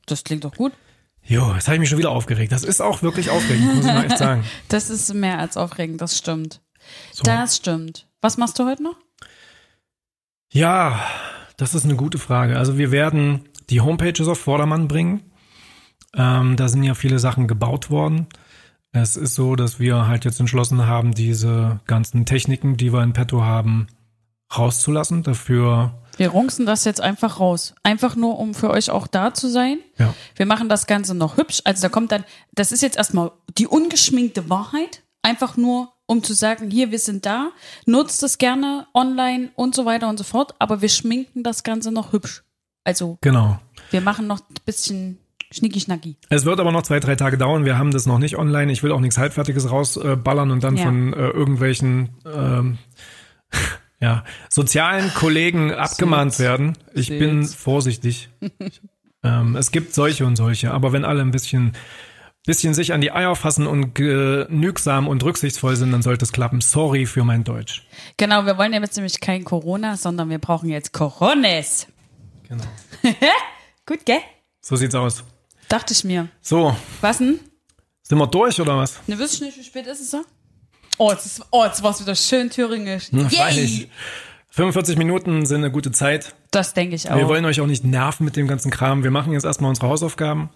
Das 0.05 0.23
klingt 0.23 0.45
doch 0.45 0.55
gut. 0.55 0.73
Jo, 1.25 1.55
jetzt 1.55 1.69
habe 1.69 1.77
ich 1.77 1.81
mich 1.81 1.89
schon 1.89 1.99
wieder 1.99 2.11
aufgeregt. 2.11 2.53
Das 2.53 2.65
ist 2.65 2.83
auch 2.83 3.01
wirklich 3.01 3.31
aufregend, 3.31 3.77
muss 3.77 3.87
ich 3.87 3.93
mal 3.93 4.05
echt 4.05 4.19
sagen. 4.19 4.45
Das 4.69 4.91
ist 4.91 5.15
mehr 5.15 5.39
als 5.39 5.57
aufregend, 5.57 6.03
das 6.03 6.19
stimmt. 6.19 6.61
So. 7.13 7.23
Das 7.23 7.57
stimmt. 7.57 8.07
Was 8.21 8.37
machst 8.37 8.59
du 8.59 8.67
heute 8.67 8.83
noch? 8.83 8.97
Ja, 10.53 11.01
das 11.57 11.75
ist 11.75 11.85
eine 11.85 11.97
gute 11.97 12.19
Frage. 12.19 12.59
Also 12.59 12.77
wir 12.77 12.91
werden 12.91 13.49
die 13.71 13.81
Homepages 13.81 14.27
auf 14.27 14.41
Vordermann 14.41 14.89
bringen. 14.89 15.23
Ähm, 16.15 16.57
da 16.57 16.69
sind 16.69 16.83
ja 16.83 16.95
viele 16.95 17.21
Sachen 17.21 17.47
gebaut 17.47 17.91
worden. 17.91 18.27
Es 18.93 19.17
ist 19.17 19.37
so, 19.37 19.55
dass 19.55 19.79
wir 19.79 20.09
halt 20.09 20.25
jetzt 20.25 20.41
entschlossen 20.41 20.87
haben, 20.87 21.13
diese 21.13 21.79
ganzen 21.87 22.27
Techniken, 22.27 22.77
die 22.77 22.93
wir 22.93 23.03
in 23.05 23.13
petto 23.13 23.45
haben, 23.45 23.87
rauszulassen. 24.57 25.23
Dafür. 25.23 25.95
Wir 26.17 26.31
runzen 26.31 26.67
das 26.67 26.85
jetzt 26.85 27.01
einfach 27.01 27.39
raus. 27.39 27.75
Einfach 27.85 28.17
nur, 28.17 28.41
um 28.41 28.53
für 28.53 28.71
euch 28.71 28.91
auch 28.91 29.07
da 29.07 29.33
zu 29.33 29.49
sein. 29.49 29.79
Ja. 29.99 30.13
Wir 30.35 30.47
machen 30.47 30.69
das 30.69 30.89
Ganze 30.89 31.15
noch 31.15 31.37
hübsch. 31.37 31.61
Also 31.65 31.83
da 31.83 31.89
kommt 31.89 32.11
dann, 32.11 32.25
das 32.53 32.73
ist 32.73 32.83
jetzt 32.83 32.97
erstmal 32.97 33.31
die 33.57 33.69
ungeschminkte 33.69 34.51
Wahrheit. 34.51 35.05
Einfach 35.23 35.57
nur 35.57 35.93
um 36.11 36.25
zu 36.25 36.35
sagen, 36.35 36.73
hier, 36.73 36.91
wir 36.91 36.99
sind 36.99 37.25
da, 37.25 37.53
nutzt 37.87 38.25
es 38.25 38.39
gerne 38.39 38.89
online 38.95 39.51
und 39.55 39.77
so 39.77 39.87
weiter 39.87 40.09
und 40.09 40.19
so 40.19 40.25
fort, 40.25 40.57
aber 40.59 40.83
wir 40.83 40.89
schminken 40.89 41.45
das 41.45 41.63
Ganze 41.63 41.93
noch 41.93 42.13
hübsch. 42.13 42.43
Also, 42.83 43.17
genau. 43.21 43.61
wir 43.93 44.01
machen 44.01 44.27
noch 44.27 44.41
ein 44.41 44.57
bisschen 44.67 45.19
Schnicki-Schnacki. 45.53 46.17
Es 46.29 46.45
wird 46.45 46.59
aber 46.59 46.73
noch 46.73 46.83
zwei, 46.83 46.99
drei 46.99 47.15
Tage 47.15 47.39
dauern. 47.39 47.65
Wir 47.65 47.79
haben 47.79 47.93
das 47.93 48.07
noch 48.07 48.19
nicht 48.19 48.37
online. 48.37 48.73
Ich 48.73 48.83
will 48.83 48.91
auch 48.91 48.99
nichts 48.99 49.19
Halbfertiges 49.19 49.71
rausballern 49.71 50.51
und 50.51 50.65
dann 50.65 50.77
ja. 50.77 50.87
von 50.87 51.13
äh, 51.13 51.29
irgendwelchen 51.29 52.09
ähm, 52.27 52.79
ja, 54.01 54.25
sozialen 54.49 55.15
Kollegen 55.15 55.73
abgemahnt 55.73 56.41
werden. 56.41 56.77
Ich 56.93 57.07
Süß. 57.07 57.19
bin 57.21 57.45
vorsichtig. 57.45 58.31
ähm, 59.23 59.55
es 59.55 59.71
gibt 59.71 59.95
solche 59.95 60.27
und 60.27 60.35
solche, 60.35 60.73
aber 60.73 60.93
wenn 60.93 61.05
alle 61.05 61.21
ein 61.21 61.31
bisschen 61.31 61.77
bisschen 62.47 62.75
sich 62.75 62.93
an 62.93 63.01
die 63.01 63.13
Eier 63.13 63.37
fassen 63.37 63.67
und 63.67 63.95
genügsam 63.95 65.09
und 65.09 65.23
rücksichtsvoll 65.23 65.77
sind, 65.77 65.93
dann 65.93 66.03
sollte 66.03 66.25
es 66.25 66.33
klappen. 66.33 66.61
Sorry 66.61 67.07
für 67.07 67.25
mein 67.25 67.45
Deutsch. 67.45 67.87
Genau, 68.17 68.47
wir 68.47 68.57
wollen 68.59 68.73
ja 68.73 68.81
jetzt 68.81 68.97
nämlich 68.97 69.21
kein 69.21 69.45
Corona, 69.45 69.97
sondern 69.97 70.31
wir 70.31 70.39
brauchen 70.39 70.69
jetzt 70.69 70.93
Corones. 70.93 71.87
Genau. 72.49 72.65
Gut, 73.87 74.05
gell? 74.07 74.21
So 74.61 74.77
sieht's 74.77 74.95
aus. 74.95 75.25
Dachte 75.69 75.93
ich 75.93 76.05
mir. 76.05 76.29
So, 76.41 76.77
Was 77.01 77.19
denn? 77.19 77.39
sind 78.03 78.19
wir 78.19 78.27
durch 78.27 78.61
oder 78.61 78.77
was? 78.77 79.01
Ne, 79.07 79.19
wisst 79.19 79.41
ihr 79.41 79.47
nicht, 79.47 79.59
wie 79.59 79.63
spät 79.63 79.87
ist 79.87 80.01
es 80.01 80.11
so? 80.11 80.23
Oh, 80.99 81.11
jetzt, 81.13 81.27
ist, 81.27 81.43
oh, 81.51 81.65
jetzt 81.65 81.83
war 81.83 81.93
es 81.93 82.01
wieder 82.01 82.15
schön 82.15 82.51
thüringisch. 82.51 83.09
Na, 83.13 83.23
Yay! 83.23 83.31
freilich. 83.31 83.89
45 84.51 84.99
Minuten 84.99 85.47
sind 85.47 85.59
eine 85.59 85.71
gute 85.71 85.93
Zeit. 85.93 86.35
Das 86.51 86.75
denke 86.75 86.97
ich 86.97 87.09
auch. 87.09 87.17
Wir 87.17 87.29
wollen 87.29 87.45
euch 87.45 87.61
auch 87.61 87.67
nicht 87.67 87.85
nerven 87.85 88.25
mit 88.25 88.35
dem 88.37 88.49
ganzen 88.49 88.71
Kram. 88.71 89.05
Wir 89.05 89.13
machen 89.13 89.33
jetzt 89.33 89.45
erstmal 89.45 89.69
unsere 89.69 89.87
Hausaufgaben. 89.89 90.51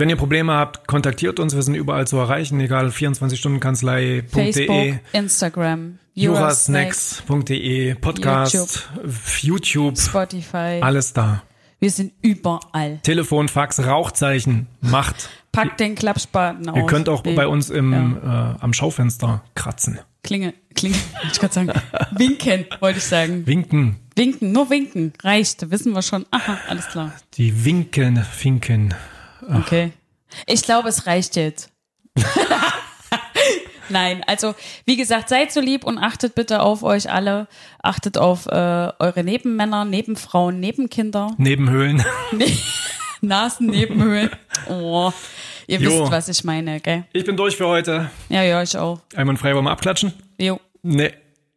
Wenn 0.00 0.08
ihr 0.08 0.16
Probleme 0.16 0.52
habt, 0.52 0.86
kontaktiert 0.86 1.40
uns. 1.40 1.56
Wir 1.56 1.62
sind 1.62 1.74
überall 1.74 2.06
zu 2.06 2.18
erreichen, 2.18 2.60
egal 2.60 2.86
24-Stunden-Kanzlei.de, 2.90 4.22
Facebook, 4.28 5.00
Instagram, 5.12 5.98
jurasnacks.de, 6.14 7.96
Podcast, 7.96 8.88
YouTube, 9.40 9.98
Spotify. 9.98 10.78
alles 10.82 11.14
da. 11.14 11.42
Wir 11.80 11.90
sind 11.90 12.12
überall. 12.22 13.00
Telefon, 13.02 13.48
Fax, 13.48 13.84
Rauchzeichen, 13.84 14.68
Macht. 14.80 15.30
Packt 15.50 15.80
den 15.80 15.96
Klappspaten 15.96 16.68
aus. 16.68 16.76
Ihr 16.76 16.86
könnt 16.86 17.08
auch 17.08 17.24
Baby. 17.24 17.34
bei 17.34 17.48
uns 17.48 17.68
im, 17.68 18.18
äh, 18.22 18.24
am 18.24 18.72
Schaufenster 18.72 19.42
kratzen. 19.56 19.98
Klinge, 20.22 20.54
Klinge, 20.76 20.94
wollte 20.94 21.28
ich 21.32 21.40
gerade 21.40 21.54
sagen. 21.54 21.72
Winken, 22.12 22.66
wollte 22.78 22.98
ich 22.98 23.04
sagen. 23.04 23.44
Winken. 23.48 23.96
Winken, 24.14 24.52
nur 24.52 24.70
winken. 24.70 25.12
Reicht, 25.24 25.72
wissen 25.72 25.92
wir 25.92 26.02
schon. 26.02 26.24
Aha, 26.30 26.56
alles 26.68 26.86
klar. 26.86 27.12
Die 27.34 27.64
Winken, 27.64 28.22
Finken. 28.22 28.94
Okay. 29.48 29.92
Ich 30.46 30.62
glaube, 30.62 30.88
es 30.88 31.06
reicht 31.06 31.36
jetzt. 31.36 31.70
Nein, 33.90 34.22
also 34.26 34.54
wie 34.84 34.96
gesagt, 34.96 35.30
seid 35.30 35.50
so 35.50 35.60
lieb 35.60 35.84
und 35.84 35.96
achtet 35.98 36.34
bitte 36.34 36.60
auf 36.60 36.82
euch 36.82 37.10
alle. 37.10 37.48
Achtet 37.82 38.18
auf 38.18 38.46
äh, 38.46 38.50
eure 38.98 39.24
Nebenmänner, 39.24 39.86
Nebenfrauen, 39.86 40.60
Nebenkinder, 40.60 41.32
Nebenhöhlen. 41.38 42.04
Nasennebenhöhlen. 43.22 44.30
Oh, 44.68 45.10
ihr 45.66 45.80
Jo. 45.80 46.02
wisst, 46.02 46.12
was 46.12 46.28
ich 46.28 46.44
meine, 46.44 46.80
gell? 46.80 47.04
Ich 47.12 47.24
bin 47.24 47.36
durch 47.36 47.56
für 47.56 47.66
heute. 47.66 48.10
Ja, 48.28 48.42
ja, 48.42 48.62
ich 48.62 48.76
auch. 48.76 49.00
Einmal 49.16 49.36
frei 49.36 49.54
wollen 49.54 49.64
wir 49.64 49.70
abklatschen? 49.70 50.12
Jo. 50.38 50.60
Nee. 50.82 51.14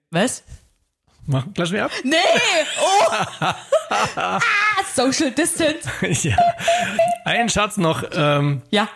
Was? 0.10 0.44
Mach, 1.32 1.46
klatschen 1.54 1.76
wir 1.78 1.86
ab? 1.86 1.92
Nee! 2.04 2.16
Oh! 2.82 3.14
ah, 4.16 4.40
Social 4.94 5.32
Distance. 5.32 5.90
ja. 6.30 6.36
Ein 7.26 7.50
Schatz 7.50 7.78
noch. 7.78 8.04
Ähm, 8.14 8.62
Ja. 8.70 8.88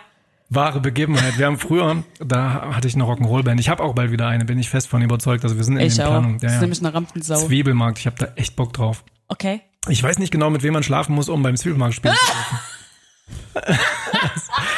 wahre 0.48 0.80
Begebenheit. 0.80 1.38
Wir 1.38 1.46
haben 1.46 1.58
früher, 1.58 2.02
da 2.18 2.72
hatte 2.74 2.88
ich 2.88 2.94
eine 2.94 3.04
Rock'n'Roll-Band. 3.04 3.58
Ich 3.60 3.68
habe 3.68 3.82
auch 3.82 3.94
bald 3.94 4.10
wieder 4.12 4.26
eine, 4.28 4.44
bin 4.44 4.58
ich 4.58 4.70
fest 4.70 4.88
von 4.88 5.02
überzeugt. 5.02 5.44
Also 5.44 5.56
wir 5.56 5.64
sind 5.64 5.76
in 5.78 5.86
Ich 5.86 5.96
den 5.96 6.04
auch. 6.04 6.10
Planungen. 6.10 6.36
Ist 6.36 6.42
Ja, 6.44 6.50
ja. 6.52 6.60
nämlich 6.60 6.78
eine 6.80 6.94
Rampensau. 6.94 7.46
Zwiebelmarkt, 7.46 7.98
ich 7.98 8.06
habe 8.06 8.16
da 8.18 8.28
echt 8.36 8.56
Bock 8.56 8.72
drauf. 8.72 9.04
Okay. 9.28 9.60
Ich 9.88 10.02
weiß 10.02 10.18
nicht 10.18 10.30
genau, 10.32 10.50
mit 10.50 10.62
wem 10.62 10.72
man 10.74 10.82
schlafen 10.82 11.14
muss, 11.14 11.28
um 11.28 11.42
beim 11.42 11.56
Zwiebelmarkt 11.56 11.94
spielen 11.94 12.14
zu 12.14 12.32
dürfen. 12.32 13.78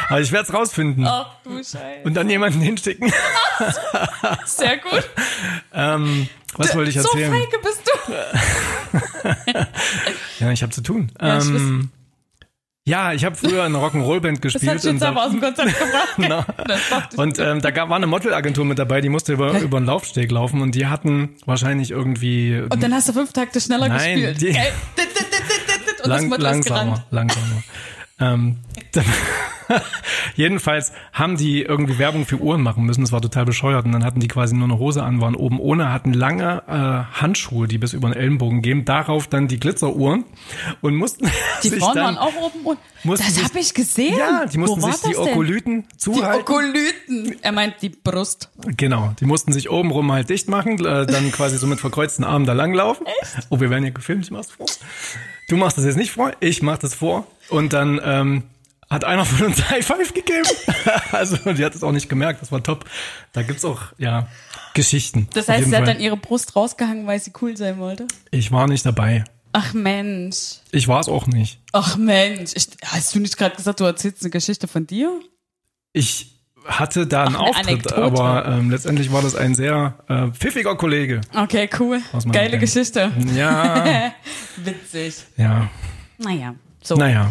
Aber 0.08 0.20
ich 0.20 0.32
werde 0.32 0.48
es 0.48 0.54
rausfinden. 0.54 1.06
Ach 1.06 1.26
du 1.44 1.56
Scheiße. 1.58 2.00
Und 2.04 2.14
dann 2.14 2.28
jemanden 2.30 2.60
hinschicken. 2.60 3.12
Sehr 4.46 4.78
gut. 4.78 5.08
Ähm, 5.72 6.28
was 6.56 6.74
wollte 6.74 6.90
ich 6.90 6.96
So 7.00 7.08
erzählen? 7.08 7.30
feige 7.32 7.58
bist 7.62 7.82
du. 9.44 9.52
ja, 10.44 10.50
ich 10.52 10.62
habe 10.62 10.72
zu 10.72 10.80
tun. 10.82 11.12
Ja, 11.20 11.38
ich 11.38 11.46
ähm, 11.46 11.90
ja, 12.86 13.12
ich 13.12 13.22
habe 13.26 13.36
früher 13.36 13.66
in 13.66 13.76
einer 13.76 13.84
Rock'n'Roll-Band 13.84 14.42
Das 14.42 14.54
gespielt. 14.54 14.70
hat 14.72 14.78
dich 14.78 14.84
jetzt 14.92 15.02
und 15.02 15.08
aber 15.08 15.24
aus 15.26 15.30
dem 15.30 15.40
Konzept 15.42 15.78
gebracht. 15.78 16.46
Das 16.66 16.80
dich- 17.10 17.18
Und 17.18 17.38
ähm, 17.38 17.60
da 17.60 17.70
gab, 17.70 17.90
war 17.90 17.96
eine 17.96 18.06
Modelagentur 18.06 18.64
mit 18.64 18.78
dabei, 18.78 19.02
die 19.02 19.10
musste 19.10 19.34
über, 19.34 19.58
über 19.60 19.76
einen 19.76 19.84
Laufsteg 19.84 20.30
laufen 20.30 20.62
und 20.62 20.74
die 20.74 20.86
hatten 20.86 21.36
wahrscheinlich 21.44 21.90
irgendwie 21.90 22.62
Und 22.70 22.82
dann 22.82 22.94
hast 22.94 23.10
du 23.10 23.12
fünf 23.12 23.34
Takte 23.34 23.60
schneller 23.60 23.88
Nein, 23.88 24.14
gespielt. 24.22 24.40
die-. 24.40 24.56
Und 26.02 26.06
lang, 26.08 26.30
das 26.30 26.38
Model 26.38 26.46
ist 26.46 26.68
langsamer, 26.68 26.84
gerannt. 26.84 27.04
langsamer. 27.10 27.62
ähm, 28.20 28.56
jedenfalls 30.34 30.92
haben 31.12 31.36
die 31.36 31.62
irgendwie 31.62 31.98
Werbung 31.98 32.26
für 32.26 32.36
Uhren 32.36 32.62
machen 32.62 32.84
müssen. 32.84 33.02
Das 33.02 33.12
war 33.12 33.20
total 33.20 33.44
bescheuert. 33.44 33.84
Und 33.84 33.92
dann 33.92 34.04
hatten 34.04 34.20
die 34.20 34.28
quasi 34.28 34.54
nur 34.54 34.64
eine 34.64 34.78
Hose 34.78 35.02
an, 35.02 35.20
waren 35.20 35.34
oben 35.34 35.60
ohne, 35.60 35.92
hatten 35.92 36.12
lange 36.12 36.62
äh, 36.66 37.20
Handschuhe, 37.20 37.68
die 37.68 37.78
bis 37.78 37.92
über 37.92 38.08
den 38.08 38.16
Ellenbogen 38.16 38.62
gehen. 38.62 38.84
Darauf 38.84 39.26
dann 39.26 39.48
die 39.48 39.60
Glitzeruhren 39.60 40.24
und 40.80 40.94
mussten 40.94 41.30
Die 41.62 41.68
sich 41.68 41.78
Frauen 41.80 41.94
dann, 41.94 42.04
waren 42.16 42.18
auch 42.18 42.34
oben 42.36 42.60
und 42.64 42.78
mussten 43.04 43.26
das 43.26 43.44
habe 43.44 43.58
ich 43.58 43.74
gesehen. 43.74 44.16
ja, 44.16 44.46
die 44.46 44.58
mussten 44.58 44.80
sich 44.80 44.94
die 44.96 45.12
das 45.12 45.24
denn? 45.24 45.32
Okolyten 45.32 45.84
Die 45.92 45.96
zuhalten. 45.96 46.40
Okolyten. 46.42 47.36
Er 47.42 47.52
meint 47.52 47.74
die 47.82 47.88
Brust. 47.90 48.50
Genau, 48.76 49.14
die 49.20 49.24
mussten 49.24 49.52
sich 49.52 49.70
obenrum 49.70 50.12
halt 50.12 50.30
dicht 50.30 50.48
machen, 50.48 50.84
äh, 50.84 51.06
dann 51.06 51.30
quasi 51.32 51.58
so 51.58 51.66
mit 51.66 51.80
verkreuzten 51.80 52.24
Armen 52.24 52.46
da 52.46 52.52
langlaufen. 52.52 53.06
Echt? 53.06 53.46
Oh, 53.50 53.60
wir 53.60 53.70
werden 53.70 53.84
hier 53.84 53.92
gefilmt, 53.92 54.24
ich 54.24 54.30
mach's 54.30 54.50
vor. 54.50 54.66
Du 55.48 55.56
machst 55.56 55.78
das 55.78 55.84
jetzt 55.84 55.96
nicht 55.96 56.10
vor, 56.12 56.32
ich 56.40 56.62
mach 56.62 56.78
das 56.78 56.94
vor. 56.94 57.26
Und 57.48 57.72
dann 57.72 58.00
ähm, 58.04 58.42
hat 58.90 59.04
einer 59.04 59.24
von 59.24 59.46
uns 59.46 59.68
High 59.70 59.84
Five 59.84 60.14
gegeben. 60.14 60.48
also 61.12 61.36
die 61.52 61.64
hat 61.64 61.74
es 61.74 61.82
auch 61.82 61.92
nicht 61.92 62.08
gemerkt, 62.08 62.42
das 62.42 62.50
war 62.52 62.62
top. 62.62 62.84
Da 63.32 63.42
gibt's 63.42 63.64
auch, 63.64 63.82
ja, 63.98 64.28
Geschichten. 64.74 65.28
Das 65.34 65.48
heißt, 65.48 65.68
sie 65.68 65.76
hat 65.76 65.84
Fall. 65.84 65.94
dann 65.94 66.02
ihre 66.02 66.16
Brust 66.16 66.54
rausgehangen, 66.56 67.06
weil 67.06 67.20
sie 67.20 67.32
cool 67.42 67.56
sein 67.56 67.78
wollte. 67.78 68.06
Ich 68.30 68.50
war 68.52 68.66
nicht 68.68 68.84
dabei. 68.86 69.24
Ach 69.52 69.72
Mensch. 69.72 70.58
Ich 70.72 70.88
war 70.88 71.00
es 71.00 71.08
auch 71.08 71.26
nicht. 71.26 71.58
Ach 71.72 71.96
Mensch. 71.96 72.52
Ich, 72.54 72.68
hast 72.84 73.14
du 73.14 73.18
nicht 73.20 73.36
gerade 73.38 73.56
gesagt, 73.56 73.80
du 73.80 73.84
erzählst 73.84 74.22
eine 74.22 74.30
Geschichte 74.30 74.68
von 74.68 74.86
dir? 74.86 75.10
Ich 75.92 76.34
hatte 76.66 77.06
da 77.06 77.24
einen 77.24 77.34
Ach, 77.36 77.40
eine 77.40 77.48
Auftritt, 77.50 77.68
Anekdote. 77.68 77.96
aber 77.96 78.46
ähm, 78.46 78.70
letztendlich 78.70 79.10
war 79.10 79.22
das 79.22 79.34
ein 79.34 79.54
sehr 79.54 79.98
äh, 80.08 80.28
pfiffiger 80.32 80.76
Kollege. 80.76 81.22
Okay, 81.34 81.68
cool. 81.80 82.02
Geile 82.30 82.50
Band. 82.50 82.60
Geschichte. 82.60 83.10
Ja, 83.34 84.12
Witzig. 84.56 85.14
ja, 85.38 85.70
Naja. 86.18 86.54
So. 86.82 86.96
naja. 86.96 87.30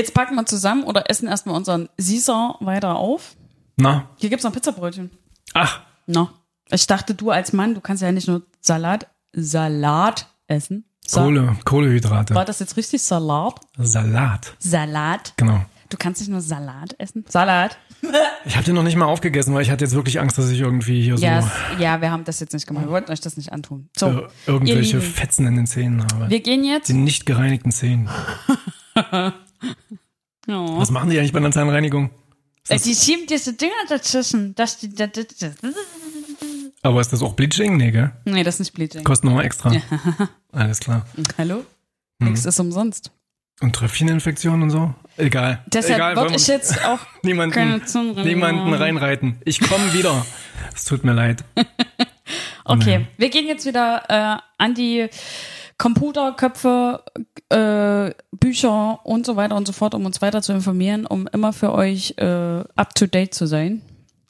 Jetzt 0.00 0.14
packen 0.14 0.34
wir 0.34 0.46
zusammen 0.46 0.84
oder 0.84 1.10
essen 1.10 1.28
erstmal 1.28 1.54
unseren 1.56 1.90
Caesar 1.98 2.56
weiter 2.60 2.96
auf. 2.96 3.36
Na, 3.76 4.08
Hier 4.16 4.30
gibt's 4.30 4.44
noch 4.44 4.52
Pizzabrötchen. 4.52 5.10
ach, 5.52 5.80
No. 6.06 6.30
Ich 6.70 6.86
dachte, 6.86 7.14
du 7.14 7.30
als 7.30 7.52
Mann, 7.52 7.74
du 7.74 7.82
kannst 7.82 8.02
ja 8.02 8.10
nicht 8.12 8.28
nur 8.28 8.42
Salat, 8.62 9.08
Salat 9.34 10.26
essen. 10.46 10.84
Sa 11.06 11.22
Kohle, 11.24 11.54
Kohlehydrate. 11.66 12.34
War 12.34 12.46
das 12.46 12.60
jetzt 12.60 12.78
richtig 12.78 13.02
Salat? 13.02 13.60
Salat. 13.76 14.54
Salat? 14.58 15.34
Genau. 15.36 15.60
Du 15.90 15.98
kannst 15.98 16.22
nicht 16.22 16.30
nur 16.30 16.40
Salat 16.40 16.94
essen? 16.98 17.26
Salat? 17.28 17.76
Ich 18.46 18.56
habe 18.56 18.64
den 18.64 18.74
noch 18.74 18.82
nicht 18.82 18.96
mal 18.96 19.04
aufgegessen, 19.04 19.52
weil 19.54 19.60
ich 19.60 19.70
hatte 19.70 19.84
jetzt 19.84 19.94
wirklich 19.94 20.18
Angst, 20.18 20.38
dass 20.38 20.48
ich 20.48 20.60
irgendwie 20.60 21.02
hier 21.02 21.16
Ja, 21.16 21.42
so 21.42 21.48
ja, 21.78 22.00
wir 22.00 22.10
haben 22.10 22.24
das 22.24 22.40
jetzt 22.40 22.54
nicht 22.54 22.66
gemacht. 22.66 22.86
Wir 22.86 22.90
wollten 22.90 23.12
euch 23.12 23.20
das 23.20 23.36
nicht 23.36 23.52
antun. 23.52 23.90
So, 23.94 24.06
äh, 24.06 24.28
irgendwelche 24.46 25.02
Fetzen 25.02 25.46
in 25.46 25.56
den 25.56 25.66
Zähnen 25.66 26.02
habe. 26.02 26.30
wir 26.30 26.40
gehen 26.40 26.64
jetzt. 26.64 26.88
Die 26.88 26.94
nicht 26.94 27.26
gereinigten 27.26 27.70
Zähnen. 27.72 28.08
Oh. 30.48 30.78
Was 30.78 30.90
machen 30.90 31.10
die 31.10 31.18
eigentlich 31.18 31.32
bei 31.32 31.38
einer 31.38 31.50
Zahnreinigung? 31.52 32.10
Äh, 32.68 32.78
Die 32.78 32.94
schieben 32.94 33.26
diese 33.26 33.52
Dinger 33.54 33.72
dazwischen. 33.88 34.54
Dass 34.54 34.78
die, 34.78 34.94
das, 34.94 35.10
das, 35.12 35.26
das. 35.38 35.54
Aber 36.82 37.00
ist 37.00 37.12
das 37.12 37.22
auch 37.22 37.34
Bleaching? 37.34 37.76
Nee, 37.76 37.90
gell? 37.90 38.12
Nee, 38.24 38.42
das 38.42 38.54
ist 38.54 38.60
nicht 38.60 38.72
Bleaching. 38.74 39.04
Kostet 39.04 39.24
nochmal 39.26 39.44
extra. 39.44 39.72
Alles 40.52 40.80
klar. 40.80 41.06
Hallo? 41.36 41.64
Hm. 42.20 42.30
Nichts 42.30 42.46
ist 42.46 42.58
umsonst. 42.58 43.10
Und 43.60 43.76
Tröpfcheninfektionen 43.76 44.62
und 44.62 44.70
so? 44.70 44.94
Egal. 45.18 45.62
Deshalb 45.66 45.96
Egal, 45.96 46.16
würde 46.16 46.34
ich 46.34 46.46
jetzt 46.46 46.82
auch 46.86 47.00
niemanden, 47.22 47.54
keine 47.54 47.84
Zahnreinigung 47.84 48.24
niemanden 48.24 48.72
reinreiten. 48.72 49.38
Ich 49.44 49.60
komme 49.60 49.92
wieder. 49.92 50.24
Es 50.74 50.84
tut 50.86 51.04
mir 51.04 51.12
leid. 51.12 51.44
Okay, 52.62 53.06
wir 53.16 53.30
gehen 53.30 53.48
jetzt 53.48 53.66
wieder 53.66 54.04
äh, 54.08 54.40
an 54.58 54.74
die 54.74 55.08
Computerköpfe, 55.80 57.02
äh, 57.48 58.10
Bücher 58.38 59.00
und 59.04 59.24
so 59.24 59.36
weiter 59.36 59.56
und 59.56 59.66
so 59.66 59.72
fort, 59.72 59.94
um 59.94 60.04
uns 60.04 60.20
weiter 60.20 60.42
zu 60.42 60.52
informieren, 60.52 61.06
um 61.06 61.26
immer 61.32 61.54
für 61.54 61.72
euch 61.72 62.14
äh, 62.18 62.24
up 62.76 62.94
to 62.94 63.06
date 63.06 63.32
zu 63.34 63.46
sein. 63.46 63.80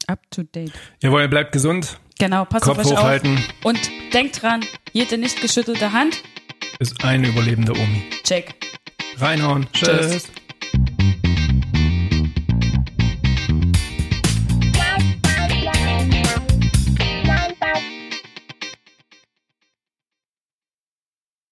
Up 0.07 0.21
to 0.31 0.45
date. 0.45 0.73
Jawohl, 1.03 1.27
bleibt 1.29 1.51
gesund. 1.51 1.99
Genau, 2.21 2.45
passt 2.45 2.65
Kopf 2.65 2.79
auf 2.79 2.87
euch 2.87 2.93
hochhalten. 2.97 3.37
auf. 3.37 3.65
Und 3.65 3.81
denkt 4.15 4.41
dran, 4.41 4.61
jede 4.93 5.19
nicht 5.19 5.41
geschüttelte 5.41 5.93
Hand, 5.93 6.23
Ist 6.79 7.03
eine 7.05 7.29
überlebende 7.29 7.73
Omi. 7.73 8.05
check. 8.23 8.55
Reinhauen. 9.19 9.67
Tschüss. 9.73 9.89
Tschüss. 9.89 10.29